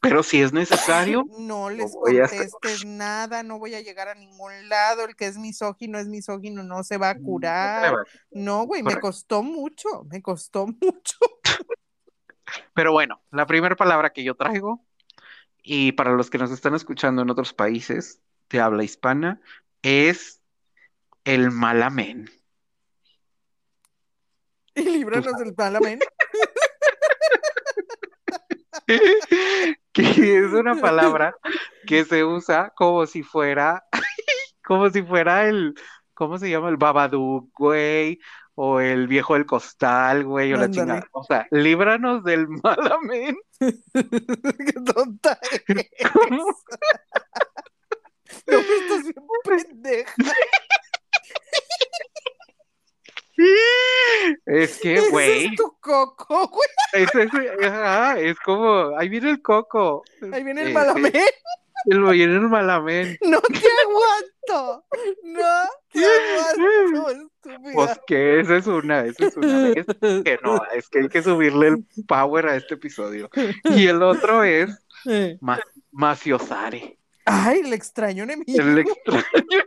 Pero 0.00 0.22
si 0.22 0.42
es 0.42 0.52
necesario, 0.52 1.24
No 1.38 1.70
les 1.70 1.92
voy 1.92 2.18
a 2.18 2.28
contestes 2.28 2.84
nada, 2.84 3.42
no 3.42 3.58
voy 3.58 3.74
a 3.74 3.80
llegar 3.80 4.08
a 4.08 4.14
ningún 4.14 4.68
lado. 4.68 5.06
El 5.06 5.16
que 5.16 5.26
es 5.26 5.38
misógino 5.38 5.98
es 5.98 6.06
misógino, 6.06 6.62
no 6.62 6.84
se 6.84 6.98
va 6.98 7.10
a 7.10 7.18
curar. 7.18 7.94
No, 8.30 8.66
güey, 8.66 8.82
me 8.82 9.00
costó 9.00 9.42
mucho, 9.42 10.04
me 10.10 10.20
costó 10.20 10.66
mucho. 10.82 11.16
Pero 12.74 12.92
bueno, 12.92 13.22
la 13.30 13.46
primera 13.46 13.74
palabra 13.74 14.10
que 14.10 14.22
yo 14.22 14.34
traigo, 14.34 14.84
y 15.64 15.92
para 15.92 16.12
los 16.12 16.28
que 16.30 16.38
nos 16.38 16.52
están 16.52 16.74
escuchando 16.74 17.22
en 17.22 17.30
otros 17.30 17.54
países 17.54 18.20
de 18.50 18.60
habla 18.60 18.84
hispana, 18.84 19.40
es 19.82 20.42
el 21.24 21.50
malamen. 21.50 22.30
Y 24.74 24.82
líbranos 24.82 25.38
del 25.38 25.54
malamen. 25.56 26.00
que 29.92 30.38
es 30.38 30.52
una 30.52 30.78
palabra 30.78 31.34
que 31.86 32.04
se 32.04 32.24
usa 32.24 32.70
como 32.76 33.06
si 33.06 33.22
fuera, 33.22 33.86
como 34.62 34.90
si 34.90 35.02
fuera 35.02 35.48
el, 35.48 35.74
¿cómo 36.12 36.36
se 36.38 36.50
llama? 36.50 36.68
El 36.68 36.76
Babadook, 36.76 37.50
güey, 37.56 38.20
o 38.56 38.80
el 38.80 39.08
viejo 39.08 39.34
del 39.34 39.46
costal, 39.46 40.24
güey, 40.24 40.52
o 40.52 40.56
la 40.56 40.70
chingada. 40.70 41.06
O 41.12 41.24
sea, 41.24 41.46
líbranos 41.50 42.22
del 42.24 42.46
malamen. 42.62 43.36
Qué 43.60 44.72
tonta 44.94 45.38
eres. 45.68 45.90
No, 48.46 48.58
estás 48.58 49.02
bien 49.04 49.14
pendeja. 49.44 50.12
Es 54.46 54.78
que, 54.80 55.08
güey, 55.10 55.46
es 55.46 55.54
tu 55.56 55.76
coco, 55.80 56.48
güey. 56.48 56.68
es, 56.92 57.14
es- 57.14 57.64
ajá, 57.64 58.18
es 58.20 58.38
como, 58.40 58.96
ahí 58.98 59.08
viene 59.08 59.30
el 59.30 59.42
coco. 59.42 60.02
Ahí 60.32 60.42
viene 60.44 60.62
el 60.62 60.68
Eh, 60.68 60.72
malamen. 60.72 61.12
El 61.86 62.02
viene 62.04 62.34
el 62.34 62.48
malamen. 62.48 63.18
No 63.22 63.40
te 63.40 63.60
aguanto. 63.84 64.84
No 65.22 65.68
te 65.92 66.04
aguanto, 66.04 67.10
estúpida. 67.10 67.72
Pues 67.74 68.00
que 68.06 68.40
esa 68.40 68.56
es 68.56 68.66
una, 68.66 69.04
esa 69.04 69.26
es 69.26 69.36
una. 69.36 69.68
Es 69.70 69.86
que 70.24 70.38
no, 70.42 70.60
es 70.74 70.88
que 70.88 71.00
hay 71.00 71.08
que 71.08 71.22
subirle 71.22 71.68
el 71.68 71.86
power 72.06 72.46
a 72.46 72.56
este 72.56 72.74
episodio. 72.74 73.28
Y 73.64 73.86
el 73.86 74.02
otro 74.02 74.44
es 74.44 74.70
Eh. 75.06 75.36
Ma- 75.40 75.60
Maciosare. 75.92 76.98
Ay, 77.26 77.60
el 77.60 77.72
extraño 77.72 78.24
enemigo. 78.24 78.60
El 78.62 78.78
extraño. 78.78 79.24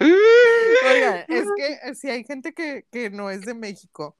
Oiga, 0.00 1.20
es 1.28 1.44
que 1.56 1.72
eh, 1.82 1.94
si 1.94 2.08
hay 2.08 2.24
gente 2.24 2.52
que, 2.52 2.84
que 2.92 3.10
no 3.10 3.30
es 3.30 3.42
de 3.42 3.54
México, 3.54 4.16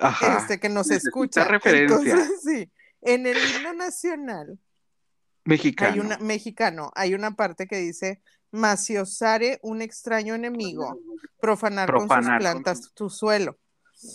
Ajá. 0.00 0.38
este, 0.38 0.60
que 0.60 0.68
nos 0.68 0.90
escucha. 0.90 1.44
referencia. 1.44 1.96
Entonces, 2.14 2.40
sí, 2.44 2.70
en 3.06 3.26
el 3.26 3.36
himno 3.36 3.72
nacional 3.72 4.58
Mexicano. 5.44 5.92
hay 5.92 6.00
una, 6.00 6.18
mexicano, 6.18 6.90
hay 6.94 7.14
una 7.14 7.36
parte 7.36 7.66
que 7.66 7.76
dice, 7.78 8.20
maciosare 8.50 9.58
un 9.62 9.80
extraño 9.82 10.34
enemigo, 10.34 10.98
profanar, 11.40 11.90
con 11.90 12.00
sus 12.00 12.08
Profanar 12.08 12.32
con 12.32 12.40
plantas 12.40 12.78
sus- 12.78 12.94
tu 12.94 13.08
suelo. 13.10 13.58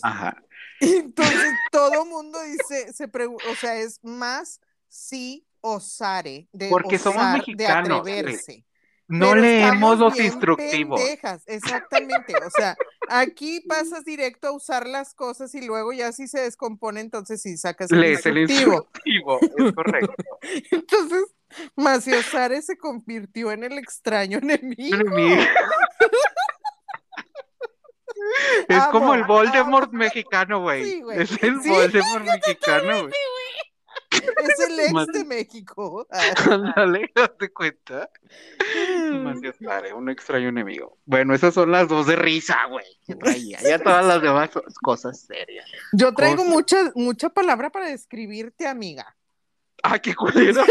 Ajá. 0.04 0.36
Entonces 0.82 1.54
todo 1.72 2.06
mundo 2.06 2.40
dice, 2.44 2.92
se 2.94 3.06
o 3.06 3.56
sea, 3.56 3.76
es 3.78 4.00
más 4.04 4.60
sí 4.88 5.46
osare, 5.62 6.48
de 6.52 6.70
Porque 6.70 6.98
somos 6.98 7.24
mexicanos, 7.34 8.04
de 8.04 8.12
atreverse. 8.20 8.66
No 9.12 9.36
leemos 9.36 10.00
los 10.00 10.20
instructivos. 10.20 11.00
pendejas, 11.00 11.44
exactamente. 11.48 12.34
O 12.46 12.50
sea, 12.50 12.76
aquí 13.10 13.62
pasas 13.68 14.06
directo 14.06 14.48
a 14.48 14.52
usar 14.52 14.88
las 14.88 15.14
cosas 15.14 15.54
y 15.56 15.66
luego 15.66 15.94
ya 15.94 16.12
si 16.12 16.28
se 16.28 16.42
descompone, 16.42 17.02
entonces 17.02 17.42
sí 17.42 17.58
sacas 17.58 17.92
el 17.92 18.00
Lees 18.00 18.26
el 18.26 18.38
instructivo. 18.40 19.40
Es 19.58 19.74
correcto. 19.74 20.14
Entonces, 20.72 21.24
Maciosare 21.76 22.62
se 22.62 22.78
convirtió 22.78 23.52
en 23.52 23.64
el 23.64 23.78
extraño 23.78 24.38
enemigo. 24.40 24.96
Enemigo. 24.96 25.42
Es 28.68 28.78
Amo, 28.78 28.92
como 28.92 29.16
el 29.16 29.24
Voldemort 29.24 29.90
amo. 29.90 29.98
mexicano, 29.98 30.62
güey. 30.62 30.84
Sí, 30.86 31.04
es 31.14 31.32
el 31.44 31.62
Sí, 31.62 31.70
Voldemort 31.70 32.26
mexicano, 32.26 33.02
güey. 33.02 33.14
Es 34.52 34.60
el 34.70 34.80
ex 34.80 35.08
de 35.14 35.24
México. 35.26 36.08
Ándale, 36.50 37.12
date 37.16 37.52
cuenta. 37.52 38.10
Maciosare, 39.12 39.94
un 39.94 40.10
extraño 40.10 40.50
enemigo. 40.50 40.98
Bueno, 41.06 41.34
esas 41.34 41.54
son 41.54 41.72
las 41.72 41.88
dos 41.88 42.08
de 42.08 42.16
risa, 42.16 42.58
güey. 42.70 42.86
que 43.06 43.16
traía. 43.16 43.60
Ya 43.62 43.80
todas 43.84 44.06
las 44.06 44.22
demás 44.22 44.50
cosas 44.82 45.22
serias. 45.22 45.66
Yo 45.94 46.14
traigo 46.14 46.44
mucha, 46.46 46.92
mucha 46.96 47.30
palabra 47.30 47.70
para 47.70 47.88
describirte, 47.88 48.68
amiga. 48.68 49.16
¡Ah, 49.84 50.00
qué 50.00 50.14
culero! 50.16 50.64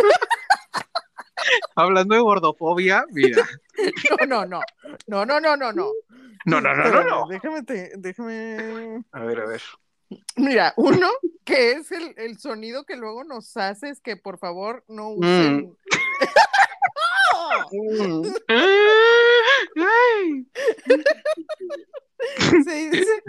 Hablando 1.74 2.14
de 2.14 2.20
gordofobia, 2.20 3.05
mira. 3.11 3.46
No, 4.20 4.26
no, 4.26 4.46
no. 4.46 4.61
No, 5.07 5.24
no, 5.26 5.40
no, 5.40 5.57
no, 5.57 5.72
no. 5.72 5.90
No, 6.44 6.61
no, 6.61 6.74
no, 6.74 7.03
no. 7.05 7.28
Déjame, 7.28 7.62
te- 7.62 7.92
déjame. 7.96 9.03
A 9.12 9.20
ver, 9.24 9.40
a 9.40 9.46
ver. 9.46 9.62
Mira, 10.36 10.74
uno 10.76 11.08
que 11.44 11.72
es 11.72 11.92
el, 11.92 12.14
el 12.16 12.38
sonido 12.38 12.84
que 12.84 12.96
luego 12.96 13.24
nos 13.24 13.56
haces 13.56 14.00
que 14.00 14.16
por 14.16 14.38
favor 14.38 14.84
no 14.88 15.11
usen. 15.11 15.76
Ay. 19.76 20.46
Se 22.64 22.90
dice 22.90 23.22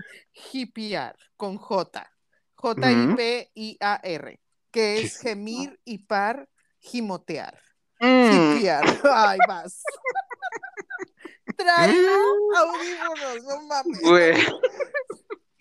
hipiar 0.52 1.16
con 1.38 1.58
J. 1.58 2.12
J-I-P-I-A-R. 2.56 4.40
Que 4.72 4.80
¿Qué 4.80 5.02
es 5.02 5.16
es 5.16 5.22
gemir, 5.22 5.80
hipar, 5.84 6.48
gimotear. 6.80 7.60
Mm. 8.00 8.56
Hipiar. 8.56 9.02
Ay, 9.04 9.40
vas. 9.48 9.84
Traigo 11.58 12.12
audífonos, 12.56 13.44
no 13.44 13.62
mames. 13.64 14.02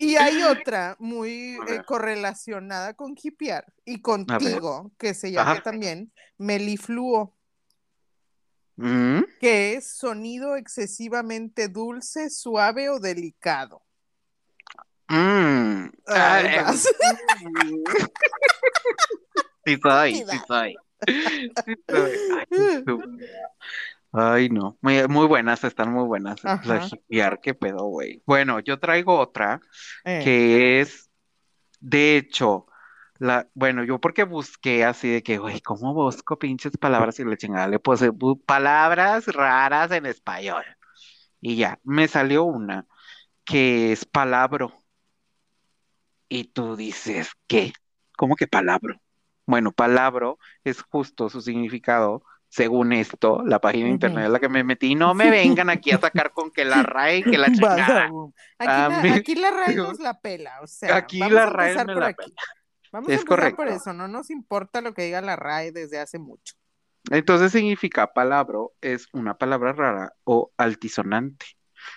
Y 0.01 0.15
hay 0.15 0.41
otra 0.43 0.95
muy 0.99 1.57
eh, 1.67 1.83
correlacionada 1.85 2.95
con 2.95 3.13
hipiar 3.21 3.71
y 3.85 4.01
contigo, 4.01 4.91
que 4.97 5.13
se 5.13 5.31
llama 5.31 5.51
Ajá. 5.53 5.63
también 5.63 6.11
melifluo, 6.37 7.37
Mm. 8.77 9.21
que 9.39 9.73
es 9.75 9.95
sonido 9.95 10.55
excesivamente 10.55 11.67
dulce, 11.67 12.29
suave 12.31 12.89
o 12.89 12.99
delicado. 12.99 13.83
Mm. 15.07 15.85
Ay, 16.07 16.45
Ay, 16.47 16.55
vas. 16.63 16.87
Sí 19.65 19.77
soy, 19.83 20.15
sí 20.15 20.21
Estúpida. 20.21 20.45
soy. 20.47 20.75
Sí 21.65 21.75
soy. 21.87 22.11
Ay, 22.39 22.45
qué 22.49 22.73
estúpida. 22.77 23.27
Ay, 24.11 24.49
no. 24.49 24.77
Muy, 24.81 25.07
muy 25.07 25.27
buenas, 25.27 25.63
están 25.63 25.91
muy 25.91 26.05
buenas. 26.05 26.43
La 26.43 26.85
hipiar, 26.91 27.39
qué 27.41 27.53
pedo, 27.53 27.85
güey. 27.85 28.21
Bueno, 28.25 28.59
yo 28.59 28.79
traigo 28.79 29.17
otra 29.17 29.61
Eh, 30.03 30.21
que 30.23 30.81
es, 30.81 31.09
de 31.79 32.17
hecho, 32.17 32.65
la, 33.19 33.47
bueno, 33.53 33.83
yo 33.83 33.99
porque 33.99 34.23
busqué 34.23 34.83
así 34.83 35.09
de 35.09 35.23
que, 35.23 35.37
güey, 35.37 35.61
¿cómo 35.61 35.93
busco 35.93 36.37
pinches 36.37 36.77
palabras 36.77 37.19
y 37.19 37.23
la 37.23 37.37
chingada? 37.37 37.67
Le 37.67 37.79
puse 37.79 38.11
palabras 38.45 39.27
raras 39.27 39.91
en 39.91 40.05
español. 40.05 40.63
Y 41.39 41.55
ya, 41.55 41.79
me 41.83 42.07
salió 42.07 42.43
una 42.43 42.85
que 43.45 43.91
es 43.91 44.05
palabro. 44.05 44.83
Y 46.29 46.45
tú 46.45 46.75
dices, 46.75 47.31
¿qué? 47.47 47.73
¿Cómo 48.17 48.35
que 48.35 48.47
palabro? 48.47 49.01
Bueno, 49.45 49.71
palabro 49.71 50.37
es 50.63 50.81
justo 50.81 51.29
su 51.29 51.41
significado, 51.41 52.23
según 52.51 52.93
esto, 52.93 53.43
la 53.45 53.59
página 53.61 53.85
de 53.85 53.91
internet 53.93 54.25
en 54.25 54.33
la 54.33 54.39
que 54.39 54.49
me 54.49 54.63
metí. 54.63 54.93
No 54.95 55.13
me 55.15 55.29
vengan 55.31 55.69
aquí 55.69 55.91
a 55.91 55.99
sacar 55.99 56.33
con 56.33 56.51
que 56.51 56.65
la 56.65 56.83
RAE 56.83 57.23
que 57.23 57.37
la 57.37 57.51
chingada. 57.51 58.11
Aquí, 58.59 58.83
A 58.83 58.89
la, 58.89 59.13
aquí 59.15 59.35
la 59.35 59.51
RAE 59.51 59.75
nos 59.75 59.99
la 59.99 60.19
pela, 60.19 60.59
o 60.61 60.67
sea, 60.67 60.97
Aquí 60.97 61.19
vamos 61.19 61.33
la 61.35 61.43
a 61.43 61.45
RAE 61.47 61.71
empezar 61.71 61.87
me 61.87 61.93
por 61.93 62.03
la 62.03 62.09
aquí. 62.09 62.17
pela. 62.25 62.41
Vamos 62.91 63.13
a 63.15 63.15
Es 63.15 63.21
empezar 63.21 63.55
por 63.55 63.55
correcto. 63.55 63.73
eso, 63.75 63.93
no 63.93 64.07
nos 64.07 64.29
importa 64.29 64.81
lo 64.81 64.93
que 64.93 65.03
diga 65.03 65.21
la 65.21 65.35
RAE 65.37 65.71
desde 65.71 65.99
hace 65.99 66.19
mucho. 66.19 66.55
Entonces 67.09 67.51
significa 67.51 68.13
palabro 68.13 68.73
es 68.81 69.07
una 69.13 69.37
palabra 69.37 69.73
rara 69.73 70.13
o 70.23 70.51
altisonante. 70.57 71.45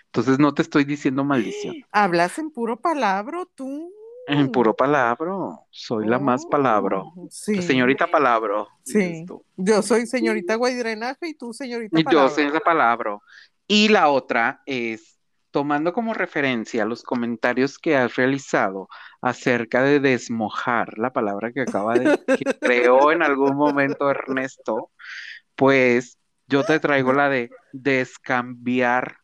Entonces 0.07 0.39
no 0.39 0.55
te 0.55 0.63
estoy 0.63 0.85
diciendo 0.85 1.25
maldición. 1.25 1.75
Hablas 1.93 2.39
en 2.39 2.51
puro 2.51 2.81
palabro, 2.81 3.47
tú. 3.55 3.93
En 4.27 4.51
puro 4.51 4.75
palabro. 4.75 5.67
Soy 5.71 6.07
la 6.07 6.19
más 6.19 6.47
palabro. 6.47 7.13
Oh, 7.17 7.29
Sí. 7.31 7.61
Señorita 7.63 8.07
palabro. 8.07 8.69
Sí. 8.85 9.27
Yo 9.57 9.83
soy 9.83 10.07
señorita 10.07 10.55
Guaydrenaje 10.55 11.29
y 11.29 11.35
tú 11.35 11.53
señorita 11.53 11.99
Y 11.99 12.05
yo 12.11 12.29
soy 12.29 12.45
esa 12.45 12.61
palabra. 12.61 13.19
Y 13.67 13.89
la 13.89 14.09
otra 14.09 14.63
es, 14.67 15.19
tomando 15.51 15.93
como 15.93 16.15
referencia 16.15 16.85
los 16.85 17.03
comentarios 17.03 17.79
que 17.79 17.97
has 17.97 18.17
realizado 18.17 18.89
acerca 19.21 19.83
de 19.83 20.01
desmojar, 20.01 20.99
la 20.99 21.13
palabra 21.13 21.53
que 21.53 21.63
acaba 21.63 21.95
de, 21.95 22.19
que 22.27 22.45
creó 22.61 23.13
en 23.13 23.23
algún 23.23 23.57
momento 23.57 24.11
Ernesto, 24.11 24.91
pues 25.55 26.19
yo 26.47 26.65
te 26.65 26.79
traigo 26.81 27.13
la 27.13 27.29
de 27.29 27.51
descambiar, 27.73 29.17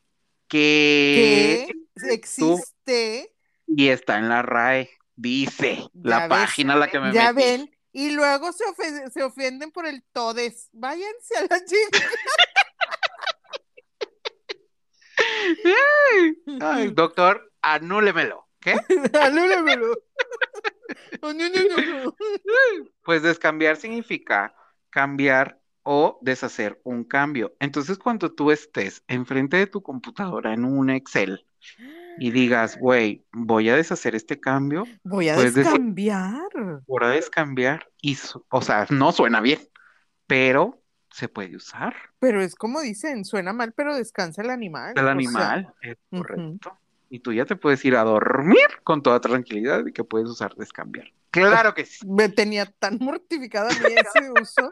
que 0.49 1.67
que 2.01 2.15
existe, 2.15 3.33
y 3.77 3.89
está 3.89 4.19
en 4.19 4.29
la 4.29 4.43
RAE, 4.43 4.91
dice 5.17 5.89
la 6.03 6.21
ves, 6.21 6.29
página 6.29 6.75
a 6.75 6.77
la 6.77 6.89
que 6.91 7.01
me 7.01 7.13
ya 7.13 7.33
metí. 7.33 7.47
ven, 7.49 7.77
y 7.93 8.11
luego 8.11 8.53
se, 8.53 8.65
ofe- 8.65 9.11
se 9.11 9.23
ofenden 9.23 9.71
por 9.71 9.87
el 9.87 10.03
todes. 10.13 10.69
Váyanse 10.73 11.37
a 11.39 11.43
la 11.43 11.65
chica. 11.65 12.07
Ay, 16.61 16.91
doctor, 16.93 17.53
anúlemelo. 17.63 18.49
¿Qué? 18.61 18.75
Anúlemelo. 19.21 19.95
Oh, 21.23 21.33
no, 21.33 21.49
no, 21.49 21.61
no, 21.69 22.05
no. 22.05 22.15
Pues 23.03 23.23
descambiar 23.23 23.77
significa 23.77 24.55
cambiar 24.91 25.61
o 25.83 26.19
deshacer 26.23 26.81
un 26.85 27.05
cambio. 27.05 27.55
Entonces, 27.61 27.99
cuando 27.99 28.33
tú 28.35 28.51
estés 28.51 29.03
enfrente 29.09 29.57
de 29.57 29.67
tu 29.67 29.83
computadora 29.83 30.53
en 30.53 30.65
un 30.65 30.91
Excel 30.91 31.47
y 32.19 32.31
digas, 32.31 32.79
güey, 32.79 33.25
voy 33.33 33.69
a 33.71 33.77
deshacer 33.77 34.15
este 34.15 34.41
cambio, 34.41 34.85
Voy 35.05 35.29
a 35.29 35.37
decir- 35.37 35.65
descambiar. 35.65 36.43
voy 36.87 37.05
a 37.05 37.09
descambiar, 37.09 37.89
y, 38.03 38.19
o 38.51 38.63
sea, 38.63 38.87
no 38.91 39.13
suena 39.13 39.41
bien, 39.41 39.61
pero 40.27 40.83
se 41.11 41.29
puede 41.29 41.57
usar. 41.57 41.95
Pero 42.19 42.43
es 42.43 42.55
como 42.55 42.81
dicen, 42.81 43.25
suena 43.25 43.53
mal, 43.53 43.73
pero 43.73 43.95
descansa 43.97 44.43
el 44.43 44.51
animal. 44.51 44.93
El 44.97 45.03
sea, 45.03 45.11
animal, 45.13 45.75
correcto. 46.11 46.79
Y 47.09 47.19
tú 47.19 47.33
ya 47.33 47.45
te 47.45 47.57
puedes 47.57 47.85
ir 47.85 47.97
a 47.97 48.05
dormir 48.05 48.67
con 48.85 49.03
toda 49.03 49.21
tranquilidad 49.21 49.83
de 49.85 49.93
que 49.93 50.05
puedes 50.05 50.29
usar 50.29 50.55
descambiar. 50.55 51.09
Claro 51.31 51.75
que 51.75 51.87
sí. 51.87 52.05
me 52.07 52.29
tenía 52.29 52.67
tan 52.67 52.99
mortificada 53.01 53.71
a 53.71 53.79
mí 53.79 53.95
ese 53.95 54.31
uso, 54.43 54.71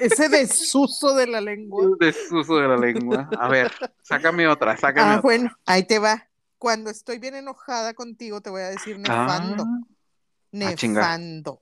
ese 0.00 0.28
desuso 0.28 1.14
de 1.14 1.26
la 1.26 1.40
lengua. 1.40 1.84
Desuso 2.00 2.56
de 2.56 2.68
la 2.68 2.76
lengua. 2.76 3.28
A 3.38 3.48
ver, 3.48 3.70
sácame 4.02 4.48
otra, 4.48 4.76
sácame 4.76 5.08
Ah, 5.08 5.12
otra. 5.16 5.20
bueno, 5.22 5.50
ahí 5.66 5.86
te 5.86 5.98
va. 5.98 6.26
Cuando 6.58 6.88
estoy 6.90 7.18
bien 7.18 7.34
enojada 7.34 7.92
contigo, 7.94 8.40
te 8.40 8.48
voy 8.50 8.62
a 8.62 8.68
decir 8.70 8.98
nefando. 8.98 9.64
Ah, 9.64 10.74
chinga. 10.74 11.00
Nefando. 11.02 11.60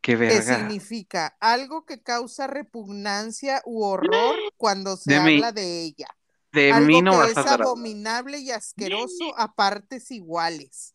qué 0.00 0.12
Que 0.12 0.16
verga. 0.16 0.56
significa 0.56 1.36
algo 1.40 1.84
que 1.86 2.02
causa 2.02 2.46
repugnancia 2.48 3.62
u 3.64 3.84
horror 3.84 4.34
cuando 4.56 4.96
se 4.96 5.14
De 5.14 5.20
mí. 5.20 5.34
habla 5.36 5.52
de 5.52 5.82
ella. 5.82 6.08
De 6.52 6.72
algo 6.72 6.86
mí 6.86 7.02
no 7.02 7.12
que 7.12 7.16
vas 7.18 7.30
es 7.30 7.36
a 7.36 7.54
abominable 7.54 8.38
y 8.38 8.50
asqueroso 8.50 9.36
a 9.36 9.54
partes 9.54 10.10
iguales. 10.10 10.94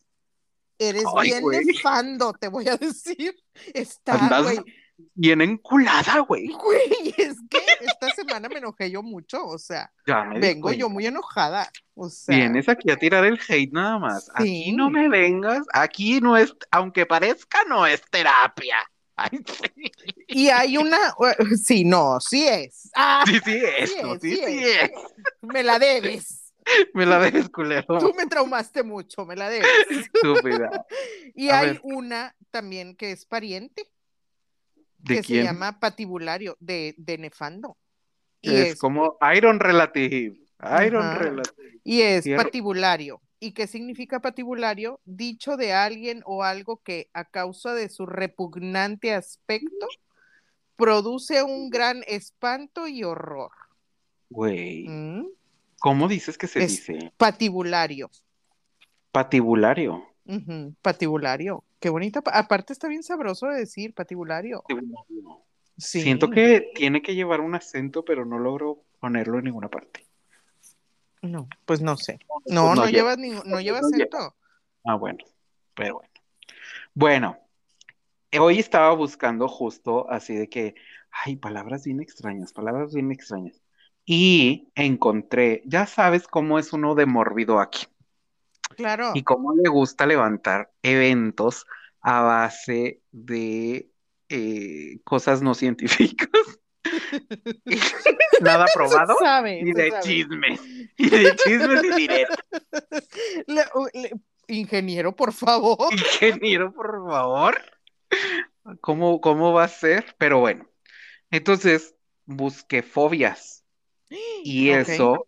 Eres 0.81 1.03
Ay, 1.15 1.29
bien 1.29 1.41
güey. 1.43 1.63
nefando, 1.65 2.33
te 2.33 2.47
voy 2.47 2.67
a 2.67 2.75
decir. 2.77 3.35
Está, 3.73 4.41
güey. 4.41 4.59
bien 5.13 5.41
enculada, 5.41 6.19
güey. 6.19 6.47
Güey, 6.53 7.13
es 7.17 7.35
que 7.49 7.59
esta 7.81 8.09
semana 8.15 8.49
me 8.49 8.57
enojé 8.57 8.89
yo 8.89 9.03
mucho, 9.03 9.45
o 9.45 9.57
sea, 9.59 9.91
Ya 10.07 10.23
me 10.23 10.35
di 10.35 10.41
vengo 10.41 10.71
yo 10.71 10.89
muy 10.89 11.05
enojada, 11.05 11.69
o 11.95 12.09
sea, 12.09 12.35
Vienes 12.35 12.67
aquí 12.67 12.89
a 12.89 12.97
tirar 12.97 13.25
el 13.25 13.39
hate 13.47 13.71
nada 13.71 13.99
más. 13.99 14.29
Aquí 14.33 14.65
Sí. 14.65 14.71
no 14.71 14.89
me 14.89 15.07
vengas, 15.07 15.61
aquí 15.73 16.19
no 16.19 16.35
es, 16.37 16.53
aunque 16.71 17.05
parezca, 17.05 17.63
no 17.69 17.85
es 17.85 18.01
terapia. 18.09 18.77
Ay, 19.15 19.39
sí. 19.45 19.91
y 20.27 20.49
hay 20.49 20.77
una, 20.77 20.97
sí, 21.63 21.83
no, 21.83 22.19
sí 22.19 22.47
es, 22.47 22.89
ah, 22.95 23.23
Sí, 23.27 23.39
sí 23.45 23.61
es, 23.77 23.89
Sí 23.91 23.97
no, 24.01 24.15
es, 24.15 24.21
sí, 24.21 24.35
sí 24.35 24.35
sí 24.37 24.63
es. 24.63 24.83
es. 24.83 24.91
me 25.41 25.61
la 25.63 25.77
debes, 25.77 26.40
Me 26.93 27.05
la 27.05 27.19
dejes, 27.19 27.49
culero. 27.49 27.97
tú 27.99 28.13
me 28.15 28.25
traumaste 28.27 28.83
mucho, 28.83 29.25
me 29.25 29.35
la 29.35 29.49
debes. 29.49 29.67
Estúpida. 30.13 30.85
Y 31.35 31.49
A 31.49 31.59
hay 31.59 31.67
ver. 31.67 31.81
una 31.83 32.35
también 32.51 32.95
que 32.95 33.11
es 33.11 33.25
pariente, 33.25 33.87
¿De 34.97 35.15
que 35.15 35.21
quién? 35.21 35.39
se 35.45 35.51
llama 35.51 35.79
patibulario, 35.79 36.57
de, 36.59 36.93
de 36.97 37.17
nefando. 37.17 37.77
Y 38.41 38.51
es, 38.51 38.67
es, 38.73 38.79
como 38.79 39.17
Iron 39.35 39.59
Relative. 39.59 40.39
Iron 40.85 41.03
Ajá. 41.03 41.17
Relative. 41.17 41.79
y 41.83 42.01
es 42.01 42.25
patibulario. 42.35 43.21
¿Y 43.39 43.53
qué 43.53 43.65
significa 43.65 44.19
patibulario? 44.19 44.99
Dicho 45.03 45.57
de 45.57 45.73
alguien 45.73 46.21
o 46.25 46.43
algo 46.43 46.77
que 46.83 47.09
a 47.13 47.25
causa 47.25 47.73
de 47.73 47.89
su 47.89 48.05
repugnante 48.05 49.13
aspecto 49.15 49.87
produce 50.75 51.41
un 51.41 51.69
gran 51.71 52.03
espanto 52.05 52.87
y 52.87 53.03
horror. 53.03 53.51
Güey, 54.29 54.87
¿Mm? 54.87 55.25
¿Cómo 55.81 56.07
dices 56.07 56.37
que 56.37 56.47
se 56.47 56.63
Es- 56.63 56.71
dice? 56.87 57.11
Patibulario. 57.17 58.09
Patibulario. 59.11 60.05
Patibulario. 60.81 61.63
Qué 61.79 61.89
bonita. 61.89 62.21
pa- 62.21 62.31
Aparte 62.37 62.71
está 62.71 62.87
bien 62.87 63.03
sabroso 63.03 63.47
de 63.47 63.59
decir 63.59 63.93
patibulario. 63.93 64.61
Patibulario. 64.61 65.41
Sí. 65.77 66.01
Siento 66.01 66.29
que 66.29 66.71
tiene 66.75 67.01
que 67.01 67.15
llevar 67.15 67.41
un 67.41 67.55
acento, 67.55 68.05
pero 68.05 68.23
no 68.25 68.37
logro 68.39 68.83
ponerlo 68.99 69.39
en 69.39 69.45
ninguna 69.45 69.67
parte. 69.67 70.05
No, 71.23 71.47
pues 71.65 71.81
no 71.81 71.97
sé. 71.97 72.19
Pues 72.27 72.53
No, 72.55 72.75
no, 72.75 72.87
lleva. 72.87 73.15
ningún, 73.15 73.41
no 73.45 73.59
lleva 73.59 73.81
No 73.81 73.89
lleva. 73.89 74.05
acento. 74.05 74.35
Ah, 74.85 74.95
bueno, 74.95 75.19
pero 75.75 75.95
bueno. 75.95 76.09
Bueno, 76.93 77.37
hoy 78.39 78.59
estaba 78.59 78.93
buscando 78.95 79.47
justo 79.47 80.09
así 80.09 80.35
de 80.35 80.49
que, 80.49 80.75
ay, 81.25 81.35
palabras 81.35 81.83
bien 81.85 81.99
extrañas, 82.01 82.53
palabras 82.53 82.93
bien 82.93 83.11
extrañas. 83.11 83.61
Y 84.05 84.69
encontré, 84.75 85.61
ya 85.65 85.85
sabes 85.85 86.27
cómo 86.27 86.59
es 86.59 86.73
uno 86.73 86.95
de 86.95 87.05
mórbido 87.05 87.59
aquí 87.59 87.85
Claro. 88.75 89.11
y 89.13 89.23
cómo 89.23 89.53
le 89.53 89.69
gusta 89.69 90.05
levantar 90.05 90.71
eventos 90.81 91.65
a 92.01 92.21
base 92.21 93.01
de 93.11 93.89
eh, 94.29 94.99
cosas 95.03 95.41
no 95.41 95.53
científicas. 95.53 96.29
Nada 98.41 98.65
probado. 98.73 99.15
Sabe, 99.19 99.59
Y 99.59 99.71
de 99.73 99.93
chismes. 100.01 100.61
Y 100.97 101.09
de 101.09 101.35
chismes 101.35 101.83
y. 101.97 102.07
Le- 103.47 103.65
le- 103.93 104.11
ingeniero, 104.47 105.15
por 105.15 105.31
favor. 105.33 105.77
Ingeniero, 105.91 106.73
por 106.73 106.91
favor. 107.07 107.61
¿Cómo, 108.81 109.21
cómo 109.21 109.53
va 109.53 109.65
a 109.65 109.67
ser? 109.67 110.15
Pero 110.17 110.39
bueno, 110.39 110.67
entonces 111.29 111.95
busqué 112.25 112.83
fobias 112.83 113.60
y 114.43 114.69
eso, 114.71 115.27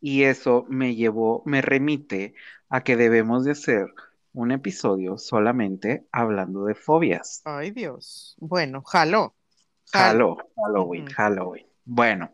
y 0.00 0.24
eso 0.24 0.66
me 0.68 0.94
llevó, 0.94 1.42
me 1.46 1.62
remite 1.62 2.34
a 2.68 2.82
que 2.82 2.96
debemos 2.96 3.44
de 3.44 3.52
hacer 3.52 3.86
un 4.32 4.50
episodio 4.52 5.18
solamente 5.18 6.06
hablando 6.12 6.64
de 6.64 6.74
fobias. 6.74 7.42
Ay, 7.44 7.70
Dios. 7.70 8.36
Bueno, 8.38 8.82
jalo. 8.82 9.34
Jalo. 9.92 10.36
Halo, 10.36 10.50
Halloween. 10.56 11.06
Halloween. 11.08 11.66
Bueno, 11.84 12.32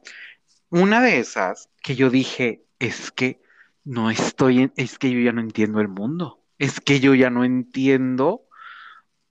una 0.70 1.02
de 1.02 1.18
esas 1.18 1.70
que 1.82 1.96
yo 1.96 2.10
dije 2.10 2.64
es 2.78 3.10
que 3.10 3.40
no 3.84 4.10
estoy, 4.10 4.62
en- 4.62 4.72
es 4.76 4.98
que 4.98 5.10
yo 5.10 5.20
ya 5.20 5.32
no 5.32 5.40
entiendo 5.40 5.80
el 5.80 5.88
mundo, 5.88 6.44
es 6.58 6.80
que 6.80 7.00
yo 7.00 7.14
ya 7.14 7.30
no 7.30 7.44
entiendo, 7.44 8.46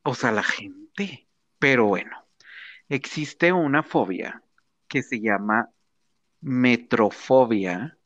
o 0.04 0.16
sea, 0.16 0.32
la 0.32 0.44
gente. 0.44 1.28
Pero 1.60 1.86
bueno, 1.86 2.26
existe 2.90 3.54
una 3.54 3.84
fobia 3.84 4.44
que 4.88 5.04
se 5.04 5.20
llama 5.22 5.72
metrofobia 6.42 7.98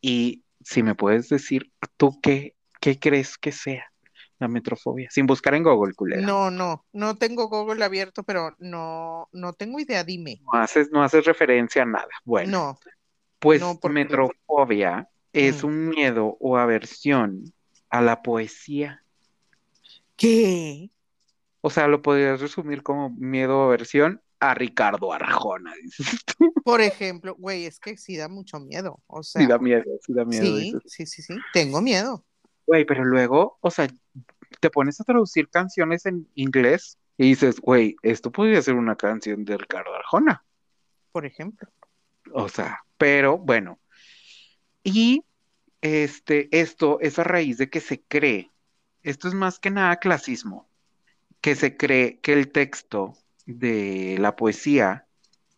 y 0.00 0.44
si 0.62 0.82
me 0.82 0.94
puedes 0.94 1.28
decir, 1.28 1.70
¿tú 1.96 2.20
qué, 2.20 2.54
qué 2.80 2.98
crees 2.98 3.38
que 3.38 3.52
sea 3.52 3.90
la 4.38 4.48
metrofobia? 4.48 5.08
Sin 5.10 5.26
buscar 5.26 5.54
en 5.54 5.62
Google, 5.62 5.94
culera. 5.94 6.22
No, 6.22 6.50
no, 6.50 6.84
no 6.92 7.16
tengo 7.16 7.48
Google 7.48 7.84
abierto, 7.84 8.22
pero 8.22 8.54
no, 8.58 9.28
no 9.32 9.52
tengo 9.52 9.78
idea, 9.80 10.04
dime. 10.04 10.40
No 10.52 10.58
haces, 10.60 10.90
no 10.90 11.02
haces 11.02 11.24
referencia 11.24 11.82
a 11.82 11.86
nada. 11.86 12.08
Bueno. 12.24 12.50
No, 12.50 12.78
Pues 13.38 13.60
No, 13.60 13.78
porque- 13.78 13.94
metrofobia 13.94 15.08
es 15.32 15.62
Mm. 15.62 15.66
un 15.66 15.88
miedo 15.90 16.36
o 16.40 16.56
aversión 16.56 17.52
a 17.90 18.00
la 18.00 18.22
poesía. 18.22 19.02
¿qué? 20.16 20.90
O 21.60 21.68
sea, 21.68 21.86
lo 21.88 22.00
podrías 22.00 22.40
resumir 22.40 22.82
como 22.82 23.10
miedo 23.10 23.58
o 23.58 23.64
aversión 23.64 24.22
a 24.40 24.54
Ricardo 24.54 25.12
Arjona, 25.12 25.72
dices 25.82 26.20
tú. 26.38 26.52
Por 26.64 26.80
ejemplo, 26.80 27.34
güey, 27.38 27.66
es 27.66 27.78
que 27.78 27.96
sí 27.96 28.16
da 28.16 28.28
mucho 28.28 28.60
miedo. 28.60 29.02
O 29.06 29.22
sea, 29.22 29.42
Sí 29.42 29.48
da 29.48 29.58
miedo, 29.58 29.84
sí 30.04 30.12
da 30.12 30.24
miedo. 30.24 30.44
sí, 30.44 30.72
dices. 30.72 30.82
sí, 30.86 31.06
sí, 31.06 31.22
sí, 31.22 31.34
tengo 31.52 31.80
miedo. 31.80 32.24
Güey, 32.66 32.84
pero 32.84 33.04
luego, 33.04 33.58
o 33.60 33.70
sea, 33.70 33.88
te 34.60 34.70
pones 34.70 35.00
a 35.00 35.04
traducir 35.04 35.48
canciones 35.48 36.06
en 36.06 36.28
inglés 36.34 36.98
y 37.16 37.28
dices, 37.28 37.60
güey, 37.60 37.96
esto 38.02 38.30
podría 38.30 38.60
ser 38.62 38.74
una 38.74 38.96
canción 38.96 39.44
de 39.44 39.56
Ricardo 39.56 39.94
Arjona. 39.94 40.44
Por 41.12 41.24
ejemplo. 41.24 41.68
O 42.32 42.48
sea, 42.48 42.80
pero 42.98 43.38
bueno. 43.38 43.78
Y 44.82 45.24
este, 45.80 46.48
esto 46.50 46.98
es 47.00 47.18
a 47.18 47.24
raíz 47.24 47.58
de 47.58 47.70
que 47.70 47.80
se 47.80 48.02
cree, 48.02 48.50
esto 49.02 49.28
es 49.28 49.34
más 49.34 49.58
que 49.58 49.70
nada 49.70 49.96
clasismo, 49.96 50.68
que 51.40 51.54
se 51.54 51.76
cree 51.76 52.18
que 52.20 52.32
el 52.32 52.50
texto 52.50 53.14
de 53.46 54.16
la 54.18 54.36
poesía 54.36 55.06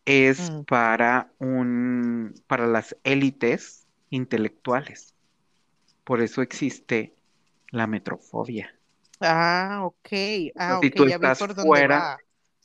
es 0.05 0.51
Mm. 0.51 0.63
para 0.63 1.31
un, 1.39 2.33
para 2.47 2.65
las 2.67 2.95
élites 3.03 3.87
intelectuales. 4.09 5.13
Por 6.03 6.21
eso 6.21 6.41
existe 6.41 7.13
la 7.71 7.85
metrofobia. 7.87 8.73
Ah, 9.19 9.81
ok. 9.83 10.07
Ah, 10.55 10.79
si 10.81 10.89
tú 10.89 11.07
ya 11.07 11.17
vi 11.17 11.25
estás 11.27 11.39
por 11.39 11.55
fuera, 11.55 11.99
va. 11.99 12.17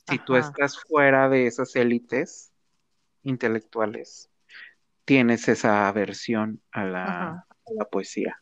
Si 0.07 0.19
tú 0.19 0.35
estás 0.35 0.79
fuera 0.79 1.29
de 1.29 1.47
esas 1.47 1.75
élites 1.75 2.51
intelectuales, 3.23 4.29
tienes 5.03 5.47
esa 5.47 5.87
aversión 5.87 6.61
a 6.71 6.83
la, 6.85 7.03
Ajá. 7.03 7.47
a 7.65 7.73
la 7.77 7.85
poesía. 7.85 8.37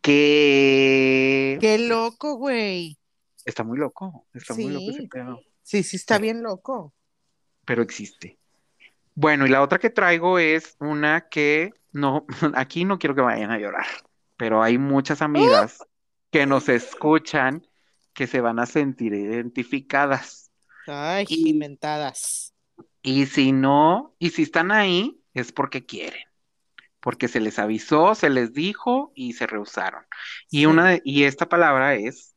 Que 0.00 1.58
Qué 1.60 1.78
loco, 1.78 2.34
güey. 2.36 2.98
está 3.44 3.62
muy 3.64 3.78
loco, 3.78 4.26
está 4.34 4.54
muy 4.54 4.72
loco 4.72 4.90
ese 4.90 5.02
Sí. 5.02 5.08
Sí, 5.68 5.82
sí, 5.82 5.96
está 5.96 6.18
bien 6.18 6.42
loco. 6.42 6.94
pero 7.66 7.82
existe. 7.82 8.38
Bueno, 9.14 9.46
y 9.46 9.50
la 9.50 9.60
otra 9.62 9.78
que 9.78 9.90
traigo 9.90 10.38
es 10.38 10.76
una 10.80 11.28
que 11.28 11.72
no, 11.92 12.24
aquí 12.54 12.86
no 12.86 12.98
quiero 12.98 13.14
que 13.14 13.20
vayan 13.20 13.50
a 13.50 13.58
llorar, 13.58 13.86
pero 14.38 14.62
hay 14.62 14.78
muchas 14.78 15.20
amigas 15.20 15.84
que 16.30 16.46
nos 16.46 16.70
escuchan 16.70 17.66
que 18.14 18.26
se 18.26 18.40
van 18.40 18.58
a 18.58 18.64
sentir 18.66 19.12
identificadas. 19.12 20.50
Ay, 20.86 21.26
Y- 21.28 21.50
inventadas. 21.50 22.54
Y 23.02 23.26
si 23.26 23.52
no, 23.52 24.14
y 24.18 24.30
si 24.30 24.42
están 24.44 24.72
ahí, 24.72 25.20
es 25.34 25.52
porque 25.52 25.84
quieren, 25.84 26.22
porque 27.00 27.28
se 27.28 27.40
les 27.40 27.58
avisó, 27.58 28.14
se 28.14 28.30
les 28.30 28.54
dijo 28.54 29.12
y 29.14 29.34
se 29.34 29.46
rehusaron. 29.46 30.06
Y 30.50 30.60
Sí. 30.60 30.66
una 30.66 30.88
de- 30.90 31.02
y 31.04 31.24
esta 31.24 31.46
palabra 31.48 31.94
es, 31.94 32.34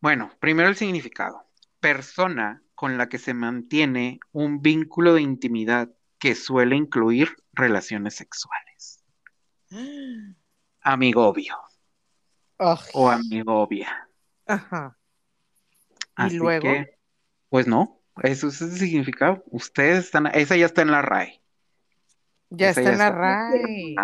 bueno, 0.00 0.32
primero 0.40 0.68
el 0.68 0.76
significado. 0.76 1.49
Persona 1.80 2.62
con 2.74 2.96
la 2.96 3.08
que 3.08 3.18
se 3.18 3.34
mantiene 3.34 4.20
un 4.32 4.62
vínculo 4.62 5.14
de 5.14 5.22
intimidad 5.22 5.90
que 6.18 6.34
suele 6.34 6.76
incluir 6.76 7.36
relaciones 7.52 8.14
sexuales. 8.14 9.02
Amigovio 10.82 11.56
Ay, 12.58 12.76
o 12.92 13.08
amigovia. 13.08 14.08
Ajá. 14.46 14.96
¿Y 15.90 16.22
Así 16.22 16.36
luego? 16.36 16.62
que, 16.62 16.98
pues 17.48 17.66
no, 17.66 18.00
eso 18.22 18.48
es 18.48 18.60
el 18.60 18.72
significado. 18.72 19.42
Ustedes 19.46 20.04
están, 20.04 20.26
esa 20.26 20.56
ya 20.56 20.66
está 20.66 20.82
en 20.82 20.90
la 20.90 21.02
RAE. 21.02 21.40
Ya 22.50 22.70
está 22.70 22.82
ya 22.82 22.92
en 22.92 22.98
la 22.98 23.10
RAE. 23.10 23.94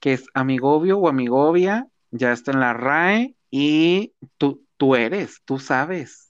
Que 0.00 0.12
es 0.12 0.26
amigovio 0.34 0.98
o 0.98 1.08
amigovia, 1.08 1.86
ya 2.10 2.32
está 2.32 2.52
en 2.52 2.60
la 2.60 2.74
RAE 2.74 3.36
y 3.50 4.14
tú, 4.36 4.66
tú 4.76 4.94
eres, 4.94 5.42
tú 5.44 5.58
sabes, 5.58 6.27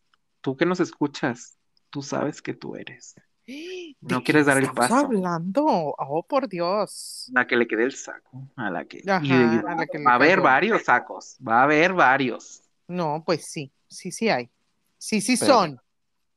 tú 0.49 0.57
que 0.57 0.65
nos 0.65 0.81
escuchas, 0.81 1.59
tú 1.91 2.01
sabes 2.01 2.41
que 2.41 2.55
tú 2.55 2.75
eres. 2.75 3.15
¿De 3.47 3.95
No 4.01 4.25
quieres 4.25 4.47
dar 4.47 4.57
el 4.57 4.71
paso. 4.73 4.95
hablando? 4.95 5.63
Oh, 5.67 6.23
por 6.27 6.49
Dios. 6.49 7.31
La 7.35 7.47
que 7.47 7.55
le 7.55 7.67
quede 7.69 7.85
el 7.85 7.93
saco, 7.93 8.49
a 8.57 8.71
la 8.71 8.87
que... 8.87 9.03
Ajá, 9.07 9.61
a 9.71 9.75
la 9.75 9.87
que 9.87 10.03
va 10.03 10.13
a 10.13 10.15
haber 10.15 10.41
varios 10.41 10.85
sacos, 10.85 11.37
va 11.47 11.61
a 11.61 11.63
haber 11.65 11.93
varios. 11.93 12.63
No, 12.87 13.23
pues 13.27 13.45
sí, 13.45 13.71
sí, 13.89 14.11
sí 14.11 14.31
hay. 14.31 14.49
Sí, 14.97 15.21
sí 15.21 15.37
Pero- 15.39 15.53
son. 15.53 15.81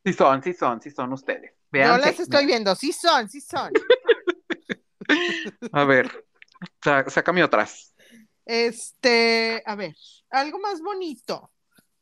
Sí 0.03 0.11
son, 0.13 0.43
sí 0.43 0.53
son, 0.53 0.81
sí 0.81 0.91
son 0.91 1.13
ustedes. 1.13 1.51
Yo 1.51 1.57
Vean. 1.71 2.01
las 2.01 2.19
estoy 2.19 2.45
viendo, 2.45 2.75
sí 2.75 2.91
son, 2.91 3.29
sí 3.29 3.39
son. 3.39 3.71
A 5.71 5.85
ver, 5.85 6.25
sácame 7.07 7.43
otras. 7.45 7.93
Este, 8.45 9.63
a 9.65 9.75
ver, 9.75 9.95
algo 10.31 10.59
más 10.59 10.81
bonito. 10.81 11.50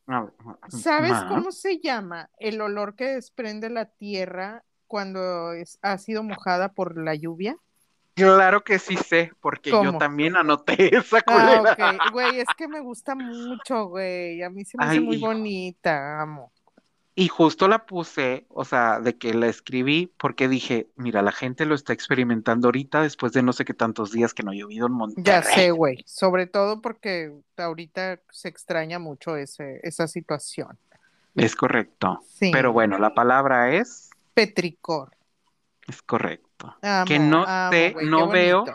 A 0.10 0.22
ver, 0.22 0.34
¿Sabes 0.72 1.12
ma. 1.12 1.28
cómo 1.30 1.52
se 1.52 1.80
llama 1.80 2.30
el 2.40 2.62
olor 2.62 2.96
que 2.96 3.06
desprende 3.06 3.70
la 3.70 3.86
tierra 3.86 4.64
cuando 4.88 5.54
es- 5.54 5.78
ha 5.82 5.98
sido 5.98 6.24
mojada 6.24 6.74
por 6.74 6.98
la 7.02 7.16
lluvia? 7.16 7.56
Claro 8.16 8.64
que 8.64 8.80
sí 8.80 8.98
sé, 8.98 9.32
porque 9.40 9.72
yo 9.72 9.98
también 9.98 10.36
anoté 10.36 10.74
esa 10.98 11.22
Ah, 11.28 11.62
culera. 11.62 11.72
ok. 11.74 12.12
Güey, 12.14 12.40
es 12.40 12.50
que 12.58 12.68
me 12.68 12.82
gusta 12.82 13.16
mucho, 13.16 13.86
güey. 13.88 14.42
A 14.44 14.50
mí 14.50 14.66
se 14.66 14.78
me 14.78 14.86
hace 14.86 15.00
muy 15.00 15.16
hijo. 15.18 15.28
bonita, 15.28 16.22
amo. 16.22 16.52
Y 17.16 17.28
justo 17.28 17.68
la 17.68 17.86
puse, 17.86 18.46
o 18.50 18.64
sea, 18.64 19.00
de 19.00 19.18
que 19.18 19.34
la 19.34 19.48
escribí, 19.48 20.14
porque 20.18 20.48
dije, 20.48 20.90
mira, 20.96 21.22
la 21.22 21.32
gente 21.32 21.66
lo 21.66 21.76
está 21.76 21.92
experimentando 21.92 22.68
ahorita 22.68 23.02
después 23.02 23.34
de 23.34 23.44
no 23.44 23.52
sé 23.52 23.66
qué 23.66 23.74
tantos 23.74 24.12
días 24.12 24.34
que 24.34 24.44
no 24.44 24.52
ha 24.52 24.56
llovido 24.56 24.88
en 24.88 24.94
Monterrey. 24.94 25.26
Ya 25.26 25.44
sé, 25.44 25.72
güey. 25.72 26.04
Sobre 26.06 26.48
todo 26.48 26.82
porque 26.82 27.34
ahorita 27.58 28.22
se 28.32 28.48
extraña 28.48 29.00
mucho 29.00 29.36
ese, 29.36 29.82
esa 29.84 30.08
situación. 30.08 30.78
Es 31.36 31.56
correcto. 31.56 32.22
Sí. 32.28 32.52
Pero 32.54 32.72
bueno, 32.72 32.98
la 33.00 33.14
palabra 33.14 33.74
es, 33.74 34.10
Petricor. 34.34 35.16
es 35.88 36.02
correcto. 36.02 36.78
Amo, 36.82 37.06
Que 37.06 37.20
no 37.20 37.44
amo, 37.46 38.02
no 38.04 38.30
veo. 38.30 38.66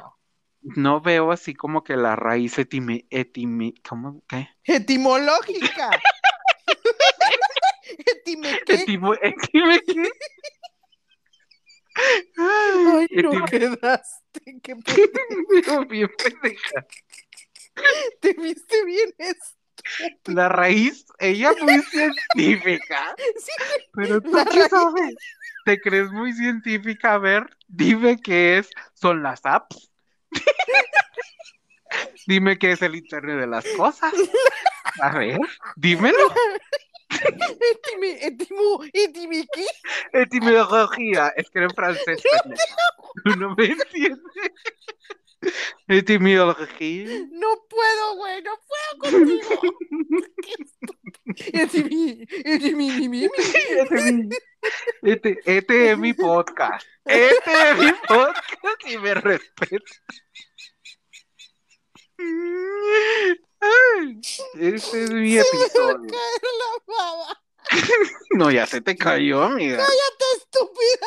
No 0.61 1.03
veo 1.03 1.31
así 1.31 1.55
como 1.55 1.85
que 1.85 1.95
la 1.95 2.17
raíz 2.17 2.59
etimi, 2.59 3.75
¿cómo? 3.87 4.23
¿Qué? 4.27 4.49
Etimológica. 4.65 5.91
Etime 8.07 8.61
qué? 8.67 8.75
Etimo, 8.75 9.15
etime, 9.15 9.81
¿qué? 9.87 10.11
Ay, 12.37 13.07
no 13.13 13.31
Etim- 13.47 13.49
quedaste. 13.51 14.61
Qué 14.63 14.77
pe- 14.77 15.85
bien 15.89 16.11
pendeja. 16.19 16.87
te 18.21 18.33
viste 18.35 18.85
bien 18.85 19.15
eso. 19.19 19.55
La 20.27 20.49
raíz, 20.49 21.05
ella 21.19 21.53
muy 21.61 21.83
científica. 21.83 23.15
Sí, 23.39 23.53
Pero 23.93 24.21
tú 24.21 24.31
qué 24.33 24.61
raíz. 24.61 24.71
sabes? 24.71 25.15
¿Te 25.67 25.81
crees 25.81 26.11
muy 26.11 26.33
científica? 26.33 27.15
A 27.15 27.19
ver, 27.19 27.47
dime 27.69 28.19
qué 28.21 28.59
es. 28.59 28.71
¿Son 28.95 29.23
las 29.23 29.41
apps? 29.45 29.91
dime 32.27 32.59
qué 32.59 32.73
es 32.73 32.83
el 32.83 32.97
Internet 32.97 33.39
de 33.41 33.47
las 33.47 33.65
cosas. 33.77 34.13
A 35.01 35.19
ver, 35.19 35.39
dímelo. 35.77 36.33
Etime, 37.23 38.27
etimo, 38.27 38.85
etime 38.93 39.47
qué? 39.53 39.67
Etimología. 40.13 41.33
Es 41.37 41.49
que 41.51 41.59
era 41.59 41.69
en 41.69 41.75
francés. 41.75 42.23
Tú 43.25 43.37
no 43.37 43.55
me 43.57 43.67
entiendes. 43.67 44.21
Etimología. 45.89 47.27
No 47.33 47.49
puedo, 47.69 48.17
güey, 48.17 48.43
no 48.43 48.53
puedo 48.67 49.13
contigo. 49.13 49.61
Etimi, 51.37 52.27
etimi. 52.45 53.29
Este, 55.03 55.39
este- 55.45 55.91
es 55.93 55.99
mi 55.99 56.13
podcast. 56.15 56.87
Este 57.05 57.71
es 57.71 57.79
mi 57.79 57.93
podcast 58.09 58.89
y 58.89 58.99
me 58.99 59.15
respeta. 59.15 59.93
Ay, 63.61 64.21
Este 64.61 65.05
es 65.05 65.11
mi 65.11 65.37
episodio. 65.39 66.07
No, 68.35 68.51
ya 68.51 68.67
se 68.67 68.81
te 68.81 68.97
cayó, 68.97 69.43
amiga. 69.43 69.77
¡Cállate, 69.77 70.25
estúpida! 70.37 71.07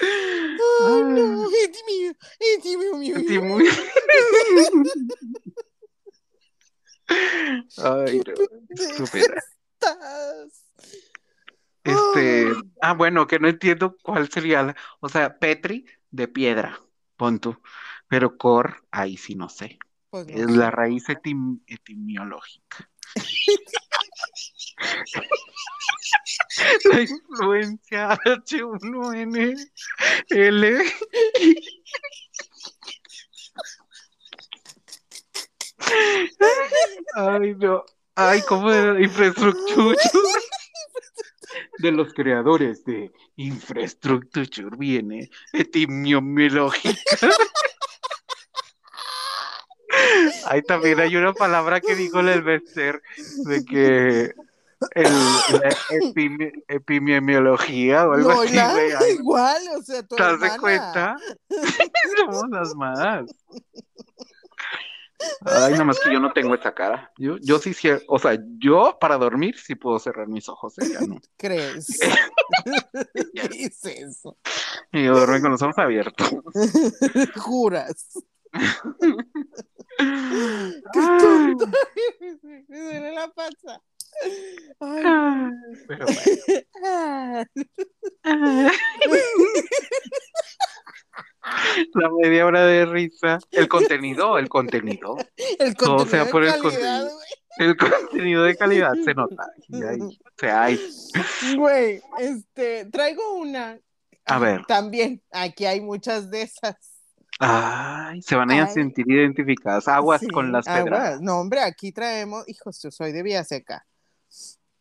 Ay, 0.00 1.02
no, 1.04 1.48
etimi, 1.50 2.12
etimi, 2.38 2.84
mi, 2.92 2.98
mi, 2.98 3.10
Estoy 3.20 3.40
mi. 3.40 3.48
muy- 3.48 3.68
Ay, 7.78 8.20
no, 8.26 8.34
estúpida. 8.74 9.42
Estás. 9.74 10.64
Este, 11.84 12.46
Ay. 12.48 12.52
ah, 12.82 12.92
bueno, 12.94 13.26
que 13.26 13.38
no 13.38 13.48
entiendo 13.48 13.96
cuál 14.02 14.28
sería 14.30 14.62
la, 14.64 14.76
o 15.00 15.08
sea, 15.08 15.38
Petri 15.38 15.86
de 16.10 16.26
piedra, 16.28 16.78
pon 17.16 17.38
tú, 17.38 17.56
pero 18.08 18.36
Cor, 18.36 18.84
ahí 18.90 19.16
sí 19.16 19.34
no 19.36 19.48
sé, 19.48 19.78
Pues 20.10 20.26
no 20.26 20.34
es 20.36 20.50
la 20.50 20.70
raíz 20.72 21.08
etim- 21.08 21.62
etimológica. 21.66 22.90
La 26.84 27.00
influencia 27.00 28.18
H1N 28.24 29.70
L. 30.30 30.84
Ay, 37.14 37.54
no. 37.54 37.84
Ay, 38.14 38.42
¿cómo 38.48 38.72
era? 38.72 39.00
Infraestructura. 39.00 39.98
De 41.78 41.92
los 41.92 42.12
creadores 42.14 42.84
de 42.84 43.12
Infraestructure 43.36 44.76
viene 44.76 45.30
etimológica. 45.52 47.30
Ahí 50.46 50.62
también 50.62 51.00
hay 51.00 51.16
una 51.16 51.32
palabra 51.32 51.80
que 51.80 51.94
dijo 51.94 52.20
el 52.20 52.28
Elvester 52.28 53.02
de 53.44 53.64
que 53.64 54.34
el, 54.94 55.04
la 55.04 55.70
epime- 55.90 56.64
epidemiología 56.68 58.06
o 58.08 58.12
algo 58.12 58.34
No, 58.34 58.40
así, 58.42 58.54
güey. 58.56 59.14
Igual, 59.14 59.62
o 59.78 59.82
sea, 59.82 60.02
tu 60.02 60.16
¿Te 60.16 60.22
das 60.22 60.40
de 60.40 60.50
cuenta? 60.58 61.16
Somos 62.16 62.48
las 62.50 62.74
más. 62.74 63.24
Ay, 65.46 65.72
nada 65.72 65.84
más 65.84 65.98
que 65.98 66.12
yo 66.12 66.20
no 66.20 66.32
tengo 66.34 66.54
esa 66.54 66.74
cara. 66.74 67.10
Yo, 67.16 67.36
yo 67.38 67.58
sí, 67.58 67.70
cier- 67.70 68.04
o 68.06 68.18
sea, 68.18 68.38
yo 68.58 68.98
para 69.00 69.16
dormir 69.16 69.56
sí 69.58 69.74
puedo 69.74 69.98
cerrar 69.98 70.28
mis 70.28 70.46
ojos, 70.48 70.74
ella 70.78 71.00
no. 71.06 71.16
¿Crees? 71.38 71.98
¿Qué 73.34 73.64
es 73.64 73.84
eso? 73.84 74.36
Y 74.92 75.04
yo 75.04 75.14
duermo 75.16 75.40
con 75.40 75.50
los 75.52 75.62
ojos 75.62 75.78
abiertos. 75.78 76.28
Juras. 77.36 78.08
Qué 79.98 81.00
tonto. 81.20 81.66
Me 82.68 82.80
duele 82.80 83.12
la 83.12 83.28
panza. 83.28 83.82
Ay. 84.80 85.02
Pero 85.88 86.06
bueno. 86.06 86.62
Ah. 86.84 87.44
La 91.94 92.10
media 92.20 92.46
hora 92.46 92.64
de 92.66 92.86
risa. 92.86 93.38
El 93.50 93.68
contenido, 93.68 94.38
el 94.38 94.48
contenido. 94.48 95.16
El 95.58 95.76
Todo 95.76 95.98
contenido 95.98 96.06
sea 96.06 96.24
de 96.24 96.30
por 96.30 96.44
el 96.44 96.50
calidad, 96.50 96.62
contenido. 96.62 97.20
El 97.58 97.76
contenido 97.76 98.42
de 98.42 98.56
calidad 98.56 98.92
se 99.04 99.14
nota. 99.14 99.46
Ahí, 99.72 100.00
o 100.00 100.10
sea, 100.36 100.64
hay. 100.64 100.80
Güey, 101.56 102.02
este, 102.18 102.86
traigo 102.86 103.34
una. 103.34 103.78
A 104.24 104.38
ver. 104.38 104.64
También, 104.66 105.22
aquí 105.30 105.66
hay 105.66 105.80
muchas 105.80 106.30
de 106.30 106.42
esas. 106.42 106.76
Ay, 107.38 108.22
se 108.22 108.34
van 108.34 108.50
a 108.50 108.64
Ay. 108.64 108.72
sentir 108.72 109.10
identificadas. 109.10 109.88
Aguas 109.88 110.20
Sí, 110.20 110.28
con 110.28 110.52
las 110.52 110.66
aguas. 110.66 110.84
pedradas. 110.84 111.20
No, 111.20 111.38
hombre, 111.40 111.60
aquí 111.60 111.92
traemos, 111.92 112.48
hijos, 112.48 112.80
yo 112.82 112.90
soy 112.90 113.12
de 113.12 113.22
Villaseca. 113.22 113.86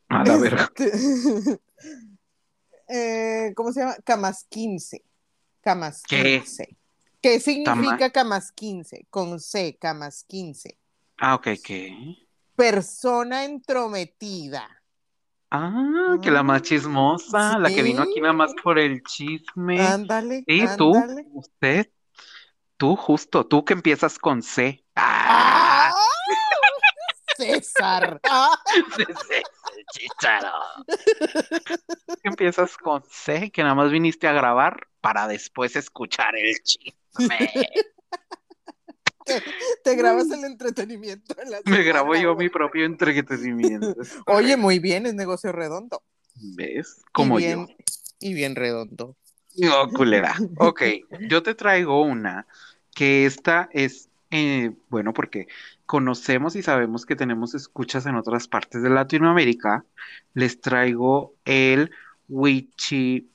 A 0.09 0.23
la 0.23 0.37
verga. 0.37 0.71
Este, 0.75 1.59
eh, 2.87 3.53
¿Cómo 3.55 3.71
se 3.73 3.81
llama? 3.81 3.95
Camas 4.03 4.45
15. 4.49 5.03
Camas 5.61 6.03
¿Qué? 6.07 6.39
15. 6.43 6.77
¿Qué 7.21 7.39
significa 7.39 8.11
camas 8.11 8.51
15? 8.51 9.07
Con 9.09 9.39
C, 9.39 9.77
camas 9.79 10.23
15. 10.27 10.77
Ah, 11.17 11.35
ok, 11.35 11.47
¿qué? 11.63 12.15
Persona 12.55 13.45
entrometida. 13.45 14.69
Ah, 15.49 16.17
que 16.21 16.31
la 16.31 16.43
más 16.43 16.61
chismosa, 16.61 17.57
la 17.57 17.69
que 17.69 17.81
vino 17.81 18.01
aquí 18.03 18.21
nada 18.21 18.33
más 18.33 18.53
por 18.63 18.77
el 18.77 19.01
chisme. 19.03 19.79
Ándale. 19.81 20.43
Sí, 20.47 20.65
tú, 20.77 20.93
usted, 21.33 21.89
tú 22.77 22.95
justo, 22.95 23.45
tú 23.45 23.65
que 23.65 23.73
empiezas 23.73 24.19
con 24.19 24.41
C. 24.41 24.83
Ah, 24.95 25.91
¡Ah! 25.93 25.95
César. 27.37 28.19
¡Ah! 28.29 28.57
Chícharo. 29.91 30.51
Que 32.21 32.29
empiezas 32.29 32.77
con 32.77 33.03
C, 33.09 33.51
que 33.51 33.61
nada 33.61 33.75
más 33.75 33.91
viniste 33.91 34.27
a 34.27 34.33
grabar 34.33 34.87
para 35.01 35.27
después 35.27 35.75
escuchar 35.75 36.35
el 36.35 36.55
chisme. 36.63 37.51
Te 39.83 39.95
grabas 39.95 40.29
el 40.31 40.43
entretenimiento. 40.45 41.35
en 41.41 41.51
la 41.51 41.59
Me 41.65 41.83
grabo 41.83 42.15
yo 42.15 42.35
mi 42.35 42.49
propio 42.49 42.85
entretenimiento. 42.85 43.95
Oye, 44.27 44.55
muy 44.55 44.79
bien, 44.79 45.05
es 45.05 45.15
negocio 45.15 45.51
redondo. 45.51 46.03
¿Ves? 46.35 47.01
Como 47.11 47.39
y 47.39 47.43
yo. 47.43 47.47
bien, 47.47 47.77
Y 48.19 48.33
bien 48.33 48.55
redondo. 48.55 49.17
No, 49.57 49.89
culera. 49.89 50.35
Ok, 50.57 50.81
yo 51.29 51.41
te 51.43 51.55
traigo 51.55 52.01
una 52.01 52.45
que 52.93 53.25
esta 53.25 53.69
es, 53.71 54.09
eh, 54.31 54.71
bueno, 54.89 55.13
porque 55.13 55.47
conocemos 55.85 56.55
y 56.55 56.63
sabemos 56.63 57.05
que 57.05 57.15
tenemos 57.15 57.53
escuchas 57.53 58.05
en 58.05 58.15
otras 58.15 58.47
partes 58.47 58.81
de 58.81 58.89
Latinoamérica, 58.89 59.85
les 60.33 60.59
traigo 60.59 61.33
el 61.45 61.91
Wichipirichi. 62.27 63.27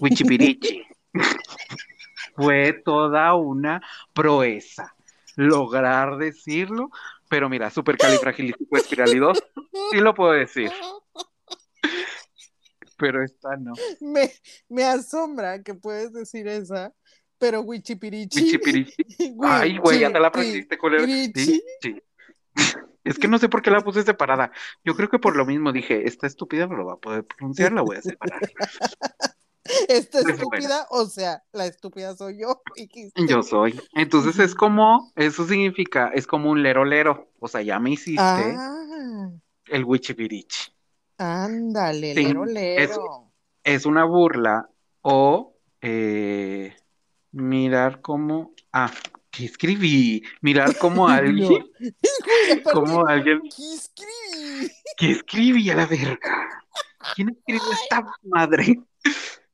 Wichipirichi. 0.00 0.82
Fue 2.36 2.72
toda 2.84 3.34
una 3.34 3.82
proeza 4.12 4.94
lograr 5.38 6.16
decirlo, 6.18 6.90
pero 7.28 7.48
mira, 7.48 7.70
supercalifragilístico 7.70 8.76
sí 8.78 9.98
lo 10.00 10.14
puedo 10.14 10.32
decir. 10.32 10.72
Pero 12.98 13.22
esta 13.22 13.56
no. 13.56 13.72
Me, 14.00 14.30
me 14.68 14.84
asombra 14.84 15.62
que 15.62 15.74
puedes 15.74 16.12
decir 16.12 16.48
esa, 16.48 16.92
pero 17.38 17.62
Wichipirichi. 17.62 18.42
Wichipirichi. 18.42 19.04
Ay, 19.42 19.78
güey, 19.78 20.00
ya 20.00 20.12
te 20.12 20.20
la 20.20 20.28
aprendiste, 20.28 20.76
colero. 20.76 21.04
Sí, 21.04 21.32
sí. 21.80 22.02
Es 23.04 23.18
que 23.18 23.28
no 23.28 23.38
sé 23.38 23.48
por 23.48 23.62
qué 23.62 23.70
la 23.70 23.80
puse 23.80 24.02
separada. 24.02 24.52
Yo 24.84 24.94
creo 24.94 25.08
que 25.08 25.18
por 25.18 25.36
lo 25.36 25.46
mismo 25.46 25.72
dije, 25.72 26.06
esta 26.06 26.26
estúpida 26.26 26.66
no 26.66 26.76
lo 26.76 26.86
va 26.86 26.94
a 26.94 26.98
poder 26.98 27.24
pronunciar, 27.24 27.72
la 27.72 27.82
voy 27.82 27.96
a 27.96 28.02
separar. 28.02 28.40
Esta 29.88 30.20
estúpida, 30.20 30.86
o 30.90 31.04
sea, 31.06 31.42
la 31.52 31.66
estúpida 31.66 32.16
soy 32.16 32.40
yo. 32.40 32.62
Yo 33.28 33.42
soy. 33.42 33.78
Entonces 33.94 34.38
es 34.38 34.54
como, 34.54 35.12
eso 35.14 35.46
significa, 35.46 36.10
es 36.14 36.26
como 36.26 36.50
un 36.50 36.62
lero 36.62 36.84
lero. 36.84 37.30
O 37.38 37.48
sea, 37.48 37.60
ya 37.62 37.78
me 37.78 37.90
hiciste 37.90 38.22
ah. 38.22 39.30
el 39.66 39.84
wichipirichi. 39.84 40.72
Ándale, 41.18 42.14
lero 42.14 42.44
lero. 42.44 43.32
Es, 43.64 43.84
una 43.86 44.04
burla 44.04 44.68
o 45.02 45.56
eh, 45.80 46.74
mirar 47.32 48.00
cómo. 48.00 48.54
Ah, 48.72 48.92
¿qué 49.30 49.44
escribí? 49.44 50.22
Mirar 50.40 50.78
cómo 50.78 51.08
alguien. 51.08 51.66
como 52.72 53.06
alguien. 53.06 53.40
¿Qué 53.42 53.74
escribí? 53.74 54.72
¿Qué 54.96 55.10
escribí 55.10 55.70
a 55.70 55.74
la 55.74 55.86
verga? 55.86 56.18
¿Quién 57.14 57.30
escribió 57.30 57.72
esta 57.72 58.06
madre? 58.22 58.80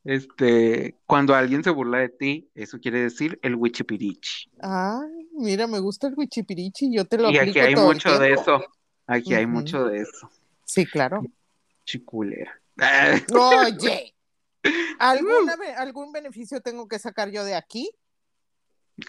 Este, 0.04 0.96
cuando 1.06 1.34
alguien 1.34 1.64
se 1.64 1.70
burla 1.70 1.98
de 1.98 2.10
ti, 2.10 2.50
eso 2.54 2.78
quiere 2.78 3.00
decir 3.00 3.38
el 3.42 3.54
wichipirichi. 3.54 4.50
Ay, 4.60 5.28
mira, 5.32 5.66
me 5.66 5.78
gusta 5.78 6.08
el 6.08 6.14
wichipirichi, 6.14 6.94
yo 6.94 7.06
te 7.06 7.16
lo 7.16 7.30
Y 7.30 7.38
aquí 7.38 7.58
hay 7.58 7.74
mucho 7.74 8.18
de 8.18 8.32
eso. 8.32 8.62
Aquí 9.06 9.34
hay 9.34 9.46
mucho 9.46 9.86
de 9.86 10.02
eso. 10.02 10.30
Sí, 10.64 10.84
claro. 10.84 11.22
Chiculera. 11.84 12.60
Oye, 13.32 14.14
¿algún 14.98 16.12
beneficio 16.12 16.60
tengo 16.60 16.88
que 16.88 16.98
sacar 16.98 17.30
yo 17.30 17.44
de 17.44 17.54
aquí? 17.54 17.90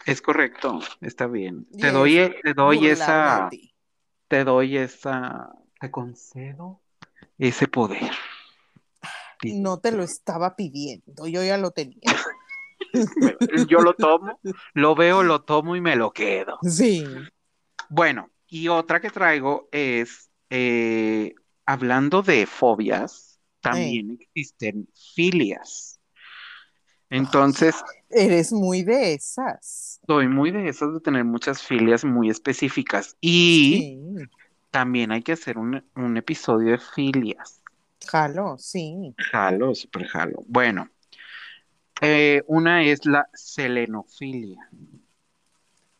Es 0.05 0.21
correcto, 0.21 0.79
está 1.01 1.27
bien. 1.27 1.67
te 1.79 1.91
doy, 1.91 2.17
e, 2.17 2.35
te 2.41 2.53
doy 2.53 2.87
esa, 2.87 3.49
te 4.27 4.43
doy 4.43 4.77
esa, 4.77 5.49
te 5.79 5.91
concedo 5.91 6.81
ese 7.37 7.67
poder. 7.67 8.11
No 9.43 9.79
te 9.79 9.91
lo 9.91 10.03
estaba 10.03 10.55
pidiendo, 10.55 11.27
yo 11.27 11.43
ya 11.43 11.57
lo 11.57 11.71
tenía. 11.71 12.01
yo 13.69 13.79
lo 13.81 13.93
tomo, 13.93 14.39
lo 14.73 14.95
veo, 14.95 15.21
lo 15.21 15.43
tomo 15.43 15.75
y 15.75 15.81
me 15.81 15.95
lo 15.95 16.11
quedo. 16.11 16.57
Sí. 16.63 17.05
Bueno, 17.89 18.31
y 18.47 18.67
otra 18.67 18.99
que 18.99 19.11
traigo 19.11 19.69
es, 19.71 20.31
eh, 20.49 21.35
hablando 21.65 22.21
de 22.21 22.45
fobias, 22.45 23.39
también 23.61 24.17
existen 24.19 24.87
filias. 25.13 25.99
Entonces. 27.09 27.75
Eres 28.09 28.51
muy 28.51 28.83
de 28.83 29.13
esas. 29.13 29.99
Soy 30.07 30.27
muy 30.27 30.51
de 30.51 30.69
esas 30.69 30.93
de 30.93 30.99
tener 30.99 31.23
muchas 31.23 31.61
filias 31.61 32.05
muy 32.05 32.29
específicas. 32.29 33.15
Y 33.21 33.99
también 34.71 35.11
hay 35.11 35.21
que 35.21 35.33
hacer 35.33 35.57
un, 35.57 35.83
un 35.95 36.17
episodio 36.17 36.71
de 36.71 36.77
filias. 36.77 37.61
Jalo, 38.07 38.57
sí. 38.57 39.15
Jalo, 39.31 39.73
súper 39.73 40.05
jalo. 40.07 40.43
Bueno, 40.47 40.89
eh, 42.01 42.43
una 42.47 42.83
es 42.83 43.05
la 43.05 43.27
selenofilia. 43.33 44.69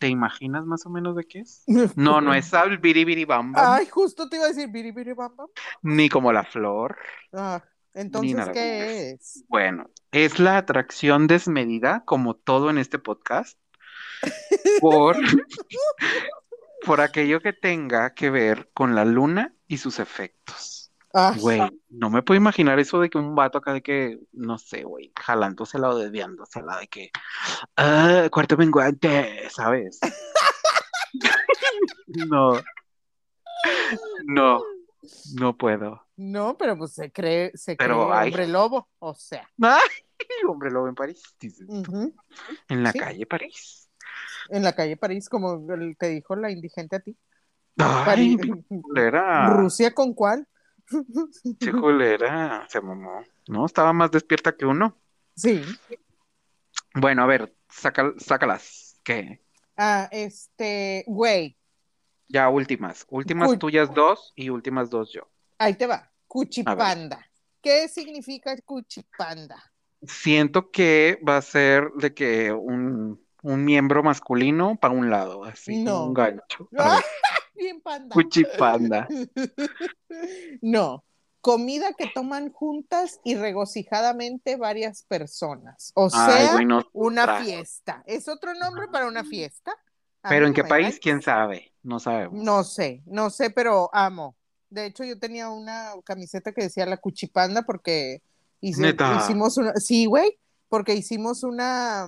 ¿Te 0.05 0.09
imaginas 0.09 0.67
más 0.67 0.85
o 0.85 0.91
menos 0.91 1.15
de 1.15 1.23
qué 1.23 1.39
es? 1.39 1.63
No, 1.95 2.21
no 2.21 2.35
es 2.35 2.53
el 2.53 2.77
biribiribamba. 2.77 3.77
Ay, 3.77 3.87
justo 3.87 4.29
te 4.29 4.35
iba 4.35 4.45
a 4.45 4.49
decir 4.49 4.69
biribiribamba. 4.69 5.47
Ni 5.81 6.09
como 6.09 6.31
la 6.31 6.43
flor. 6.43 6.95
Ah, 7.33 7.63
entonces, 7.91 8.49
¿qué 8.53 9.09
es? 9.13 9.43
Bueno, 9.47 9.89
es 10.11 10.37
la 10.37 10.57
atracción 10.57 11.25
desmedida, 11.25 12.03
como 12.05 12.35
todo 12.35 12.69
en 12.69 12.77
este 12.77 12.99
podcast, 12.99 13.57
por, 14.79 15.17
por 16.85 17.01
aquello 17.01 17.41
que 17.41 17.53
tenga 17.53 18.13
que 18.13 18.29
ver 18.29 18.69
con 18.75 18.93
la 18.93 19.05
luna 19.05 19.55
y 19.67 19.77
sus 19.77 19.97
efectos. 19.97 20.74
Güey, 21.39 21.61
no 21.89 22.09
me 22.09 22.23
puedo 22.23 22.37
imaginar 22.37 22.77
eso 22.77 22.99
de 22.99 23.09
que 23.09 23.17
un 23.17 23.35
vato 23.35 23.59
acá 23.59 23.71
de 23.71 23.81
que, 23.81 24.19
no 24.33 24.57
sé, 24.57 24.83
güey, 24.83 25.13
jalándosela 25.17 25.89
o 25.89 25.97
desviándosela, 25.97 26.79
de 26.79 26.87
que, 26.87 27.11
ah, 27.77 28.27
cuarto 28.29 28.57
menguante, 28.57 29.49
¿sabes? 29.49 29.99
no, 32.07 32.59
no, 34.25 34.61
no 35.35 35.57
puedo. 35.57 36.05
No, 36.17 36.57
pero 36.57 36.77
pues 36.77 36.93
se 36.93 37.09
cree, 37.13 37.51
se 37.55 37.77
cree 37.77 37.93
hombre 37.93 38.47
lobo, 38.47 38.89
o 38.99 39.15
sea. 39.15 39.49
hombre 40.49 40.69
lobo 40.69 40.89
en 40.89 40.95
París, 40.95 41.23
En 42.67 42.83
la 42.83 42.91
calle 42.91 43.25
París. 43.25 43.89
En 44.49 44.63
la 44.63 44.73
calle 44.73 44.97
París, 44.97 45.29
como 45.29 45.65
te 45.97 46.09
dijo 46.09 46.35
la 46.35 46.51
indigente 46.51 46.97
a 46.97 46.99
ti. 46.99 47.17
Ay, 47.77 48.37
¿Rusia 49.47 49.93
con 49.93 50.13
cuál? 50.13 50.45
Chiculera, 51.59 52.65
se 52.69 52.81
mamó. 52.81 53.23
No, 53.47 53.65
estaba 53.65 53.93
más 53.93 54.11
despierta 54.11 54.55
que 54.55 54.65
uno. 54.65 54.97
Sí. 55.35 55.63
Bueno, 56.93 57.23
a 57.23 57.25
ver, 57.25 57.55
sácalas. 57.69 58.99
¿Qué? 59.03 59.41
Ah, 59.77 60.07
este, 60.11 61.03
güey. 61.07 61.57
Ya, 62.27 62.49
últimas. 62.49 63.05
Últimas 63.09 63.57
tuyas 63.59 63.93
dos 63.93 64.33
y 64.35 64.49
últimas 64.49 64.89
dos 64.89 65.11
yo. 65.11 65.29
Ahí 65.57 65.75
te 65.75 65.87
va. 65.87 66.11
Cuchipanda. 66.27 67.25
¿Qué 67.61 67.87
significa 67.87 68.55
cuchipanda? 68.63 69.61
Siento 70.03 70.71
que 70.71 71.19
va 71.27 71.37
a 71.37 71.41
ser 71.41 71.89
de 71.95 72.13
que 72.13 72.51
un, 72.51 73.19
miembro 73.43 74.03
masculino 74.03 74.75
para 74.75 74.93
un 74.93 75.09
lado, 75.09 75.43
así, 75.43 75.85
un 75.87 76.13
gancho. 76.13 76.69
Bien 77.55 77.81
panda. 77.81 78.13
Cuchipanda. 78.13 79.07
No, 80.61 81.03
comida 81.41 81.93
que 81.93 82.07
toman 82.13 82.51
juntas 82.51 83.19
y 83.25 83.35
regocijadamente 83.35 84.55
varias 84.55 85.03
personas. 85.03 85.91
O 85.93 86.09
sea, 86.09 86.57
una 86.93 87.43
fiesta. 87.43 88.01
¿Es 88.05 88.29
otro 88.29 88.53
nombre 88.53 88.87
para 88.87 89.07
una 89.07 89.25
fiesta? 89.25 89.73
¿Pero 90.21 90.47
en 90.47 90.53
qué 90.53 90.63
país? 90.63 90.99
¿Quién 91.01 91.21
sabe? 91.21 91.73
No 91.83 91.99
sabemos. 91.99 92.41
No 92.41 92.63
sé, 92.63 93.03
no 93.05 93.29
sé, 93.29 93.49
pero 93.49 93.89
amo. 93.93 94.35
De 94.69 94.85
hecho, 94.85 95.03
yo 95.03 95.19
tenía 95.19 95.49
una 95.49 95.91
camiseta 96.03 96.51
que 96.51 96.63
decía 96.63 96.85
la 96.85 96.97
cuchipanda 96.97 97.63
porque 97.63 98.21
hicimos 98.61 99.57
una... 99.57 99.75
Sí, 99.75 100.05
güey, 100.05 100.39
porque 100.69 100.95
hicimos 100.95 101.43
una 101.43 102.07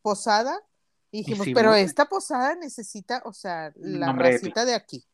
posada 0.00 0.58
dijimos, 1.18 1.46
pero 1.54 1.74
esta 1.74 2.06
posada 2.06 2.54
necesita, 2.54 3.22
o 3.24 3.32
sea, 3.32 3.72
la 3.76 4.12
racita 4.12 4.64
de 4.64 4.74
aquí. 4.74 5.04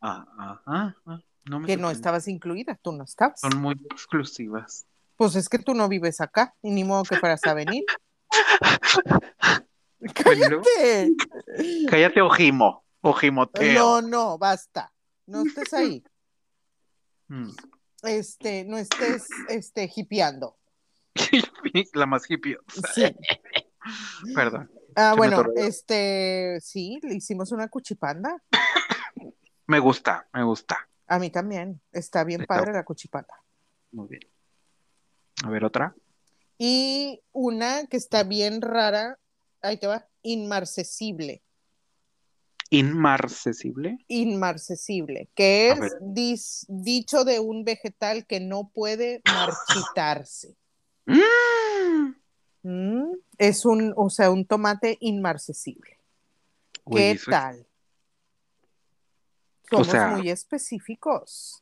Ah, 0.00 0.62
ah, 0.66 0.94
que 1.66 1.76
no 1.76 1.90
estabas 1.90 2.28
incluida, 2.28 2.78
tú 2.82 2.92
no 2.92 3.04
estabas. 3.04 3.40
Son 3.40 3.60
muy 3.60 3.74
exclusivas. 3.90 4.86
Pues 5.16 5.36
es 5.36 5.48
que 5.48 5.58
tú 5.58 5.74
no 5.74 5.88
vives 5.88 6.20
acá, 6.20 6.54
y 6.62 6.70
ni 6.70 6.84
modo 6.84 7.04
que 7.04 7.16
fueras 7.16 7.44
a 7.44 7.54
venir. 7.54 7.84
¡Cállate! 10.14 11.12
Cállate, 11.88 12.20
Ojimo. 12.20 12.84
Ojimoteo. 13.00 13.74
No, 13.74 14.02
no, 14.02 14.38
basta. 14.38 14.92
No 15.26 15.42
estés 15.42 15.72
ahí. 15.74 16.02
Mm. 17.28 17.50
Este, 18.02 18.64
no 18.64 18.78
estés 18.78 19.28
este, 19.48 19.90
hipeando. 19.94 20.56
La 21.94 22.06
más 22.06 22.28
hippie. 22.28 22.58
Sí. 22.94 23.14
Perdón. 24.34 24.70
Ah, 24.96 25.14
bueno, 25.16 25.44
este, 25.56 26.58
sí, 26.60 27.00
le 27.02 27.14
hicimos 27.14 27.52
una 27.52 27.68
cuchipanda. 27.68 28.42
Me 29.66 29.78
gusta, 29.78 30.28
me 30.34 30.44
gusta. 30.44 30.76
A 31.06 31.18
mí 31.18 31.30
también. 31.30 31.80
Está 31.90 32.22
bien 32.22 32.44
padre 32.44 32.74
la 32.74 32.84
cuchipanda. 32.84 33.34
Muy 33.92 34.08
bien. 34.08 34.22
A 35.42 35.48
ver, 35.48 35.64
otra. 35.64 35.94
Y 36.58 37.22
una 37.32 37.86
que 37.86 37.96
está 37.96 38.24
bien 38.24 38.60
rara, 38.60 39.18
ahí 39.62 39.78
te 39.78 39.86
va, 39.86 40.06
inmarcesible. 40.20 41.42
¿Inmarcesible? 42.70 43.98
Inmarcesible, 44.08 45.30
que 45.34 45.70
es 45.70 46.66
dicho 46.68 47.24
de 47.24 47.40
un 47.40 47.64
vegetal 47.64 48.26
que 48.26 48.40
no 48.40 48.70
puede 48.74 49.22
marchitarse. 49.24 50.56
Mm. 52.64 53.12
Es 53.38 53.64
un, 53.64 53.92
o 53.96 54.10
sea, 54.10 54.30
un 54.30 54.44
tomate 54.46 54.96
inmarcesible. 55.00 55.98
¿Qué 56.90 57.18
tal? 57.30 57.66
Somos 59.70 59.86
sea- 59.88 60.08
muy 60.08 60.28
específicos. 60.30 61.60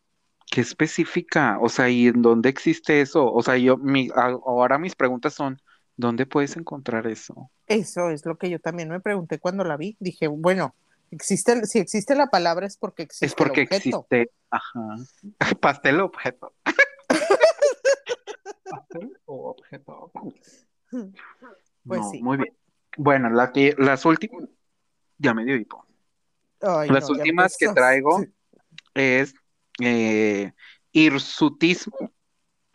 ¿Qué 0.50 0.60
específica? 0.60 1.58
O 1.60 1.68
sea, 1.68 1.88
¿y 1.88 2.08
en 2.08 2.20
dónde 2.20 2.50
existe 2.50 3.00
eso? 3.00 3.32
O 3.32 3.42
sea, 3.42 3.56
yo, 3.56 3.78
mi, 3.78 4.08
ahora 4.14 4.78
mis 4.78 4.94
preguntas 4.94 5.32
son, 5.32 5.60
¿dónde 5.96 6.26
puedes 6.26 6.56
encontrar 6.56 7.06
eso? 7.06 7.50
Eso 7.66 8.10
es 8.10 8.26
lo 8.26 8.36
que 8.36 8.50
yo 8.50 8.58
también 8.58 8.90
me 8.90 9.00
pregunté 9.00 9.38
cuando 9.38 9.64
la 9.64 9.78
vi. 9.78 9.96
Dije, 9.98 10.26
bueno, 10.28 10.74
existe, 11.10 11.64
si 11.64 11.78
existe 11.78 12.14
la 12.14 12.26
palabra 12.26 12.66
es 12.66 12.76
porque 12.76 13.04
existe 13.04 13.26
Es 13.26 13.34
porque 13.34 13.62
el 13.62 13.66
objeto. 13.68 14.06
existe, 14.10 14.30
ajá. 14.50 14.96
Pastel 15.60 16.00
o 16.00 16.04
objeto. 16.04 16.52
Pastel 18.70 19.18
o 19.24 19.50
objeto. 19.50 20.12
Pues 21.84 22.00
No, 22.00 22.10
sí. 22.10 22.22
muy 22.22 22.36
bien. 22.36 22.54
Bueno, 22.96 23.28
la 23.30 23.50
que, 23.50 23.74
las 23.76 24.04
últimas, 24.04 24.48
ya 25.18 25.34
me 25.34 25.44
dio 25.44 25.56
hipo. 25.56 25.84
Ay, 26.60 26.88
Las 26.90 27.08
no, 27.10 27.16
últimas 27.16 27.56
que 27.58 27.68
traigo 27.70 28.24
es 28.94 29.34
eh, 29.80 30.52
hirsutismo. 30.92 32.12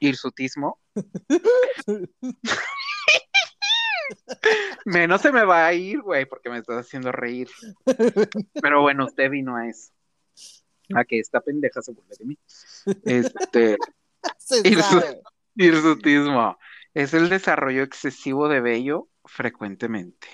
Hirsutismo. 0.01 0.81
Menos 4.85 5.21
se 5.21 5.31
me 5.31 5.45
va 5.45 5.67
a 5.67 5.73
ir, 5.73 6.01
güey, 6.01 6.25
porque 6.25 6.49
me 6.49 6.57
estás 6.57 6.85
haciendo 6.85 7.13
reír. 7.13 7.49
Pero 8.61 8.81
bueno, 8.81 9.05
usted 9.05 9.29
vino 9.29 9.55
a 9.55 9.69
eso. 9.69 9.93
A 10.93 11.05
que 11.05 11.19
esta 11.19 11.39
pendeja 11.39 11.81
se 11.81 11.93
burle 11.93 12.15
de 12.19 12.25
mí. 12.25 12.37
Este, 13.05 13.77
hirsutismo 15.55 16.57
es 17.01 17.13
el 17.13 17.29
desarrollo 17.29 17.83
excesivo 17.83 18.47
de 18.49 18.61
vello 18.61 19.09
frecuentemente. 19.25 20.27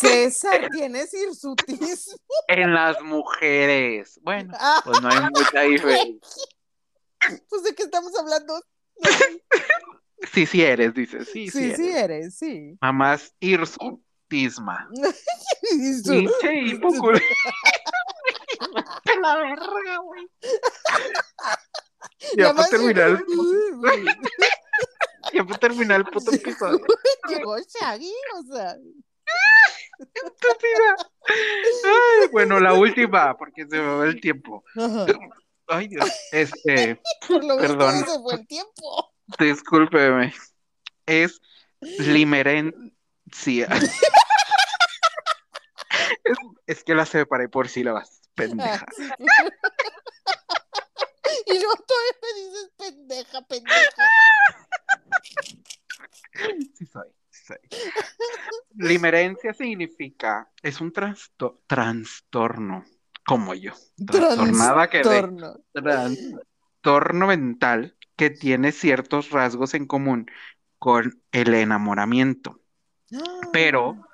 César, 0.00 0.68
¿tienes 0.70 1.12
hirsutismo? 1.14 2.16
En 2.48 2.74
las 2.74 3.00
mujeres. 3.02 4.20
Bueno, 4.22 4.52
Ah, 4.58 4.82
pues 4.84 5.00
no 5.00 5.08
hay 5.08 5.20
mucha 5.34 5.60
diferencia. 5.62 6.44
pues 7.48 7.62
de 7.62 7.74
qué 7.74 7.84
estamos 7.84 8.12
hablando. 8.18 8.60
Sí, 10.32 10.46
sí 10.46 10.62
eres, 10.62 10.94
dice. 10.94 11.24
Sí, 11.24 11.50
sí, 11.50 11.70
Sí, 11.70 11.76
sí, 11.76 11.88
eres. 11.88 11.96
eres, 12.04 12.38
sí. 12.38 12.78
Mamás 12.80 13.34
hirsutisma. 13.40 14.88
Hirsu- 15.72 16.30
Pinche 16.40 16.54
hipo, 16.66 16.88
culo. 16.88 17.18
la 19.22 19.36
verga, 19.38 19.98
güey. 20.02 20.28
Ya 22.36 22.54
para 22.54 22.68
terminar, 22.68 23.24
para 25.32 25.58
terminar 25.58 26.00
el 26.00 26.06
puto 26.06 26.32
episodio. 26.32 26.84
Llegó 27.28 27.56
Shaggy, 27.58 28.12
o 28.34 28.54
sea. 28.54 28.76
Ay, 31.84 32.28
bueno, 32.30 32.60
la 32.60 32.74
última, 32.74 33.36
porque 33.36 33.66
se 33.68 33.76
me 33.80 33.96
va 33.96 34.04
el 34.04 34.20
tiempo. 34.20 34.62
Ajá. 34.76 35.06
Ay, 35.68 35.88
Dios. 35.88 36.08
Este, 36.32 37.00
Por 37.26 37.44
lo 37.44 37.56
Perdón. 37.56 38.04
se 38.06 38.20
fue 38.20 38.34
el 38.34 38.46
tiempo. 38.46 39.12
discúlpeme. 39.38 40.34
Es 41.06 41.40
limerencia. 41.98 43.68
Es, 46.24 46.36
es 46.66 46.84
que 46.84 46.94
la 46.94 47.06
separé 47.06 47.48
por 47.48 47.68
sílabas, 47.68 48.20
pendeja. 48.34 48.84
Y 51.46 51.58
luego 51.58 51.74
todavía 51.76 52.12
me 52.22 52.40
dices 52.40 52.70
pendeja, 52.76 53.42
pendeja. 53.42 54.04
Sí 56.74 56.86
soy, 56.86 57.08
sí 57.30 57.44
soy. 57.46 57.56
Limerencia 58.74 59.52
significa, 59.54 60.50
es 60.62 60.80
un 60.80 60.92
trasto- 60.92 61.60
trastorno, 61.66 62.84
como 63.26 63.54
yo. 63.54 63.72
Trastornada 64.06 64.88
que 64.90 64.98
de 64.98 65.04
Trastorno. 65.04 65.60
trastorno 65.72 67.26
mental 67.26 67.96
que 68.16 68.30
tiene 68.30 68.72
ciertos 68.72 69.30
rasgos 69.30 69.74
en 69.74 69.86
común 69.86 70.30
con 70.78 71.22
el 71.32 71.54
enamoramiento, 71.54 72.60
pero 73.52 74.06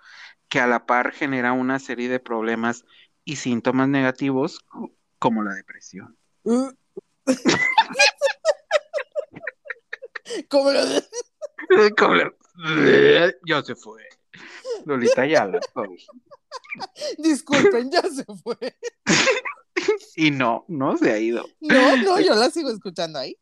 que 0.48 0.60
a 0.60 0.66
la 0.66 0.86
par 0.86 1.12
genera 1.12 1.52
una 1.52 1.78
serie 1.78 2.08
de 2.08 2.20
problemas 2.20 2.84
y 3.24 3.36
síntomas 3.36 3.88
negativos 3.88 4.60
como 5.18 5.42
la 5.42 5.54
depresión. 5.54 6.16
Como 10.48 10.70
lo 10.70 10.84
de- 10.86 11.04
Como 11.98 12.14
la- 12.14 12.32
Ya 13.46 13.62
se 13.62 13.74
fue. 13.74 14.02
Lolita 14.84 15.26
ya 15.26 15.46
la 15.46 15.60
soy. 15.74 16.04
Disculpen, 17.18 17.90
ya 17.90 18.02
se 18.02 18.24
fue. 18.42 18.56
Y 20.16 20.30
no, 20.30 20.64
no 20.68 20.96
se 20.96 21.10
ha 21.12 21.18
ido. 21.18 21.46
No, 21.60 21.96
no, 21.98 22.20
yo 22.20 22.34
la 22.34 22.50
sigo 22.50 22.70
escuchando 22.70 23.18
ahí. 23.18 23.36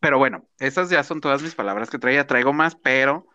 Pero 0.00 0.18
bueno, 0.18 0.48
esas 0.58 0.88
ya 0.90 1.04
son 1.04 1.20
todas 1.20 1.42
mis 1.42 1.54
palabras 1.54 1.90
que 1.90 1.98
traía. 1.98 2.26
Traigo 2.26 2.52
más, 2.52 2.74
pero 2.76 3.26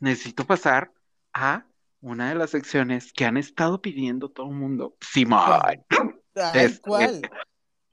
necesito 0.00 0.44
pasar 0.44 0.92
a 1.32 1.66
una 2.00 2.28
de 2.30 2.34
las 2.34 2.50
secciones 2.50 3.12
que 3.12 3.24
han 3.24 3.36
estado 3.36 3.80
pidiendo 3.80 4.28
todo 4.28 4.46
el 4.48 4.54
mundo. 4.54 4.96
Simón, 5.00 5.40
¿cuál? 6.82 7.22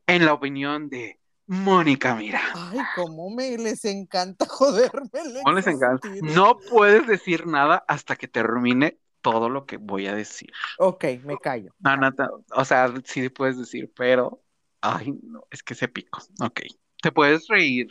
en 0.08 0.26
la 0.26 0.34
opinión 0.34 0.90
de 0.90 1.20
Mónica 1.48 2.16
Mira. 2.16 2.42
Ay, 2.54 2.80
cómo 2.96 3.30
me 3.30 3.58
les 3.58 3.86
encanta 3.86 4.46
joderme. 4.50 5.10
¿Cómo 5.44 5.56
les 5.56 5.68
encanta? 5.68 6.10
No 6.22 6.58
puedes 6.70 7.06
decir 7.08 7.46
nada 7.46 7.84
hasta 7.88 8.16
que 8.16 8.28
termine 8.28 9.00
todo 9.22 9.50
lo 9.50 9.66
que 9.66 9.78
voy 9.78 10.08
a 10.08 10.16
decir. 10.16 10.52
Ok, 10.78 11.06
me 11.24 11.38
callo. 11.38 11.74
No, 11.80 11.98
no, 11.98 12.12
no, 12.12 12.44
o 12.52 12.66
sea, 12.66 12.94
sí 13.04 13.30
puedes 13.30 13.58
decir, 13.58 13.92
pero, 13.96 14.44
ay, 14.82 15.18
no, 15.24 15.46
es 15.50 15.64
que 15.64 15.76
se 15.76 15.88
pico. 15.88 16.22
Ok, 16.42 16.62
te 17.02 17.12
puedes 17.12 17.48
reír, 17.48 17.88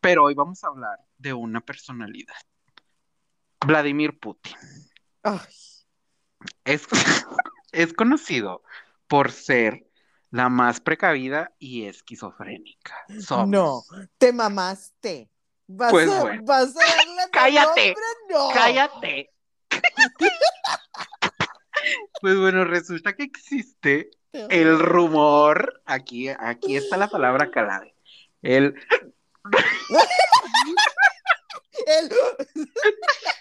pero 0.00 0.24
hoy 0.24 0.34
vamos 0.34 0.62
a 0.64 0.68
hablar 0.68 0.98
de 1.18 1.32
una 1.32 1.60
personalidad. 1.60 2.34
Vladimir 3.64 4.18
Putin. 4.18 4.56
Ay, 5.22 5.40
Es, 6.64 6.86
es 7.72 7.92
conocido 7.94 8.62
por 9.06 9.30
ser 9.30 9.86
la 10.34 10.48
más 10.48 10.80
precavida 10.80 11.52
y 11.60 11.84
esquizofrénica. 11.86 13.04
Somos. 13.20 13.48
no, 13.48 13.82
te 14.18 14.32
mamaste. 14.32 15.30
¿Vas, 15.68 15.92
Pues 15.92 16.10
a, 16.10 16.20
bueno. 16.22 16.42
¿Vas 16.44 16.74
a 16.76 16.80
darle 16.80 17.22
Cállate? 17.32 17.94
No. 18.28 18.48
¡Cállate! 18.52 19.30
Pues 22.20 22.38
bueno, 22.38 22.64
resulta 22.64 23.12
que 23.12 23.24
existe 23.24 24.08
el 24.32 24.78
rumor, 24.78 25.82
aquí, 25.84 26.28
aquí 26.30 26.76
está 26.76 26.96
la 26.96 27.08
palabra 27.08 27.50
clave. 27.50 27.94
El, 28.40 28.74
El- 31.86 32.10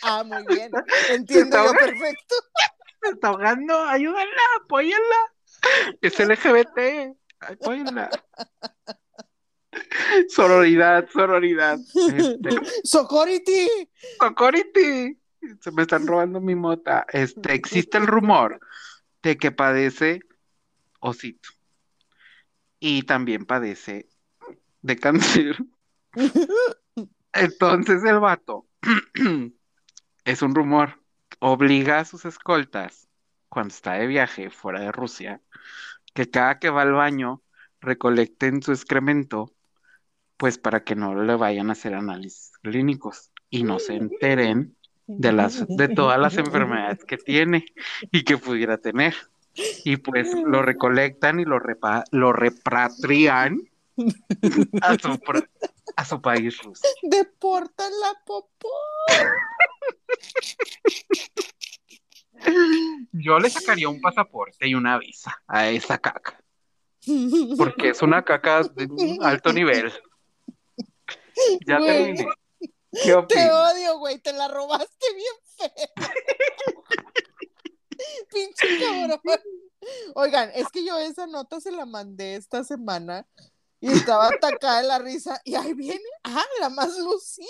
Ah, 0.04 0.24
muy 0.26 0.44
bien. 0.48 0.72
Entiendo 1.10 1.64
yo 1.66 1.72
perfecto. 1.72 2.36
se 3.02 3.10
está 3.12 3.30
ahogando, 3.30 3.82
ayúdenla, 3.86 4.42
apóyenla. 4.62 5.33
Es 6.02 6.20
LGBT, 6.20 7.16
apóyenla. 7.40 8.10
Sororidad, 10.30 11.08
sororidad. 11.12 11.80
Este, 12.16 12.50
Socority. 12.84 13.68
Socority. 14.20 15.18
Se 15.60 15.72
me 15.72 15.82
están 15.82 16.08
robando 16.08 16.40
mi 16.40 16.56
mota. 16.56 17.06
Este, 17.12 17.54
existe 17.54 17.98
el 17.98 18.08
rumor 18.08 18.60
de 19.22 19.38
que 19.38 19.52
padece 19.52 20.22
osito. 21.00 21.50
Y 22.80 23.04
también 23.04 23.46
padece 23.46 24.08
de 24.82 24.98
cáncer. 24.98 25.58
Entonces 27.34 28.04
el 28.04 28.20
vato 28.20 28.68
es 30.26 30.42
un 30.42 30.56
rumor. 30.56 31.00
Obliga 31.40 32.00
a 32.00 32.06
sus 32.06 32.26
escoltas, 32.26 33.10
cuando 33.54 33.72
está 33.72 33.94
de 33.94 34.08
viaje 34.08 34.50
fuera 34.50 34.80
de 34.80 34.92
Rusia, 34.92 35.40
que 36.16 36.28
cada 36.28 36.58
que 36.58 36.72
va 36.72 36.82
al 36.82 36.94
baño 36.94 37.44
recolecten 37.82 38.64
su 38.64 38.72
excremento, 38.72 39.54
pues 40.38 40.58
para 40.58 40.84
que 40.84 40.96
no 40.96 41.14
le 41.14 41.36
vayan 41.36 41.70
a 41.70 41.74
hacer 41.74 41.94
análisis 41.94 42.52
clínicos 42.64 43.30
y 43.52 43.62
no 43.62 43.78
se 43.78 43.94
enteren 43.94 44.76
de 45.06 45.32
las 45.34 45.68
de 45.68 45.88
todas 45.90 46.20
las 46.20 46.36
enfermedades 46.38 47.06
que 47.06 47.18
tiene 47.18 47.66
y 48.12 48.24
que 48.24 48.40
pudiera 48.40 48.80
tener. 48.80 49.14
Y 49.84 49.98
pues 49.98 50.34
lo 50.34 50.64
recolectan 50.64 51.40
y 51.40 51.46
lo 51.46 51.60
repa- 51.60 52.06
lo 52.10 52.34
repatrian 52.34 53.60
a 54.82 54.98
su, 56.06 56.22
país 56.22 56.60
Rusia. 56.64 56.90
Deportan 57.04 57.92
la 58.02 58.14
popó. 58.26 58.70
Yo 63.12 63.40
le 63.40 63.50
sacaría 63.50 63.90
un 63.90 64.02
pasaporte 64.02 64.68
y 64.68 64.76
una 64.76 64.98
visa 64.98 65.42
a 65.48 65.70
esa 65.70 65.98
caca, 65.98 66.42
porque 67.58 67.90
es 67.90 68.02
una 68.02 68.24
caca 68.24 68.64
de 68.64 68.86
un 68.86 69.24
alto 69.24 69.54
nivel. 69.54 69.92
Ya 71.66 71.80
Güey. 71.80 71.88
terminé. 72.16 72.28
¿Qué 72.92 73.26
Te 73.28 73.52
odio, 73.52 73.98
güey. 73.98 74.20
Te 74.20 74.34
la 74.34 74.48
robaste 74.48 75.06
bien 75.16 75.34
feo. 75.58 76.06
pinche 78.32 78.80
cabrón. 78.80 79.22
Oigan, 80.16 80.52
es 80.54 80.70
que 80.70 80.86
yo 80.86 80.98
esa 81.00 81.28
nota 81.28 81.60
se 81.60 81.72
la 81.72 81.86
mandé 81.86 82.36
esta 82.36 82.64
semana 82.64 83.28
y 83.84 83.92
estaba 83.92 84.28
atacada 84.28 84.82
de 84.82 84.88
la 84.88 84.98
risa 84.98 85.42
y 85.44 85.56
ahí 85.56 85.74
viene, 85.74 86.00
ah, 86.24 86.46
la 86.62 86.70
más 86.70 86.98
lucida. 87.00 87.46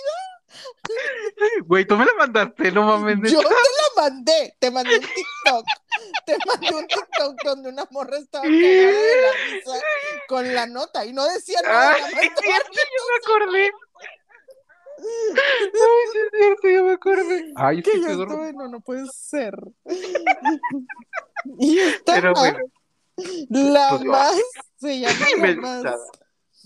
Güey, 1.68 1.86
tú 1.86 1.96
me 1.96 2.06
la 2.06 2.14
mandaste, 2.16 2.72
no 2.72 2.82
mames. 2.86 3.32
Yo 3.32 3.40
te 3.40 3.50
la 3.50 4.02
mandé, 4.02 4.58
te 4.60 4.72
mandé 4.72 4.96
un 4.96 5.02
TikTok. 5.02 5.66
Te 6.26 6.36
mandé 6.48 6.76
un 6.76 6.88
TikTok 6.88 7.44
donde 7.44 7.70
una 7.70 7.88
morra 7.92 8.18
estaba 8.18 8.46
cagada 8.46 8.62
de 8.64 9.22
la 9.22 9.32
risa 9.52 9.86
con 10.28 10.56
la 10.56 10.66
nota 10.66 11.06
y 11.06 11.14
no 11.14 11.24
decía 11.28 11.62
nada. 11.62 11.94
Ay, 11.94 12.02
es 12.02 12.32
cierto, 12.42 12.72
yo 12.74 13.04
me 13.12 13.18
acordé. 13.22 13.72
Ay, 14.98 16.08
sí 16.12 16.18
es 16.18 16.30
cierto, 16.36 16.68
yo 16.68 16.84
me 16.84 16.94
acordé. 16.94 17.54
Ay, 17.58 17.78
es 17.78 17.84
que 17.84 17.92
que 17.92 18.00
yo 18.00 18.08
estoy 18.08 18.26
dormido. 18.26 18.54
no, 18.54 18.68
no 18.70 18.80
puede 18.82 19.06
ser. 19.14 19.54
Y 21.60 21.78
esta, 21.78 22.14
Pero 22.16 22.34
bueno, 22.34 22.58
la 23.50 23.90
pues, 23.90 24.04
más, 24.06 24.42
se 24.78 25.00
llama 25.00 25.28
la 25.38 25.56
más, 25.58 25.84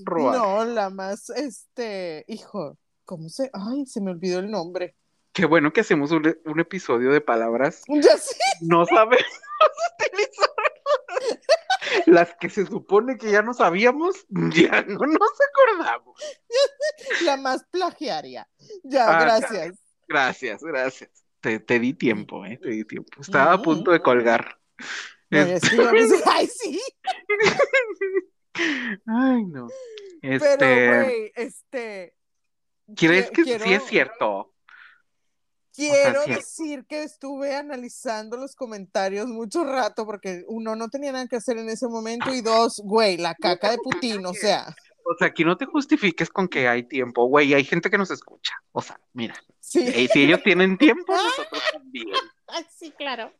no, 0.05 0.65
la 0.65 0.89
más, 0.89 1.29
este, 1.31 2.23
hijo, 2.27 2.77
¿cómo 3.05 3.29
se, 3.29 3.49
ay, 3.53 3.85
se 3.85 4.01
me 4.01 4.11
olvidó 4.11 4.39
el 4.39 4.49
nombre. 4.51 4.95
Qué 5.33 5.45
bueno 5.45 5.71
que 5.71 5.81
hacemos 5.81 6.11
un, 6.11 6.35
un 6.45 6.59
episodio 6.59 7.11
de 7.11 7.21
palabras. 7.21 7.83
Ya 7.87 8.17
sé, 8.17 8.35
No 8.61 8.85
sabemos 8.85 9.21
utilizar. 9.99 10.49
Las 12.05 12.35
que 12.39 12.49
se 12.49 12.65
supone 12.65 13.17
que 13.17 13.31
ya 13.31 13.41
no 13.41 13.53
sabíamos, 13.53 14.25
ya 14.29 14.81
no 14.83 14.99
nos 14.99 15.31
acordamos. 15.49 16.19
la 17.23 17.37
más 17.37 17.63
plagiaria. 17.71 18.47
Ya, 18.83 19.05
Ah, 19.17 19.21
gracias. 19.21 19.75
Gracias, 20.07 20.63
gracias. 20.63 21.09
Te, 21.41 21.59
te 21.59 21.79
di 21.79 21.93
tiempo, 21.93 22.45
¿eh? 22.45 22.59
Te 22.61 22.69
di 22.69 22.83
tiempo. 22.85 23.21
Estaba 23.21 23.51
a 23.51 23.55
Ujú. 23.55 23.63
punto 23.63 23.91
de 23.91 24.01
colgar. 24.01 24.57
No, 25.29 25.39
ay, 26.25 26.47
sí, 26.47 26.79
Ay, 29.05 29.45
no. 29.45 29.67
pero, 30.21 30.35
Este, 30.45 30.87
güey, 31.03 31.31
este, 31.35 32.15
¿crees 32.95 33.31
que 33.31 33.43
quiero- 33.43 33.65
sí 33.65 33.73
es 33.73 33.83
cierto? 33.83 34.53
Quiero 35.73 36.25
decir 36.25 36.85
que 36.87 37.03
estuve 37.03 37.55
analizando 37.55 38.35
los 38.35 38.55
comentarios 38.55 39.27
mucho 39.27 39.63
rato 39.63 40.07
porque 40.07 40.43
uno 40.47 40.75
no 40.75 40.89
tenía 40.89 41.11
nada 41.11 41.27
que 41.27 41.35
hacer 41.35 41.59
en 41.59 41.69
ese 41.69 41.87
momento 41.87 42.33
y 42.33 42.41
dos, 42.41 42.81
güey, 42.83 43.17
la 43.17 43.35
caca 43.35 43.69
de 43.69 43.77
Putin, 43.77 44.25
o 44.25 44.33
sea, 44.33 44.75
O 45.03 45.15
sea, 45.19 45.27
aquí 45.27 45.43
no 45.45 45.55
te 45.55 45.65
justifiques 45.67 46.29
con 46.31 46.47
que 46.47 46.67
hay 46.67 46.81
tiempo, 46.87 47.27
güey. 47.27 47.53
Hay 47.53 47.63
gente 47.63 47.91
que 47.91 47.97
nos 47.99 48.09
escucha. 48.09 48.53
O 48.71 48.81
sea, 48.81 48.99
mira, 49.13 49.35
sí. 49.59 49.81
y 49.87 50.07
si 50.07 50.23
ellos 50.23 50.41
tienen 50.43 50.79
tiempo, 50.79 51.13
nosotros 51.47 51.63
también. 51.71 52.07
Ay, 52.47 52.65
sí, 52.75 52.91
claro. 52.97 53.31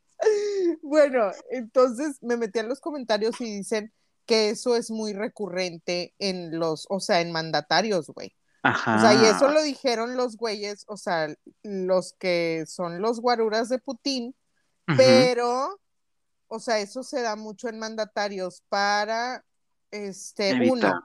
Bueno, 0.84 1.32
entonces 1.50 2.20
me 2.22 2.38
metí 2.38 2.60
a 2.60 2.64
los 2.64 2.80
comentarios 2.80 3.42
y 3.42 3.46
dicen 3.58 3.92
que 4.28 4.50
eso 4.50 4.76
es 4.76 4.92
muy 4.92 5.14
recurrente 5.14 6.14
en 6.20 6.60
los, 6.60 6.86
o 6.90 7.00
sea, 7.00 7.22
en 7.22 7.32
mandatarios, 7.32 8.08
güey. 8.08 8.36
Ajá. 8.62 8.98
O 8.98 9.00
sea, 9.00 9.14
y 9.16 9.26
eso 9.26 9.48
lo 9.50 9.62
dijeron 9.64 10.16
los 10.18 10.36
güeyes, 10.38 10.84
o 10.88 10.98
sea, 10.98 11.34
los 11.64 12.14
que 12.20 12.66
son 12.68 13.02
los 13.02 13.22
guaruras 13.22 13.70
de 13.70 13.80
Putin, 13.80 14.36
pero, 14.98 15.80
o 16.48 16.60
sea, 16.60 16.80
eso 16.80 17.04
se 17.04 17.22
da 17.22 17.36
mucho 17.36 17.70
en 17.70 17.80
mandatarios 17.80 18.64
para, 18.70 19.44
este, 19.92 20.52
Evita. 20.52 20.74
uno, 20.74 21.04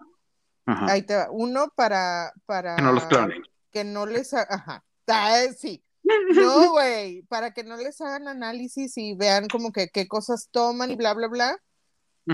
Ajá. 0.67 0.93
ahí 0.93 1.03
te 1.03 1.15
va, 1.17 1.29
uno 1.31 1.69
para, 1.75 2.33
para 2.47 2.77
Que 2.77 2.83
no 2.83 2.93
los 2.93 3.05
clonen. 3.07 3.43
que 3.71 3.85
no 3.85 4.07
les, 4.07 4.35
ajá, 4.35 4.85
Ah, 5.09 5.43
sí, 5.57 5.85
no, 6.35 6.71
güey, 6.73 7.23
para 7.23 7.53
que 7.53 7.65
no 7.65 7.77
les 7.77 8.01
hagan 8.01 8.29
análisis 8.29 8.97
y 8.99 9.15
vean 9.15 9.49
como 9.49 9.73
que 9.73 9.89
qué 9.89 10.09
cosas 10.09 10.49
toman 10.51 10.91
y 10.91 10.97
bla, 10.97 11.13
bla, 11.15 11.29
bla, 11.29 11.59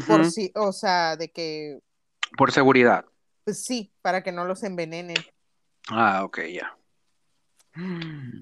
por 0.06 0.24
si, 0.30 0.52
o 0.54 0.72
sea, 0.72 1.16
de 1.16 1.30
que, 1.30 1.78
Por 2.36 2.52
seguridad. 2.52 3.04
pues 3.44 3.64
sí, 3.64 3.92
para 4.02 4.22
que 4.22 4.32
no 4.32 4.44
los 4.44 4.62
envenenen, 4.62 5.16
Ah, 5.90 6.22
ok, 6.24 6.40
ya. 6.52 6.76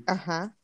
ajá. 0.07 0.57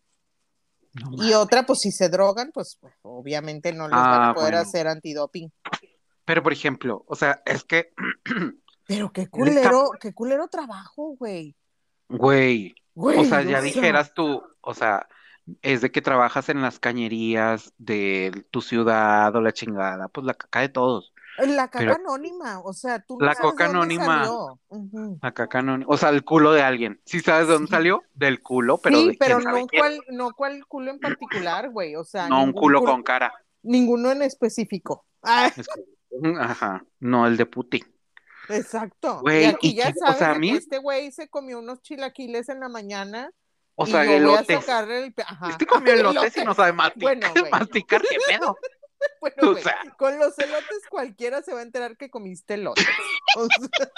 No 0.94 1.10
Y 1.12 1.16
mames. 1.16 1.34
otra, 1.36 1.62
pues 1.64 1.78
si 1.80 1.90
se 1.90 2.08
drogan, 2.08 2.50
pues, 2.52 2.76
pues, 2.80 2.92
obviamente 3.02 3.72
no 3.72 3.84
les 3.88 3.92
van 3.96 4.22
Ah, 4.22 4.30
a 4.30 4.34
poder 4.34 4.52
bueno. 4.54 4.68
hacer 4.68 4.88
antidoping. 4.88 5.50
Pero, 6.24 6.42
por 6.42 6.52
ejemplo, 6.52 7.04
o 7.06 7.14
sea, 7.14 7.42
es 7.46 7.64
que, 7.64 7.92
Pero 8.86 9.12
qué 9.12 9.28
culero, 9.28 9.90
qué 10.00 10.12
culero 10.12 10.48
trabajo, 10.48 11.14
güey. 11.18 11.56
güey, 12.08 12.74
Güey, 12.94 13.18
o 13.20 13.24
sea, 13.24 13.38
o 13.38 13.42
ya 13.42 13.50
sea, 13.52 13.60
dijeras 13.62 14.12
tú, 14.12 14.42
o 14.60 14.74
sea, 14.74 15.06
es 15.62 15.80
de 15.80 15.90
que 15.90 16.02
trabajas 16.02 16.48
en 16.48 16.62
las 16.62 16.78
cañerías 16.78 17.72
de 17.78 18.44
tu 18.50 18.60
ciudad 18.62 19.34
o 19.34 19.40
la 19.40 19.52
chingada, 19.52 20.08
pues 20.08 20.24
la 20.26 20.34
caca 20.34 20.60
de 20.60 20.68
todos. 20.68 21.12
La 21.38 21.68
caca 21.68 21.78
pero- 21.78 21.94
anónima, 21.94 22.60
o 22.60 22.72
sea, 22.74 23.00
tú 23.00 23.16
no 23.18 23.24
La 23.26 23.34
sabes 23.34 23.52
coca 23.52 23.68
de 23.68 23.72
dónde 23.74 23.94
anónima. 23.96 24.24
salió. 24.24 24.60
La 25.22 25.32
caca 25.32 25.62
no, 25.62 25.78
o 25.86 25.96
sea, 25.96 26.10
el 26.10 26.24
culo 26.24 26.52
de 26.52 26.62
alguien. 26.62 27.00
¿Sí 27.06 27.20
sabes 27.20 27.46
de 27.46 27.54
dónde 27.54 27.68
Sí. 27.68 27.72
salió? 27.72 28.02
Del 28.14 28.42
culo, 28.42 28.78
pero 28.78 28.98
sí, 28.98 29.08
de 29.08 29.16
pero 29.18 29.38
quién 29.38 29.50
no 29.50 29.66
cuál, 29.78 30.00
no 30.10 30.32
cuál 30.34 30.66
culo 30.66 30.90
en 30.90 31.00
particular, 31.00 31.70
güey. 31.70 31.96
O 31.96 32.04
sea, 32.04 32.28
No, 32.28 32.44
un 32.44 32.52
culo 32.52 32.80
culo- 32.80 32.92
con 32.92 33.02
cara. 33.02 33.32
ninguno 33.62 34.10
en 34.12 34.22
específico. 34.22 35.06
Ah, 35.22 35.50
Ajá, 36.40 36.84
no 37.00 37.26
el 37.26 37.36
de 37.38 37.46
Putin. 37.46 37.84
exacto. 38.48 39.20
Güey, 39.22 39.42
y 39.42 39.46
aquí 39.46 39.68
y 39.70 39.74
ya 39.76 39.88
o 39.88 39.94
sabes 39.98 40.18
sea, 40.18 40.30
a 40.30 40.32
de 40.34 40.38
mí- 40.38 40.50
que 40.52 40.58
este 40.58 40.78
güey 40.78 41.10
se 41.12 41.28
comió 41.28 41.58
unos 41.60 41.80
chilaquiles 41.80 42.48
en 42.50 42.60
la 42.60 42.68
mañana 42.68 43.30
O 43.74 43.86
y 43.86 43.90
sea, 43.90 44.04
el... 44.04 45.14
pe- 45.14 45.22
Ajá. 45.26 45.50
Este 45.50 45.66
comió 45.66 45.92
elotes 45.94 46.36
y 46.36 46.44
no 46.44 46.54
sabe 46.54 46.72
masticar. 46.72 47.00
Bueno, 47.18 47.32
masticar, 47.50 48.02
¿qué 48.02 48.16
pedo? 48.28 48.56
Bueno, 49.20 49.50
O 49.50 49.56
sea. 49.56 49.78
con 49.96 50.16
los 50.18 50.38
elotes 50.38 50.82
cualquiera 50.88 51.42
se 51.42 51.52
va 51.52 51.60
a 51.60 51.62
enterar 51.64 51.96
que 51.96 52.08
comiste 52.10 52.54
elotes. 52.54 52.86
O 53.36 53.46
sea, 53.46 53.90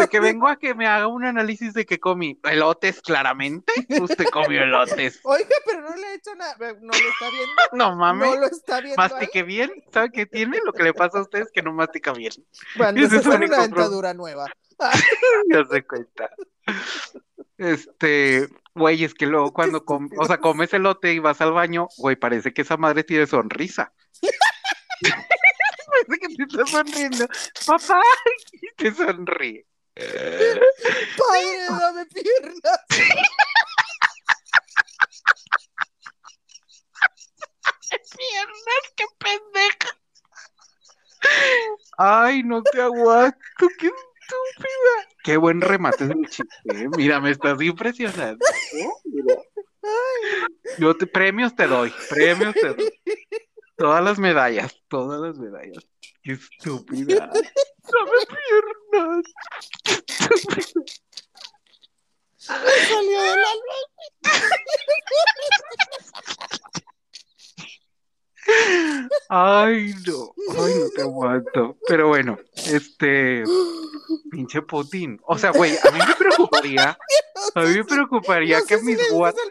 De 0.00 0.08
que 0.08 0.18
vengo 0.20 0.48
a 0.48 0.56
que 0.56 0.74
me 0.74 0.86
haga 0.88 1.06
un 1.06 1.24
análisis 1.24 1.74
de 1.74 1.84
que 1.84 2.00
comí 2.00 2.40
elotes, 2.44 3.00
claramente. 3.02 3.72
Usted 4.00 4.24
comió 4.32 4.62
elotes. 4.62 5.20
Oiga, 5.22 5.54
pero 5.66 5.82
no 5.82 5.94
le 5.94 6.06
he 6.08 6.14
hecho 6.14 6.34
nada. 6.34 6.56
No 6.58 6.92
lo 6.92 6.94
está 6.94 7.30
viendo. 7.30 7.52
No 7.72 7.94
mames. 7.94 8.28
No 8.30 8.36
lo 8.40 8.46
está 8.46 8.80
viendo. 8.80 9.00
ahí. 9.02 9.10
Mastique 9.10 9.42
bien. 9.42 9.70
¿Sabe 9.92 10.10
qué 10.10 10.26
tiene? 10.26 10.58
Lo 10.64 10.72
que 10.72 10.82
le 10.82 10.94
pasa 10.94 11.18
a 11.18 11.22
usted 11.22 11.40
es 11.40 11.52
que 11.52 11.62
no 11.62 11.72
mastica 11.74 12.12
bien. 12.12 12.32
Se 12.32 13.16
es 13.18 13.26
una 13.26 13.38
dentadura 13.38 14.14
nueva. 14.14 14.46
Ya 15.50 15.64
se 15.70 15.86
cuenta. 15.86 16.30
Este, 17.58 18.48
güey, 18.74 19.04
es 19.04 19.14
que 19.14 19.26
luego 19.26 19.52
cuando 19.52 19.84
com- 19.84 20.10
o 20.18 20.24
sea, 20.26 20.38
comes 20.38 20.72
elote 20.74 21.12
y 21.12 21.18
vas 21.20 21.40
al 21.40 21.52
baño, 21.52 21.88
güey, 21.98 22.16
parece 22.16 22.52
que 22.52 22.62
esa 22.62 22.76
madre 22.76 23.04
tiene 23.04 23.26
sonrisa. 23.26 23.92
parece 25.86 26.20
que 26.20 26.34
te 26.36 26.42
está 26.44 26.66
sonriendo. 26.66 27.26
Papá, 27.66 28.02
y 28.52 28.74
te 28.76 28.92
sonríe. 28.92 29.66
Padre, 29.94 31.66
dame 31.68 32.06
piernas. 32.06 32.80
Piernas, 38.16 38.92
qué 38.96 39.04
pendeja. 39.18 39.96
Ay, 41.98 42.42
no 42.42 42.62
te 42.62 42.80
aguanto, 42.82 43.38
qué 43.78 43.90
estúpida. 44.24 45.08
Qué 45.22 45.36
buen 45.36 45.60
remate 45.60 46.06
del 46.06 46.28
chiste. 46.28 46.54
¿eh? 46.66 46.88
Mira, 46.96 47.20
me 47.20 47.30
estás 47.30 47.60
impresionando. 47.60 48.44
Mira. 49.04 49.34
Yo 50.78 50.96
te 50.96 51.06
premios 51.06 51.54
te 51.54 51.66
doy, 51.66 51.92
premios 52.08 52.54
te 52.54 52.68
doy. 52.68 52.92
Todas 53.76 54.02
las 54.04 54.18
medallas, 54.18 54.74
todas 54.88 55.20
las 55.20 55.36
medallas. 55.38 55.86
Qué 56.22 56.32
estúpida. 56.32 57.26
Dame 57.26 58.20
piernas. 58.28 59.24
Me 62.48 62.86
salió 62.86 63.22
del 63.22 63.44
alma. 63.44 63.74
Ay, 69.28 69.94
no, 70.06 70.34
ay, 70.64 70.74
no 70.78 70.88
te 70.94 71.02
aguanto. 71.02 71.76
Pero 71.88 72.08
bueno, 72.08 72.38
este 72.66 73.44
pinche 74.30 74.62
Putin. 74.62 75.20
O 75.26 75.36
sea, 75.38 75.50
güey, 75.50 75.76
a 75.76 75.90
mí 75.90 75.98
me 76.06 76.14
preocuparía, 76.14 76.96
a 77.54 77.60
mí 77.60 77.74
me 77.74 77.84
preocuparía 77.84 78.60
No 78.60 78.66
que 78.66 78.78
si 78.78 78.84
mis 78.84 79.10
Guaidó. 79.10 79.38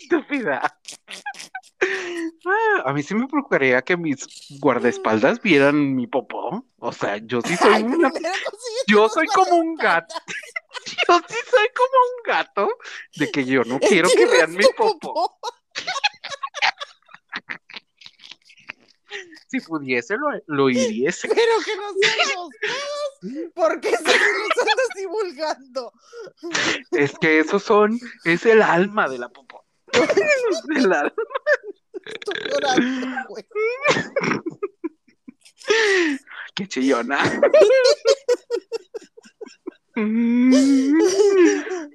estúpida. 0.00 0.78
Ah, 2.46 2.82
A 2.86 2.92
mí 2.92 3.02
sí 3.02 3.14
me 3.14 3.26
preocuparía 3.26 3.82
que 3.82 3.96
mis 3.96 4.24
guardaespaldas 4.60 5.40
vieran 5.42 5.96
mi 5.96 6.06
popó. 6.06 6.64
O 6.78 6.92
sea, 6.92 7.16
yo 7.18 7.40
sí 7.42 7.56
soy 7.56 7.74
Ay, 7.74 7.82
una, 7.82 8.10
yo 8.86 9.08
soy 9.08 9.26
como 9.26 9.56
un 9.56 9.74
gato. 9.74 10.14
Yo 11.06 11.18
sí 11.28 11.36
soy 11.50 11.68
como 11.76 11.92
un 11.92 12.22
gato 12.26 12.68
de 13.16 13.30
que 13.30 13.44
yo 13.44 13.62
no 13.64 13.78
quiero 13.78 14.08
que 14.08 14.26
vean 14.26 14.52
mi 14.52 14.64
popó. 14.76 15.38
Si 19.52 19.60
pudiese 19.60 20.16
lo, 20.16 20.28
lo 20.46 20.70
hiriese. 20.70 21.28
Pero 21.28 21.52
que 21.64 21.76
no 21.76 21.92
sean 22.00 22.18
los 22.34 22.48
pedos, 22.58 23.52
porque 23.54 23.88
si 23.96 24.04
los 24.04 24.58
andas 24.60 24.88
divulgando. 24.96 25.92
Es 26.92 27.12
que 27.20 27.38
esos 27.40 27.62
son, 27.62 28.00
es 28.24 28.46
el 28.46 28.62
alma 28.62 29.08
de 29.08 29.18
la 29.18 29.28
popó. 29.28 29.64
De 29.92 30.80
la- 30.80 31.12
Estoy 32.04 32.50
llorando, 32.50 33.28
güey. 33.28 33.44
Qué 36.54 36.66
chillona. 36.66 37.18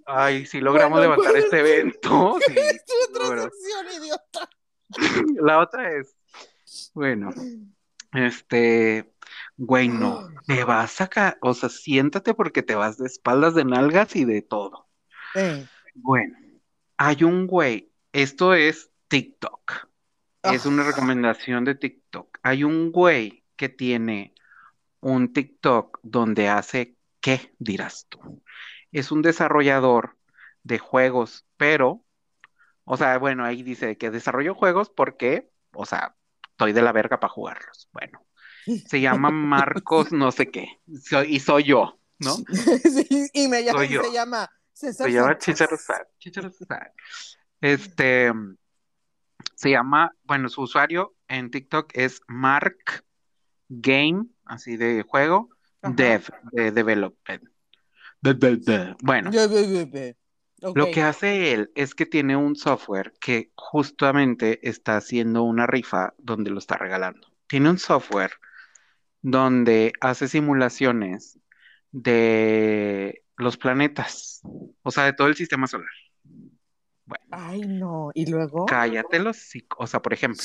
Ay, 0.05 0.45
si 0.45 0.61
logramos 0.61 0.99
Bueno, 0.99 1.11
levantar 1.15 1.31
¿cuál 1.33 1.43
este 1.43 1.59
evento. 1.59 2.37
sí, 2.45 2.53
Es 2.55 2.85
tu 2.85 2.93
sección, 3.27 4.01
idiota. 4.03 4.49
La 5.41 5.59
otra 5.59 5.91
es, 5.93 6.15
bueno, 6.93 7.31
este, 8.13 9.13
güey, 9.57 9.89
no, 9.89 10.27
te 10.47 10.63
vas 10.63 11.01
a 11.01 11.07
ca- 11.09 11.37
o 11.41 11.53
sea, 11.53 11.69
siéntate 11.69 12.33
porque 12.33 12.63
te 12.63 12.75
vas 12.75 12.97
de 12.97 13.07
espaldas, 13.07 13.55
de 13.55 13.65
nalgas 13.65 14.15
y 14.15 14.25
de 14.25 14.41
todo. 14.41 14.89
Eh, 15.33 15.67
Bueno, 15.95 16.37
hay 16.97 17.23
un 17.23 17.47
güey, 17.47 17.91
esto 18.13 18.53
es 18.53 18.91
TikTok, 19.07 19.89
es 20.43 20.65
una 20.67 20.83
ah, 20.83 20.87
recomendación 20.87 21.65
de 21.65 21.75
TikTok. 21.75 22.39
Hay 22.43 22.65
un 22.65 22.91
güey 22.93 23.45
que 23.57 23.69
tiene 23.69 24.35
un 25.01 25.33
TikTok 25.33 25.99
donde 26.03 26.49
hace, 26.49 26.97
¿qué 27.21 27.55
dirás 27.59 28.07
tú? 28.09 28.43
Es 28.93 29.11
un 29.11 29.23
desarrollador 29.23 30.17
de 30.63 30.79
juegos, 30.79 31.47
pero, 31.57 32.05
o 32.85 32.97
sea, 32.97 33.19
bueno, 33.19 33.45
ahí 33.45 33.63
dice 33.63 33.97
que 33.97 34.11
desarrollo 34.11 34.55
juegos 34.55 34.91
porque, 34.91 35.51
o 35.73 35.85
sea, 35.87 36.16
estoy 36.57 36.73
de 36.73 36.81
la 36.81 36.91
verga 36.91 37.19
para 37.19 37.31
jugarlos. 37.31 37.87
Bueno, 37.93 38.25
se 38.87 38.99
llama 38.99 39.29
Marcos 39.29 40.11
no 40.11 40.31
sé 40.31 40.49
qué, 40.49 40.81
soy- 41.07 41.35
y 41.35 41.39
soy 41.39 41.65
yo, 41.65 41.99
¿no? 42.17 42.35
sí, 42.83 43.29
y 43.31 43.47
me 43.47 43.63
llama, 43.63 43.85
se 43.85 44.11
llama 44.11 44.49
César 44.73 45.07
Se 45.07 45.13
llama. 45.13 45.37
Chicharo. 45.37 45.77
Este, 47.61 48.31
se 49.55 49.69
llama, 49.69 50.11
bueno, 50.23 50.49
su 50.49 50.63
usuario 50.63 51.15
en 51.27 51.51
TikTok 51.51 51.91
es 51.93 52.21
Mark 52.27 53.03
Game, 53.69 54.25
así 54.45 54.77
de 54.77 55.03
juego, 55.07 55.49
Ajá. 55.83 55.93
Dev, 55.95 56.27
de 56.53 56.71
development. 56.71 57.43
De- 58.21 58.33
de- 58.33 58.57
de. 58.57 58.95
Bueno, 59.03 59.29
Lo 60.61 60.91
que 60.91 61.01
hace 61.03 61.53
él 61.53 61.71
es 61.75 61.93
que 61.95 62.05
tiene 62.05 62.35
un 62.35 62.55
software 62.55 63.13
que 63.19 63.51
justamente 63.55 64.67
está 64.67 64.97
haciendo 64.97 65.43
una 65.43 65.67
rifa 65.67 66.13
donde 66.17 66.49
lo 66.51 66.59
está 66.59 66.77
regalando. 66.77 67.27
Tiene 67.47 67.69
un 67.69 67.77
software 67.79 68.31
donde 69.21 69.93
hace 70.01 70.27
simulaciones 70.27 71.39
de 71.91 73.23
los 73.37 73.57
planetas, 73.57 74.41
o 74.83 74.91
sea, 74.91 75.05
de 75.05 75.13
todo 75.13 75.27
el 75.27 75.35
sistema 75.35 75.67
solar. 75.67 75.89
Bueno, 77.05 77.25
Ay, 77.31 77.61
no. 77.61 78.11
¿Y 78.13 78.25
luego? 78.29 78.65
cállate 78.65 79.19
los 79.19 79.37
hocico. 79.37 79.77
O 79.83 79.87
sea, 79.87 80.01
por 80.01 80.13
ejemplo, 80.13 80.43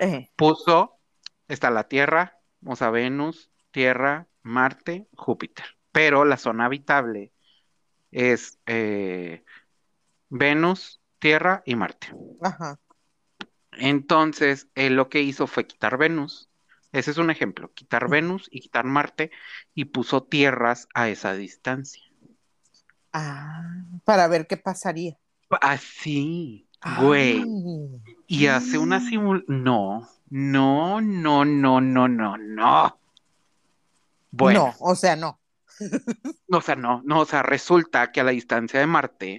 Eh, 0.00 0.30
puso, 0.36 1.00
está 1.48 1.70
la 1.70 1.88
Tierra, 1.88 2.38
o 2.64 2.76
sea, 2.76 2.90
Venus, 2.90 3.50
Tierra, 3.70 4.28
Marte, 4.42 5.08
Júpiter. 5.16 5.64
Pero 5.92 6.24
la 6.24 6.36
zona 6.36 6.66
habitable 6.66 7.32
es 8.10 8.58
eh, 8.66 9.44
Venus, 10.28 11.00
Tierra 11.18 11.62
y 11.66 11.76
Marte. 11.76 12.08
ajá. 12.40 12.78
Entonces, 13.72 14.68
él 14.74 14.94
lo 14.94 15.08
que 15.08 15.22
hizo 15.22 15.46
fue 15.46 15.66
quitar 15.66 15.96
Venus. 15.96 16.48
Ese 16.92 17.12
es 17.12 17.18
un 17.18 17.30
ejemplo, 17.30 17.72
quitar 17.72 18.08
Venus 18.08 18.48
y 18.50 18.60
quitar 18.60 18.84
Marte 18.84 19.30
y 19.74 19.86
puso 19.86 20.22
tierras 20.24 20.88
a 20.94 21.08
esa 21.08 21.34
distancia. 21.34 22.02
Ah, 23.12 23.84
para 24.04 24.28
ver 24.28 24.46
qué 24.46 24.56
pasaría. 24.56 25.18
Así, 25.60 26.68
güey. 27.00 27.40
Ay. 27.40 28.02
Y 28.26 28.46
hace 28.46 28.78
una 28.78 29.00
simul... 29.00 29.44
No, 29.48 30.08
no, 30.30 31.00
no, 31.00 31.44
no, 31.44 31.80
no, 31.80 32.08
no, 32.08 32.36
no. 32.36 32.98
Bueno, 34.30 34.66
No, 34.66 34.74
o 34.78 34.94
sea, 34.94 35.16
no. 35.16 35.39
o 36.52 36.60
sea, 36.60 36.76
no, 36.76 37.02
no, 37.04 37.20
o 37.20 37.24
sea, 37.24 37.42
resulta 37.42 38.12
que 38.12 38.20
a 38.20 38.24
la 38.24 38.30
distancia 38.32 38.80
de 38.80 38.86
Marte, 38.86 39.38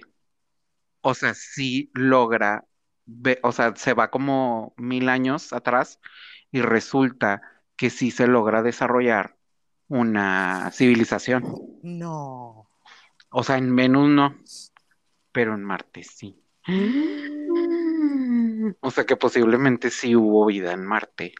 o 1.00 1.14
sea, 1.14 1.34
sí 1.34 1.90
logra, 1.94 2.66
ve- 3.06 3.40
o 3.42 3.52
sea, 3.52 3.74
se 3.76 3.94
va 3.94 4.10
como 4.10 4.74
mil 4.76 5.08
años 5.08 5.52
atrás 5.52 6.00
y 6.50 6.60
resulta 6.62 7.42
que 7.76 7.90
sí 7.90 8.10
se 8.10 8.26
logra 8.26 8.62
desarrollar 8.62 9.36
una 9.88 10.70
civilización. 10.72 11.44
No. 11.82 12.68
O 13.30 13.42
sea, 13.42 13.58
en 13.58 13.74
Venus 13.74 14.08
no, 14.08 14.36
pero 15.32 15.54
en 15.54 15.64
Marte 15.64 16.02
sí. 16.04 16.42
O 18.80 18.90
sea 18.90 19.04
que 19.04 19.16
posiblemente 19.16 19.90
sí 19.90 20.16
hubo 20.16 20.46
vida 20.46 20.72
en 20.72 20.84
Marte. 20.84 21.34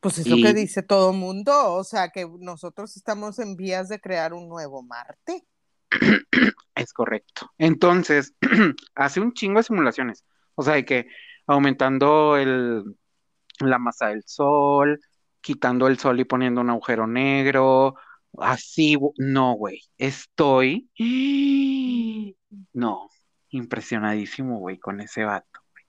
Pues 0.00 0.18
es 0.18 0.26
lo 0.26 0.36
que 0.36 0.54
dice 0.54 0.82
todo 0.82 1.12
mundo, 1.12 1.74
o 1.74 1.84
sea, 1.84 2.08
que 2.08 2.26
nosotros 2.38 2.96
estamos 2.96 3.38
en 3.38 3.56
vías 3.56 3.88
de 3.88 4.00
crear 4.00 4.32
un 4.32 4.48
nuevo 4.48 4.82
Marte. 4.82 5.46
Es 6.74 6.94
correcto. 6.94 7.50
Entonces, 7.58 8.34
hace 8.94 9.20
un 9.20 9.34
chingo 9.34 9.58
de 9.58 9.64
simulaciones. 9.64 10.24
O 10.54 10.62
sea, 10.62 10.74
de 10.74 10.86
que 10.86 11.06
aumentando 11.46 12.38
el, 12.38 12.96
la 13.58 13.78
masa 13.78 14.08
del 14.08 14.22
sol, 14.24 15.00
quitando 15.40 15.86
el 15.86 15.98
sol 15.98 16.18
y 16.20 16.24
poniendo 16.24 16.60
un 16.62 16.70
agujero 16.70 17.06
negro, 17.06 17.96
así, 18.38 18.96
no, 19.18 19.52
güey. 19.54 19.80
Estoy, 19.98 20.88
no, 22.72 23.10
impresionadísimo, 23.50 24.58
güey, 24.58 24.78
con 24.78 25.00
ese 25.00 25.24
vato, 25.24 25.60
güey. 25.72 25.84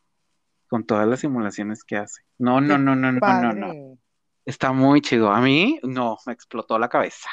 Con 0.68 0.86
todas 0.86 1.08
las 1.08 1.22
simulaciones 1.22 1.84
que 1.84 1.98
hace. 1.98 2.22
No, 2.38 2.60
no, 2.60 2.78
no, 2.78 2.96
no, 2.96 3.12
no, 3.12 3.20
no, 3.20 3.54
no. 3.54 3.98
Está 4.46 4.72
muy 4.72 5.02
chido. 5.02 5.32
A 5.32 5.40
mí, 5.42 5.80
no, 5.84 6.18
me 6.26 6.34
explotó 6.34 6.78
la 6.80 6.90
cabeza. 6.90 7.30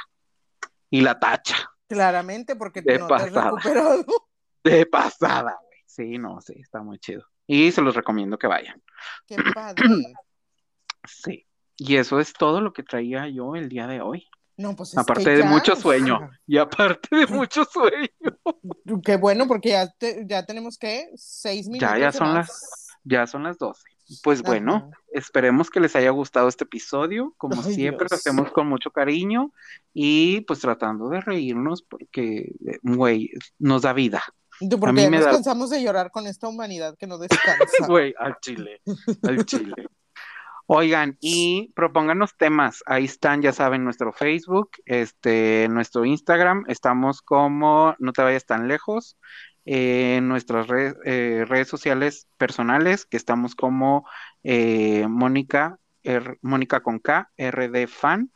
Y 0.91 1.01
la 1.01 1.19
tacha. 1.19 1.57
Claramente, 1.89 2.57
porque 2.57 2.83
De 2.83 2.99
no 2.99 3.07
te 3.07 3.15
has 3.15 3.23
pasada. 3.31 3.45
recuperado. 3.51 4.05
De 4.65 4.87
pasada, 4.87 5.57
güey. 5.63 5.79
Sí, 5.87 6.19
no, 6.19 6.41
sí, 6.41 6.55
está 6.61 6.83
muy 6.83 6.99
chido. 6.99 7.25
Y 7.47 7.73
se 7.73 7.81
los 7.81 7.95
recomiendo 7.95 8.39
que 8.39 8.47
vayan. 8.47 8.83
Qué 9.27 9.37
padre. 9.55 9.83
Sí. 11.07 11.47
Y 11.77 11.97
eso 11.97 12.21
es 12.21 12.33
todo 12.35 12.61
lo 12.61 12.73
que 12.73 12.83
traía 12.83 13.29
yo 13.29 13.55
el 13.57 13.69
día 13.69 13.87
de 13.87 14.01
hoy. 14.03 14.29
No, 14.59 14.75
pues 14.77 14.91
es 14.91 14.99
Aparte 14.99 15.25
que 15.25 15.31
de 15.31 15.39
ya, 15.45 15.49
mucho 15.49 15.73
o 15.73 15.77
sueño. 15.77 16.19
sea, 16.19 16.31
Y 16.47 16.59
aparte 16.59 17.17
de 17.17 17.27
mucho 17.29 17.65
sueño. 17.65 18.09
Qué 19.05 19.17
bueno, 19.17 19.47
porque 19.47 19.71
ya, 19.71 19.89
te- 19.91 20.25
ya 20.27 20.45
tenemos 20.45 20.77
que 20.77 21.09
seis 21.15 21.69
minutos. 21.69 21.89
Ya, 21.95 21.99
ya 21.99 22.13
son 22.13 22.35
más. 22.35 22.89
Ya 23.05 23.27
son 23.27 23.45
las 23.45 23.57
12. 23.57 23.83
Pues 24.23 24.43
bueno, 24.43 24.91
esperemos 25.13 25.71
que 25.71 25.81
les 25.81 25.95
haya 25.97 26.11
gustado 26.11 26.49
este 26.49 26.65
episodio. 26.65 27.35
Como 27.37 27.63
Ay, 27.63 27.75
siempre, 27.75 28.05
lo 28.05 28.09
Dios. 28.09 28.21
hacemos 28.21 28.51
con 28.53 28.67
mucho 28.69 28.91
cariño 28.91 29.53
y 29.93 30.41
pues 30.43 30.61
tratando 30.61 31.09
de 31.09 31.21
reírnos 31.21 31.83
porque, 31.83 32.53
güey, 32.83 33.31
nos 33.59 33.83
da 33.83 33.93
vida. 33.93 34.23
Porque 34.81 34.93
mí 34.93 35.03
ya 35.03 35.11
me 35.11 35.17
nos 35.19 35.27
da- 35.27 35.33
cansamos 35.33 35.71
de 35.71 35.83
llorar 35.83 36.11
con 36.11 36.27
esta 36.27 36.49
humanidad 36.49 36.97
que 36.99 37.07
no 37.07 37.19
descansa. 37.19 37.59
Güey, 37.87 38.15
al 38.19 38.37
chile, 38.41 38.81
al 39.23 39.45
chile. 39.45 39.75
Oigan, 40.71 41.17
y 41.21 41.73
propónganos 41.75 42.37
temas. 42.37 42.83
Ahí 42.85 43.07
están, 43.07 43.41
ya 43.41 43.53
saben, 43.53 43.85
nuestro 43.85 44.13
Facebook, 44.13 44.71
este, 44.85 45.67
nuestro 45.71 46.05
Instagram. 46.05 46.65
Estamos 46.69 47.23
como 47.23 47.95
No 47.99 48.13
te 48.13 48.21
vayas 48.23 48.45
tan 48.45 48.69
lejos. 48.69 49.17
Eh, 49.71 50.17
en 50.17 50.29
nuestras 50.29 50.67
re- 50.67 50.95
eh, 51.05 51.45
redes 51.47 51.69
sociales 51.69 52.27
personales, 52.39 53.05
que 53.05 53.17
estamos 53.19 53.55
como 53.55 54.07
eh, 54.43 55.07
Mónica, 55.09 55.79
R- 56.03 56.39
Mónica 56.43 56.81
con 56.81 56.99
K, 57.01 57.31
RD 57.37 57.87
Fan 57.87 58.31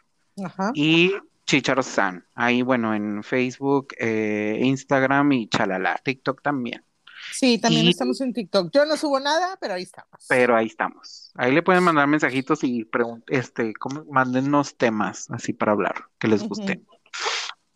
Ajá. 0.44 0.72
y 0.74 1.12
Chicharo 1.46 1.82
San. 1.82 2.24
Ahí, 2.34 2.62
bueno, 2.62 2.94
en 2.94 3.22
Facebook, 3.22 3.94
eh, 3.98 4.59
Instagram 4.62 5.32
y 5.32 5.48
chalala. 5.48 5.98
TikTok 6.04 6.42
también. 6.42 6.84
Sí, 7.32 7.59
también 7.59 7.86
Y- 7.86 7.90
estamos 7.90 8.20
en 8.20 8.32
TikTok. 8.32 8.70
Yo 8.72 8.84
no 8.84 8.96
subo 8.96 9.18
nada, 9.20 9.56
pero 9.60 9.74
ahí 9.74 9.84
estamos. 9.84 10.26
Pero 10.28 10.56
ahí 10.56 10.66
estamos. 10.66 11.30
Ahí 11.36 11.52
le 11.52 11.62
pueden 11.62 11.84
mandar 11.84 12.09
mensajitos 12.09 12.62
y 12.64 12.86
este, 13.28 13.72
¿cómo? 13.74 14.04
Mándennos 14.10 14.76
temas 14.76 15.30
así 15.30 15.52
para 15.52 15.72
hablar, 15.72 15.94
que 16.18 16.28
les 16.28 16.42
guste. 16.42 16.82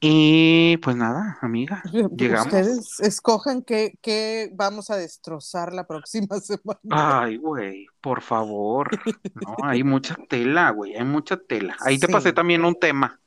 Y 0.00 0.76
pues 0.78 0.94
nada, 0.96 1.38
amiga, 1.40 1.82
llegamos. 2.16 2.46
Ustedes 2.46 3.00
escojan 3.00 3.62
qué, 3.62 3.98
qué 4.02 4.50
vamos 4.52 4.90
a 4.90 4.96
destrozar 4.96 5.72
la 5.72 5.86
próxima 5.86 6.38
semana. 6.40 6.78
Ay, 7.22 7.36
güey, 7.38 7.86
por 8.00 8.20
favor. 8.22 8.90
No, 9.34 9.56
hay 9.64 9.82
mucha 9.82 10.16
tela, 10.28 10.70
güey, 10.70 10.94
hay 10.96 11.04
mucha 11.04 11.36
tela. 11.38 11.76
Ahí 11.80 11.98
te 11.98 12.08
pasé 12.08 12.32
también 12.32 12.64
un 12.64 12.74
tema. 12.78 13.18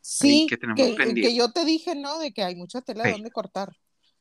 sí, 0.00 0.46
que 0.48 0.56
tenemos 0.58 0.96
que, 0.96 1.14
que 1.14 1.34
yo 1.34 1.52
te 1.52 1.64
dije, 1.64 1.94
¿no? 1.94 2.18
De 2.18 2.32
que 2.32 2.42
hay 2.44 2.54
mucha 2.56 2.80
tela 2.82 3.04
Sí. 3.04 3.12
dónde 3.12 3.30
cortar. 3.30 3.74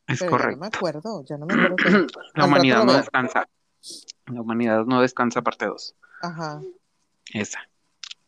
Es 0.07 0.19
Pero 0.19 0.31
ya 0.31 0.37
no 0.37 0.47
me 0.47 0.57
correcto. 0.57 0.77
acuerdo, 0.77 1.25
ya 1.25 1.37
no 1.37 1.45
me 1.45 1.53
acuerdo. 1.53 1.75
La 2.33 2.43
Al 2.45 2.49
humanidad 2.49 2.83
no 2.85 2.93
descansa. 2.93 3.47
La 4.25 4.41
humanidad 4.41 4.85
no 4.85 5.01
descansa, 5.01 5.41
parte 5.41 5.65
2. 5.65 5.95
Ajá. 6.21 6.61
Esa. 7.33 7.59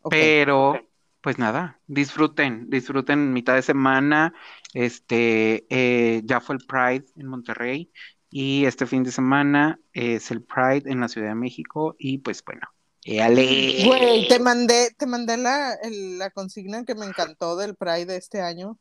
Pero, 0.08 0.78
pues 1.22 1.38
nada, 1.38 1.80
disfruten, 1.86 2.68
disfruten 2.68 3.32
mitad 3.32 3.54
de 3.54 3.62
semana. 3.62 4.34
Este, 4.74 5.66
eh, 5.70 6.22
ya 6.24 6.40
fue 6.40 6.56
el 6.56 6.66
Pride 6.66 7.06
en 7.16 7.26
Monterrey. 7.28 7.90
Y 8.28 8.64
este 8.64 8.86
fin 8.86 9.02
de 9.04 9.12
semana 9.12 9.78
es 9.92 10.30
el 10.30 10.42
Pride 10.42 10.90
en 10.90 11.00
la 11.00 11.08
Ciudad 11.08 11.28
de 11.28 11.34
México 11.34 11.94
y 11.98 12.18
pues 12.18 12.42
bueno, 12.44 12.62
éale. 13.04 13.84
Güey, 13.86 14.26
te 14.28 14.38
mandé, 14.38 14.90
te 14.96 15.06
mandé 15.06 15.36
la, 15.36 15.74
el- 15.82 16.18
la 16.18 16.30
consigna 16.30 16.84
que 16.84 16.94
me 16.94 17.04
encantó 17.06 17.56
del 17.56 17.76
Pride 17.76 18.06
de 18.06 18.16
este 18.16 18.40
año. 18.40 18.78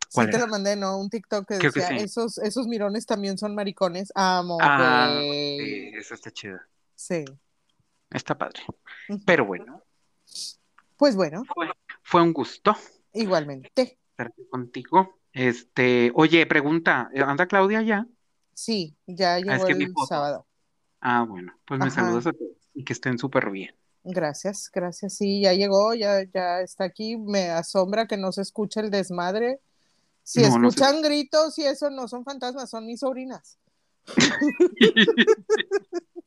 Sí 0.00 0.08
¿Cuál 0.16 0.30
te 0.30 0.38
la 0.38 0.46
mandé, 0.48 0.74
¿no? 0.74 0.98
Un 0.98 1.08
TikTok 1.08 1.46
que 1.46 1.58
Creo 1.58 1.72
que 1.72 1.80
decía, 1.80 1.96
sí. 1.98 2.04
esos, 2.04 2.38
esos 2.38 2.66
mirones 2.66 3.06
también 3.06 3.38
son 3.38 3.54
maricones. 3.54 4.10
Amo, 4.16 4.58
Ah, 4.60 5.20
sí, 5.22 5.92
eso 5.94 6.14
está 6.14 6.32
chido. 6.32 6.58
Sí. 6.96 7.24
Está 8.10 8.36
padre. 8.36 8.60
Pero 9.24 9.44
bueno, 9.44 9.84
Pues 11.00 11.16
bueno, 11.16 11.44
fue, 11.54 11.70
fue 12.02 12.20
un 12.20 12.34
gusto 12.34 12.76
igualmente. 13.14 13.98
estar 14.10 14.34
contigo. 14.50 15.16
Este, 15.32 16.12
oye, 16.14 16.44
pregunta, 16.44 17.10
¿anda 17.26 17.46
Claudia 17.46 17.80
ya? 17.80 18.06
Sí, 18.52 18.94
ya 19.06 19.38
llegó 19.38 19.52
Ah, 19.52 19.56
es 19.56 19.64
que 19.64 19.72
vi 19.72 19.84
el 19.84 19.94
sábado. 20.06 20.46
Ah, 21.00 21.24
bueno, 21.26 21.54
pues 21.64 21.80
me 21.80 21.90
saludas 21.90 22.26
a 22.26 22.32
todos 22.34 22.50
y 22.74 22.84
que 22.84 22.92
estén 22.92 23.16
súper 23.16 23.50
bien. 23.50 23.74
Gracias, 24.04 24.70
gracias. 24.70 25.14
Sí, 25.14 25.40
ya 25.40 25.54
llegó, 25.54 25.94
ya, 25.94 26.22
ya 26.34 26.60
está 26.60 26.84
aquí. 26.84 27.16
Me 27.16 27.48
asombra 27.48 28.06
que 28.06 28.18
no 28.18 28.30
se 28.30 28.42
escuche 28.42 28.80
el 28.80 28.90
desmadre. 28.90 29.60
Si 30.22 30.42
No, 30.42 30.58
no 30.58 30.70
se- 30.70 30.80
escuchan 30.80 31.00
gritos 31.00 31.58
y 31.58 31.64
eso 31.64 31.88
no 31.88 32.08
son 32.08 32.24
fantasmas, 32.26 32.68
son 32.68 32.84
mis 32.84 33.00
sobrinas. 33.00 33.58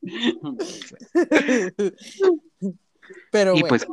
Pero 3.32 3.56
Y 3.56 3.62
bueno, 3.62 3.68
pues, 3.68 3.88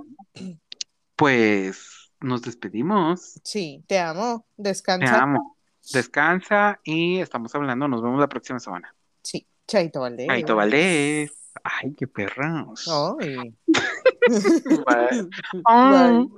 pues 1.20 2.10
nos 2.20 2.40
despedimos. 2.40 3.38
sí, 3.44 3.84
te 3.86 3.98
amo. 3.98 4.46
Te 4.56 4.62
Descansa. 4.62 5.22
amo. 5.22 5.58
Descansa 5.92 6.80
y 6.82 7.18
estamos 7.18 7.54
hablando. 7.54 7.88
Nos 7.88 8.02
vemos 8.02 8.18
la 8.18 8.28
próxima 8.28 8.58
semana. 8.58 8.94
Sí, 9.22 9.46
Chaito 9.66 10.00
Valdés. 10.00 10.28
Chaito 10.28 10.56
Valdés. 10.56 11.32
Ay, 11.62 11.94
qué 11.94 12.06
perros. 12.06 12.88
Ay. 13.20 13.54
Bye. 14.86 15.28
Bye. 15.52 16.28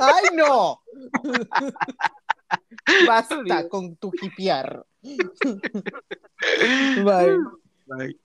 ¡Ay, 0.00 0.24
no! 0.34 0.80
Basta 3.06 3.68
con 3.68 3.96
tu 3.96 4.10
hipiar. 4.22 4.86
Bye. 7.04 7.36
Bye. 7.86 8.18